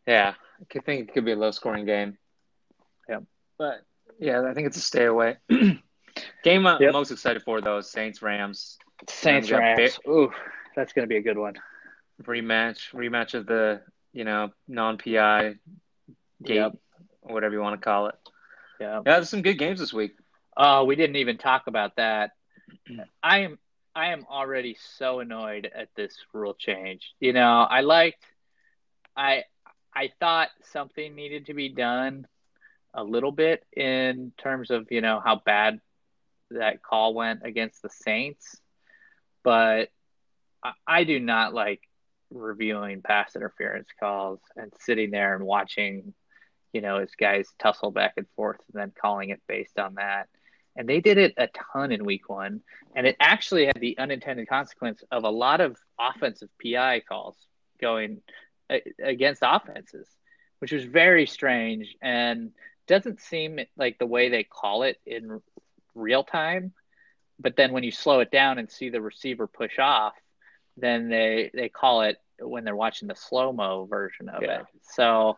Yeah, 0.06 0.34
I 0.60 0.64
could 0.70 0.84
think 0.84 1.08
it 1.08 1.12
could 1.14 1.24
be 1.24 1.32
a 1.32 1.36
low 1.36 1.50
scoring 1.50 1.84
game. 1.84 2.16
Yep. 3.08 3.24
But 3.58 3.82
yeah, 4.18 4.42
I 4.42 4.54
think 4.54 4.66
it's 4.66 4.76
a 4.76 4.80
stay 4.80 5.04
away. 5.04 5.36
game 6.42 6.66
I'm 6.66 6.80
Yep. 6.80 6.92
most 6.92 7.10
excited 7.10 7.42
for 7.42 7.60
though 7.60 7.78
is 7.78 7.90
Saints 7.90 8.22
Rams 8.22 8.78
Saints 9.08 9.50
Rams. 9.50 9.98
Ooh, 10.08 10.30
that's 10.74 10.92
going 10.92 11.04
to 11.04 11.08
be 11.08 11.16
a 11.16 11.22
good 11.22 11.38
one. 11.38 11.54
rematch, 12.22 12.92
rematch 12.94 13.34
of 13.34 13.46
the 13.46 13.82
you 14.12 14.24
know 14.24 14.50
non 14.66 14.98
PI 14.98 15.56
gate, 16.42 16.54
Yep. 16.56 16.72
whatever 17.20 17.54
you 17.54 17.60
want 17.60 17.80
to 17.80 17.84
call 17.84 18.06
it. 18.06 18.14
Yeah. 18.80 19.02
Yeah, 19.04 19.14
there's 19.14 19.28
some 19.28 19.42
good 19.42 19.58
games 19.58 19.78
this 19.80 19.92
week. 19.92 20.16
Oh, 20.56 20.84
we 20.84 20.96
didn't 20.96 21.16
even 21.16 21.36
talk 21.38 21.66
about 21.66 21.96
that. 21.96 22.30
I 23.22 23.40
am 23.40 23.58
I 23.95 24.12
am 24.12 24.26
already 24.30 24.76
so 24.97 25.20
annoyed 25.20 25.70
at 25.74 25.89
this 25.97 26.16
rule 26.32 26.55
change. 26.55 27.14
You 27.20 27.32
know, 27.32 27.66
I 27.68 27.80
liked 27.80 28.24
I 29.16 29.45
I 29.95 30.11
thought 30.20 30.51
something 30.62 31.14
needed 31.14 31.47
to 31.47 31.55
be 31.55 31.68
done 31.68 32.26
a 32.95 33.03
little 33.03 33.32
bit 33.32 33.64
in 33.76 34.32
terms 34.39 34.70
of, 34.70 34.86
you 34.91 35.01
know, 35.01 35.20
how 35.24 35.41
bad 35.45 35.80
that 36.51 36.82
call 36.82 37.14
went 37.14 37.41
against 37.45 37.82
the 37.82 37.91
Saints, 37.91 38.61
but 39.43 39.89
I, 40.62 40.72
I 40.86 41.05
do 41.05 41.18
not 41.20 41.53
like 41.53 41.80
reviewing 42.30 43.03
pass 43.03 43.34
interference 43.36 43.89
calls 43.99 44.41
and 44.57 44.72
sitting 44.80 45.11
there 45.11 45.34
and 45.34 45.45
watching, 45.45 46.14
you 46.72 46.80
know, 46.80 46.99
as 46.99 47.11
guys 47.18 47.49
tussle 47.59 47.91
back 47.91 48.14
and 48.16 48.26
forth 48.36 48.61
and 48.72 48.80
then 48.80 48.93
calling 49.01 49.30
it 49.30 49.43
based 49.49 49.78
on 49.78 49.95
that 49.95 50.28
and 50.78 50.88
they 50.88 51.00
did 51.00 51.18
it 51.18 51.34
a 51.36 51.48
ton 51.74 51.92
in 51.92 52.04
week 52.06 52.28
one. 52.30 52.62
And 52.96 53.06
it 53.06 53.16
actually 53.20 53.66
had 53.66 53.78
the 53.80 53.98
unintended 53.98 54.48
consequence 54.48 55.02
of 55.10 55.24
a 55.24 55.28
lot 55.30 55.60
of 55.60 55.76
offensive 56.00 56.48
pi 56.62 57.00
calls 57.00 57.36
going 57.80 58.22
against 59.02 59.42
offenses 59.44 60.08
which 60.60 60.72
was 60.72 60.84
very 60.84 61.26
strange 61.26 61.96
and 62.02 62.50
doesn't 62.88 63.20
seem 63.20 63.60
like 63.76 63.98
the 63.98 64.06
way 64.06 64.28
they 64.28 64.42
call 64.42 64.82
it 64.82 64.98
in 65.06 65.40
real 65.94 66.24
time. 66.24 66.72
But 67.38 67.54
then 67.56 67.72
when 67.72 67.84
you 67.84 67.92
slow 67.92 68.20
it 68.20 68.30
down 68.32 68.58
and 68.58 68.68
see 68.70 68.88
the 68.90 69.00
receiver 69.00 69.46
push 69.46 69.78
off 69.78 70.14
then 70.80 71.08
they 71.08 71.50
they 71.54 71.68
call 71.68 72.02
it 72.02 72.16
when 72.40 72.64
they're 72.64 72.76
watching 72.76 73.08
the 73.08 73.14
slow 73.16 73.52
mo 73.52 73.84
version 73.86 74.28
of 74.28 74.42
Yeah. 74.42 74.60
it 74.60 74.66
so 74.82 75.36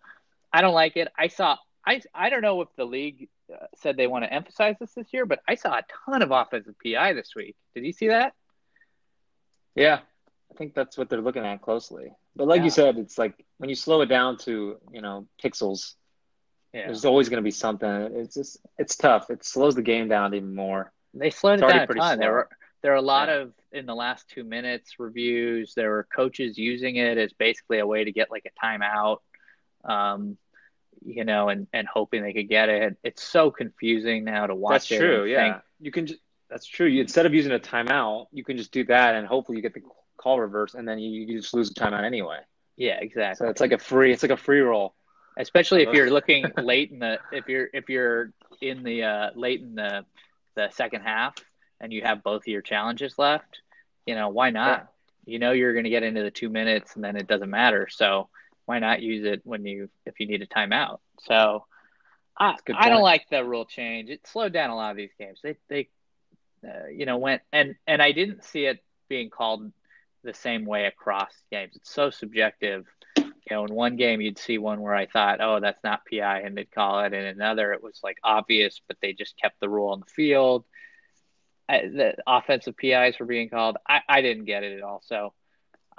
i 0.53 0.61
don't 0.61 0.75
like 0.75 0.97
it. 0.97 1.09
I 1.19 1.29
saw 1.29 1.57
i 1.87 2.01
i 2.15 2.29
don't 2.31 2.43
know 2.43 2.61
if 2.61 2.69
the 2.77 2.85
league 2.85 3.29
uh, 3.31 3.40
said 3.77 3.97
they 3.97 4.07
want 4.07 4.25
to 4.25 4.33
emphasize 4.33 4.77
this 4.81 4.93
this 4.95 5.13
year, 5.13 5.27
but 5.27 5.41
I 5.49 5.55
saw 5.55 5.75
a 5.79 5.83
ton 6.07 6.23
of 6.23 6.31
offensive 6.31 6.75
PI 6.85 7.13
this 7.15 7.33
week. 7.37 7.57
Did 7.75 7.85
you 7.85 7.93
see 7.93 8.09
that? 8.09 8.35
Yeah, 9.75 10.01
I 10.51 10.55
think 10.57 10.75
that's 10.75 10.99
what 10.99 11.09
they're 11.09 11.21
looking 11.21 11.45
at 11.45 11.63
closely. 11.63 12.13
But 12.37 12.49
like 12.49 12.59
Yeah. 12.59 12.65
you 12.65 12.71
said, 12.71 12.99
it's 12.99 13.19
like 13.19 13.45
when 13.59 13.69
you 13.71 13.77
slow 13.77 14.01
it 14.03 14.07
down 14.07 14.37
to 14.39 14.79
you 14.93 15.01
know 15.01 15.27
pixels, 15.43 15.95
Yeah, 16.73 16.87
there's 16.87 17.05
always 17.05 17.29
going 17.29 17.39
to 17.43 17.45
be 17.45 17.51
something. 17.51 17.89
It's 18.17 18.35
just 18.35 18.59
it's 18.79 18.97
tough. 18.97 19.31
It 19.31 19.45
slows 19.45 19.75
the 19.75 19.83
game 19.83 20.09
down 20.09 20.35
even 20.35 20.55
more. 20.55 20.93
they 21.13 21.31
slowed 21.31 21.55
it's 21.61 21.63
it 21.65 21.69
down 21.73 21.83
a 21.83 21.87
pretty 21.87 22.01
ton. 22.01 22.19
There 22.19 22.33
were 22.33 22.49
there 22.83 22.93
were 22.93 22.99
a 22.99 23.03
lot 23.03 23.29
Yeah. 23.29 23.35
of 23.37 23.55
in 23.73 23.87
the 23.87 23.95
last 23.95 24.29
two 24.29 24.45
minutes 24.45 24.99
reviews. 24.99 25.75
There 25.75 25.91
were 25.91 26.05
coaches 26.15 26.57
using 26.59 26.97
it 26.97 27.19
as 27.19 27.33
basically 27.33 27.79
a 27.81 27.87
way 27.87 28.05
to 28.05 28.13
get 28.13 28.31
like 28.31 28.47
a 28.47 28.65
timeout, 28.67 29.19
um, 29.85 30.39
you 31.05 31.25
know, 31.25 31.49
and 31.49 31.67
and 31.73 31.87
hoping 31.87 32.23
they 32.23 32.33
could 32.33 32.49
get 32.49 32.69
it. 32.69 32.97
It's 33.03 33.23
so 33.23 33.51
confusing 33.51 34.25
now 34.25 34.47
to 34.47 34.55
watch. 34.55 34.89
That's 34.89 35.01
true. 35.01 35.25
Yeah, 35.25 35.53
think- 35.53 35.63
you 35.81 35.91
can. 35.93 36.07
Just, 36.07 36.21
that's 36.49 36.67
true. 36.67 36.87
You, 36.87 37.01
instead 37.03 37.27
of 37.27 37.35
using 37.35 37.53
a 37.53 37.59
timeout, 37.61 38.27
you 38.33 38.43
can 38.45 38.57
just 38.57 38.73
do 38.73 38.85
that, 38.87 39.15
and 39.15 39.27
hopefully 39.27 39.57
you 39.57 39.63
get 39.63 39.73
the 39.75 39.83
call 40.17 40.41
reverse, 40.41 40.75
and 40.75 40.87
then 40.87 40.99
you, 40.99 41.11
you 41.27 41.41
just 41.41 41.55
lose 41.55 41.71
the 41.71 41.81
timeout 41.81 42.05
anyway. 42.05 42.39
yeah, 42.77 42.99
exactly. 43.01 43.47
So 43.47 43.51
it's 43.51 43.61
like 43.61 43.73
a 43.73 43.79
free. 43.79 44.13
It's 44.13 44.23
like 44.23 44.33
a 44.33 44.37
free 44.37 44.61
roll. 44.61 44.95
especially 45.37 45.83
if 45.83 45.95
you're 45.95 46.11
looking 46.11 46.45
late 46.63 46.91
in 46.91 46.99
the 46.99 47.19
if 47.33 47.49
you're 47.49 47.69
if 47.73 47.89
you're 47.89 48.33
in 48.61 48.83
the 48.83 49.05
uh, 49.05 49.31
late 49.37 49.61
in 49.61 49.75
the 49.77 50.05
the 50.57 50.69
second 50.71 51.03
half 51.03 51.35
and 51.81 51.93
you 51.93 52.03
have 52.03 52.23
both 52.25 52.43
of 52.43 52.49
your 52.49 52.61
challenges 52.61 53.17
left 53.17 53.61
you 54.05 54.15
know 54.17 54.29
why 54.29 54.51
not 54.51 54.89
you 55.25 55.39
know 55.39 55.53
you're 55.53 55.73
going 55.73 55.85
to 55.85 55.91
get 55.91 56.03
into 56.03 56.23
the 56.23 56.31
two 56.31 56.49
minutes 56.51 56.97
and 56.97 57.05
then 57.05 57.15
it 57.17 57.29
doesn't 57.29 57.49
matter 57.49 57.87
so 57.89 58.29
why 58.71 58.79
not 58.79 59.03
use 59.03 59.25
it 59.25 59.41
when 59.43 59.67
you 59.67 59.91
if 60.07 60.21
you 60.21 60.27
need 60.27 60.43
a 60.43 60.47
timeout 60.47 60.99
so 61.23 61.65
i 62.39 62.57
i 62.77 62.89
don't 62.89 63.03
like 63.03 63.29
the 63.29 63.45
rule 63.45 63.65
change 63.65 64.09
it 64.09 64.25
slowed 64.29 64.53
down 64.53 64.71
a 64.71 64.77
lot 64.77 64.93
of 64.93 64.97
these 64.97 65.11
games 65.19 65.41
they 65.43 65.57
they 65.69 65.89
uh, 66.65 66.87
you 66.87 67.05
know 67.05 67.19
went 67.19 67.43
and 67.53 67.75
and 67.89 68.01
i 68.01 68.13
didn't 68.13 68.45
see 68.45 68.67
it 68.67 68.79
being 69.09 69.29
called 69.29 69.73
the 70.23 70.33
same 70.33 70.65
way 70.65 70.85
across 70.85 71.33
games 71.51 71.73
it's 71.75 71.93
so 71.93 72.11
subjective 72.11 72.87
you 73.17 73.57
know, 73.57 73.65
in 73.65 73.75
one 73.75 73.97
game 73.97 74.21
you'd 74.21 74.39
see 74.39 74.59
one 74.59 74.81
where 74.81 74.95
I 74.95 75.07
thought, 75.07 75.41
oh, 75.41 75.59
that's 75.59 75.83
not 75.83 76.03
PI, 76.09 76.43
and 76.43 76.57
they'd 76.57 76.71
call 76.71 77.01
it. 77.05 77.13
In 77.13 77.25
another, 77.25 77.73
it 77.73 77.83
was 77.83 77.99
like 78.01 78.19
obvious, 78.23 78.81
but 78.87 78.99
they 79.03 79.13
just 79.13 79.37
kept 79.41 79.59
the 79.59 79.69
rule 79.69 79.89
on 79.89 79.99
the 80.01 80.07
field. 80.07 80.65
I, 81.69 81.81
the 81.81 82.15
offensive 82.27 82.77
PIs 82.77 83.19
were 83.19 83.27
being 83.27 83.49
called. 83.49 83.77
I, 83.89 84.01
I 84.09 84.21
didn't 84.23 84.45
get 84.45 84.63
it 84.63 84.77
at 84.77 84.83
all. 84.83 85.03
So 85.05 85.33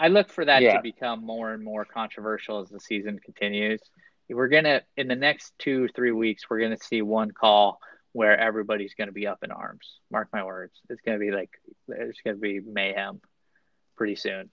I 0.01 0.07
look 0.07 0.29
for 0.29 0.43
that 0.45 0.63
Yeah. 0.63 0.77
to 0.77 0.81
become 0.81 1.23
more 1.23 1.53
and 1.53 1.63
more 1.63 1.85
controversial 1.85 2.59
as 2.59 2.69
the 2.69 2.79
season 2.79 3.19
continues. 3.19 3.79
We're 4.27 4.47
gonna 4.47 4.81
in 4.97 5.07
the 5.07 5.15
next 5.15 5.53
two 5.59 5.87
three 5.89 6.11
weeks, 6.11 6.49
we're 6.49 6.59
gonna 6.59 6.77
see 6.77 7.03
one 7.03 7.31
call 7.31 7.79
where 8.13 8.35
everybody's 8.37 8.95
gonna 8.95 9.11
be 9.11 9.27
up 9.27 9.43
in 9.43 9.51
arms. 9.51 9.99
Mark 10.09 10.29
my 10.33 10.43
words. 10.43 10.73
It's 10.89 11.01
gonna 11.01 11.19
be 11.19 11.31
like 11.31 11.51
there's 11.87 12.17
gonna 12.23 12.37
be 12.37 12.59
mayhem 12.61 13.21
pretty 13.95 14.15
soon. 14.15 14.49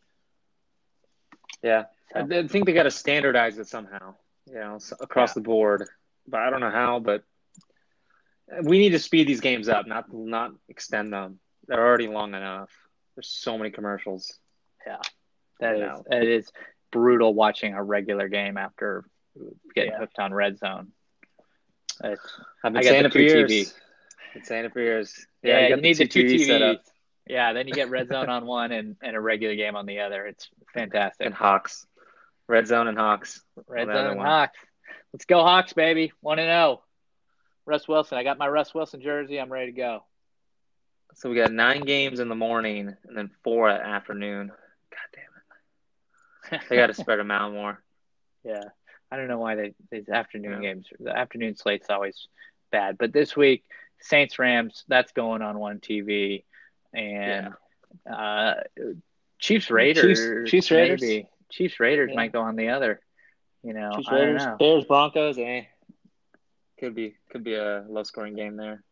Yeah, 1.63 1.87
So- 2.13 2.21
I 2.21 2.39
I 2.41 2.47
think 2.47 2.67
they 2.67 2.73
got 2.75 2.83
to 2.85 2.91
standardize 2.91 3.59
it 3.59 3.67
somehow, 3.67 4.15
you 4.47 4.55
know, 4.55 4.79
across 5.01 5.33
the 5.35 5.41
board. 5.41 5.89
But 6.27 6.41
I 6.41 6.51
don't 6.51 6.61
know 6.61 6.71
how. 6.71 7.01
But 7.01 7.25
we 8.63 8.79
need 8.79 8.91
to 8.91 8.99
speed 8.99 9.27
these 9.27 9.41
games 9.41 9.69
up, 9.69 9.87
not 9.87 10.13
not 10.13 10.53
extend 10.69 11.13
them. 11.13 11.41
They're 11.67 11.85
already 11.85 12.07
long 12.07 12.35
enough. 12.35 12.71
There's 13.15 13.29
so 13.29 13.57
many 13.57 13.71
commercials. 13.71 14.39
That 15.61 15.75
is 15.77 15.81
No. 15.81 16.05
it 16.11 16.29
is 16.29 16.53
brutal 16.91 17.35
watching 17.35 17.75
a 17.75 17.83
regular 17.83 18.29
game 18.29 18.57
after 18.57 19.05
getting 19.75 19.93
Yeah. 19.93 19.99
hooked 19.99 20.19
on 20.19 20.33
red 20.33 20.59
zone. 20.59 20.93
It's, 22.05 22.41
I've 22.63 22.73
been 22.73 22.83
saying 22.83 23.05
it 23.07 23.13
for 23.13 23.19
years. 23.21 23.51
TV. 23.51 23.75
Been 24.35 24.45
saying 24.45 24.65
it 24.67 24.73
for 24.73 24.81
years. 24.81 25.27
yeah, 25.43 25.63
you, 25.65 25.69
got 25.71 25.81
need 25.83 25.97
the 25.97 26.07
two 26.07 26.25
TV 26.25 26.45
set 26.47 26.63
up. 26.63 26.77
TVs. 26.79 26.91
Yeah, 27.27 27.53
then 27.53 27.69
you 27.69 27.75
get 27.75 27.91
red 27.91 28.09
zone 28.09 28.29
on 28.31 28.47
one 28.47 28.73
and, 28.73 28.97
and 29.03 29.15
a 29.17 29.21
regular 29.21 29.55
game 29.55 29.77
on 29.77 29.85
the 29.85 30.01
other. 30.01 30.27
It's 30.27 30.49
fantastic. 30.73 31.27
and 31.27 31.35
Hawks, 31.35 31.87
Red 32.47 32.67
Zone 32.67 32.89
and 32.89 32.97
Hawks. 32.97 33.43
Red 33.67 33.89
zone 33.89 34.07
and 34.07 34.17
one. 34.17 34.27
Hawks. 34.27 34.59
Let's 35.13 35.27
go 35.27 35.43
Hawks, 35.43 35.73
baby. 35.75 36.13
One 36.21 36.39
and 36.39 36.47
zero. 36.49 36.83
Russ 37.67 37.87
Wilson. 37.87 38.17
I 38.17 38.23
got 38.25 38.39
my 38.39 38.49
Russ 38.49 38.73
Wilson 38.75 39.03
jersey. 39.03 39.39
I'm 39.39 39.53
ready 39.53 39.73
to 39.73 39.77
go. 39.77 40.05
So 41.17 41.29
we 41.29 41.37
got 41.37 41.53
nine 41.53 41.83
games 41.83 42.21
in 42.21 42.29
the 42.29 42.35
morning 42.35 42.95
and 43.07 43.17
then 43.17 43.31
four 43.45 43.69
at 43.69 43.83
afternoon. 43.83 44.49
God 44.49 45.09
damn! 45.15 45.25
They 46.69 46.77
got 46.77 46.89
to 46.89 46.95
spread 46.95 47.19
them 47.19 47.31
out 47.31 47.53
more. 47.53 47.83
Yeah, 48.45 48.65
I 49.11 49.17
don't 49.17 49.29
know 49.29 49.39
why 49.39 49.55
they 49.57 49.75
these 49.91 50.09
afternoon 50.09 50.63
Yeah. 50.63 50.75
games. 50.75 50.87
The 50.99 51.17
afternoon 51.17 51.57
slate's 51.57 51.91
always 51.91 52.29
bad, 52.71 52.99
but 52.99 53.13
this 53.13 53.37
week 53.37 53.65
Saints 54.01 54.39
Rams 54.39 54.85
that's 54.89 55.13
going 55.13 55.43
on 55.43 55.59
one 55.59 55.81
TV, 55.81 56.45
and 56.95 57.55
uh, 58.11 58.55
Chiefs 59.39 59.71
Raiders. 59.71 60.51
Chiefs 60.51 60.71
Raiders? 60.71 61.01
maybe. 61.01 61.29
Chiefs 61.51 61.81
Raiders 61.81 62.11
Yeah. 62.11 62.17
might 62.17 62.33
go 62.33 62.43
on 62.43 62.57
the 62.57 62.69
other. 62.71 63.01
You 63.63 63.73
know, 63.75 63.93
Chiefs, 63.97 64.11
Raiders, 64.11 64.45
know. 64.45 64.57
Bears, 64.59 64.85
Broncos. 64.85 65.39
Eh, 65.39 65.65
could 66.79 66.95
be 66.95 67.17
could 67.31 67.43
be 67.45 67.55
a 67.55 67.85
low 67.89 68.03
scoring 68.05 68.35
game 68.37 68.57
there. 68.57 68.83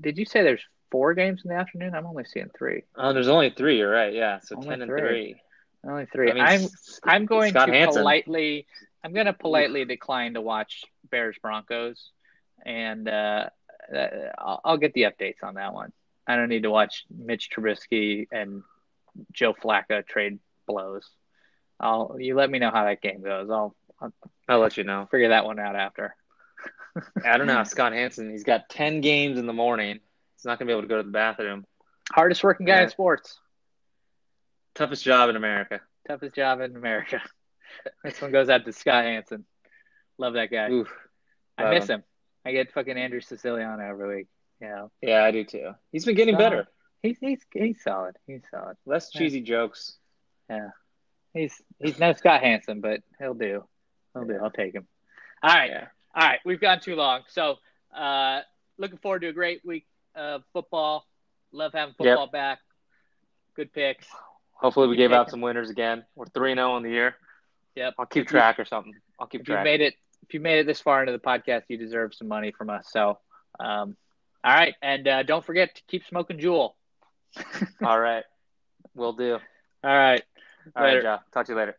Did 0.00 0.18
you 0.18 0.24
say 0.24 0.42
there's 0.42 0.62
four 0.90 1.14
games 1.14 1.42
in 1.44 1.48
the 1.50 1.56
afternoon? 1.56 1.94
I'm 1.94 2.06
only 2.06 2.24
seeing 2.24 2.50
three. 2.56 2.82
Oh, 2.96 3.12
there's 3.12 3.28
only 3.28 3.50
three. 3.50 3.78
You're 3.78 3.90
right. 3.90 4.12
Yeah, 4.12 4.38
so 4.40 4.56
Only 4.56 4.68
ten 4.68 4.82
and 4.82 4.90
three. 4.90 5.00
three. 5.00 5.40
Only 5.84 6.06
three. 6.06 6.30
I 6.30 6.34
mean, 6.34 6.42
I'm 6.44 6.68
I'm 7.04 7.26
going 7.26 7.50
Scott 7.50 7.66
to 7.68 7.72
Hanson. 7.72 8.00
politely 8.02 8.66
I'm 9.04 9.12
going 9.12 9.26
to 9.26 9.32
politely 9.32 9.84
decline 9.84 10.34
to 10.34 10.40
watch 10.40 10.84
Bears 11.10 11.36
Broncos, 11.40 12.10
and 12.64 13.08
uh, 13.08 13.48
uh, 13.94 14.06
I'll, 14.36 14.60
I'll 14.64 14.76
get 14.78 14.94
the 14.94 15.02
updates 15.02 15.44
on 15.44 15.54
that 15.54 15.72
one. 15.74 15.92
I 16.26 16.34
don't 16.34 16.48
need 16.48 16.64
to 16.64 16.70
watch 16.70 17.04
Mitch 17.16 17.50
Trubisky 17.50 18.26
and 18.32 18.64
Joe 19.32 19.54
Flacco 19.54 20.04
trade 20.04 20.40
blows. 20.66 21.08
I'll 21.78 22.16
you 22.18 22.34
let 22.34 22.50
me 22.50 22.58
know 22.58 22.70
how 22.72 22.84
that 22.84 23.00
game 23.00 23.22
goes. 23.22 23.48
I'll, 23.48 23.76
I'll 24.00 24.12
I'll 24.48 24.58
let 24.58 24.76
you 24.76 24.82
know. 24.84 25.06
figure 25.10 25.28
that 25.28 25.44
one 25.44 25.60
out 25.60 25.76
after. 25.76 26.16
I 27.24 27.36
don't 27.36 27.46
know. 27.46 27.62
Scott 27.64 27.92
Hanson. 27.92 28.30
He's 28.30 28.44
got 28.44 28.68
ten 28.68 29.00
games 29.02 29.38
in 29.38 29.46
the 29.46 29.52
morning. 29.52 30.00
He's 30.36 30.44
not 30.44 30.58
gonna 30.58 30.66
be 30.68 30.72
able 30.72 30.82
to 30.82 30.88
go 30.88 30.96
to 30.96 31.02
the 31.04 31.10
bathroom. 31.12 31.64
Hardest 32.10 32.42
working 32.42 32.66
guy 32.66 32.76
Yeah. 32.76 32.82
in 32.84 32.88
sports. 32.90 33.38
Toughest 34.76 35.02
job 35.04 35.28
in 35.30 35.36
America. 35.36 35.80
Toughest 36.06 36.34
job 36.36 36.60
in 36.60 36.76
America. 36.76 37.20
this 38.04 38.20
one 38.20 38.30
goes 38.30 38.48
out 38.48 38.64
to 38.64 38.72
Scott 38.72 39.04
Hanson. 39.04 39.44
Love 40.18 40.34
that 40.34 40.50
guy. 40.50 40.70
Oof. 40.70 40.92
I 41.58 41.70
miss 41.70 41.86
him. 41.88 42.00
him. 42.00 42.04
I 42.44 42.52
get 42.52 42.72
fucking 42.72 42.96
Andrew 42.96 43.20
Siciliano 43.20 43.82
every 43.82 44.16
week. 44.18 44.26
You 44.60 44.68
know, 44.68 44.90
Yeah, 45.02 45.24
I 45.24 45.30
do 45.32 45.44
too. 45.44 45.72
He's 45.92 46.04
been 46.04 46.14
getting 46.14 46.34
So- 46.36 46.38
better. 46.38 46.68
he's 47.02 47.18
he's 47.18 47.44
he's 47.52 47.82
solid. 47.82 48.16
He's 48.26 48.42
solid. 48.50 48.76
Less 48.86 49.10
Yeah. 49.14 49.18
cheesy 49.20 49.40
jokes. 49.40 49.98
Yeah. 50.48 50.70
He's 51.34 51.60
he's 51.78 51.98
no 51.98 52.12
Scott 52.12 52.42
Hanson, 52.42 52.80
but 52.80 53.00
he'll 53.18 53.34
do. 53.34 53.64
He'll 54.14 54.24
do. 54.24 54.38
I'll 54.42 54.50
take 54.50 54.74
him. 54.74 54.86
All 55.42 55.52
right, 55.54 55.70
Yeah. 55.70 55.86
all 56.14 56.26
right. 56.26 56.40
We've 56.46 56.60
gone 56.60 56.80
too 56.80 56.94
long. 56.96 57.22
So, 57.28 57.56
uh, 57.94 58.40
looking 58.78 58.98
forward 58.98 59.20
to 59.22 59.28
a 59.28 59.32
great 59.32 59.62
week 59.64 59.86
of 60.14 60.42
football. 60.54 61.04
Love 61.52 61.72
having 61.74 61.94
football 61.94 62.26
back. 62.28 62.60
Good 63.54 63.72
picks. 63.72 64.06
Hopefully, 64.58 64.88
we 64.88 64.96
gave 64.96 65.12
out 65.12 65.30
some 65.30 65.40
winners 65.40 65.70
again. 65.70 66.04
We're 66.14 66.26
three 66.26 66.54
zero 66.54 66.72
on 66.72 66.82
the 66.82 66.90
year. 66.90 67.16
Yep. 67.74 67.94
I'll 67.98 68.06
keep 68.06 68.26
track 68.26 68.58
or 68.58 68.64
something. 68.64 68.94
I'll 69.18 69.26
keep 69.26 69.44
track. 69.44 69.58
If 69.58 69.60
you 69.60 69.64
made 69.64 69.80
it, 69.82 69.94
if 70.22 70.34
you 70.34 70.40
made 70.40 70.60
it 70.60 70.66
this 70.66 70.80
far 70.80 71.00
into 71.00 71.12
the 71.12 71.18
podcast, 71.18 71.64
you 71.68 71.76
deserve 71.76 72.14
some 72.14 72.28
money 72.28 72.52
from 72.52 72.70
us. 72.70 72.88
So, 72.90 73.18
um, 73.60 73.96
all 74.42 74.54
right, 74.54 74.74
and 74.80 75.06
uh, 75.06 75.22
don't 75.24 75.44
forget 75.44 75.74
to 75.74 75.82
keep 75.88 76.06
smoking 76.06 76.38
Juul. 76.38 76.72
All 77.84 77.98
right, 77.98 78.24
will 78.94 79.12
do. 79.12 79.34
All 79.34 79.40
right. 79.82 80.22
All 80.74 80.82
right, 80.82 80.94
Later. 80.94 81.02
Joe. 81.02 81.18
Talk 81.32 81.46
to 81.46 81.52
you 81.52 81.58
later. 81.58 81.76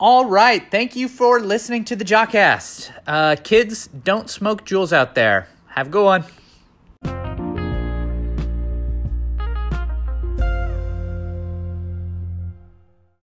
All 0.00 0.24
right. 0.24 0.62
Thank 0.70 0.96
you 0.96 1.08
for 1.08 1.40
listening 1.40 1.84
to 1.84 1.96
the 1.96 2.04
Jockcast. 2.04 2.90
Uh, 3.06 3.36
kids, 3.42 3.86
don't 3.86 4.28
smoke 4.28 4.66
Juuls 4.66 4.92
out 4.92 5.14
there. 5.14 5.48
Have 5.68 5.86
a 5.86 5.90
good 5.90 6.04
one. 6.04 6.24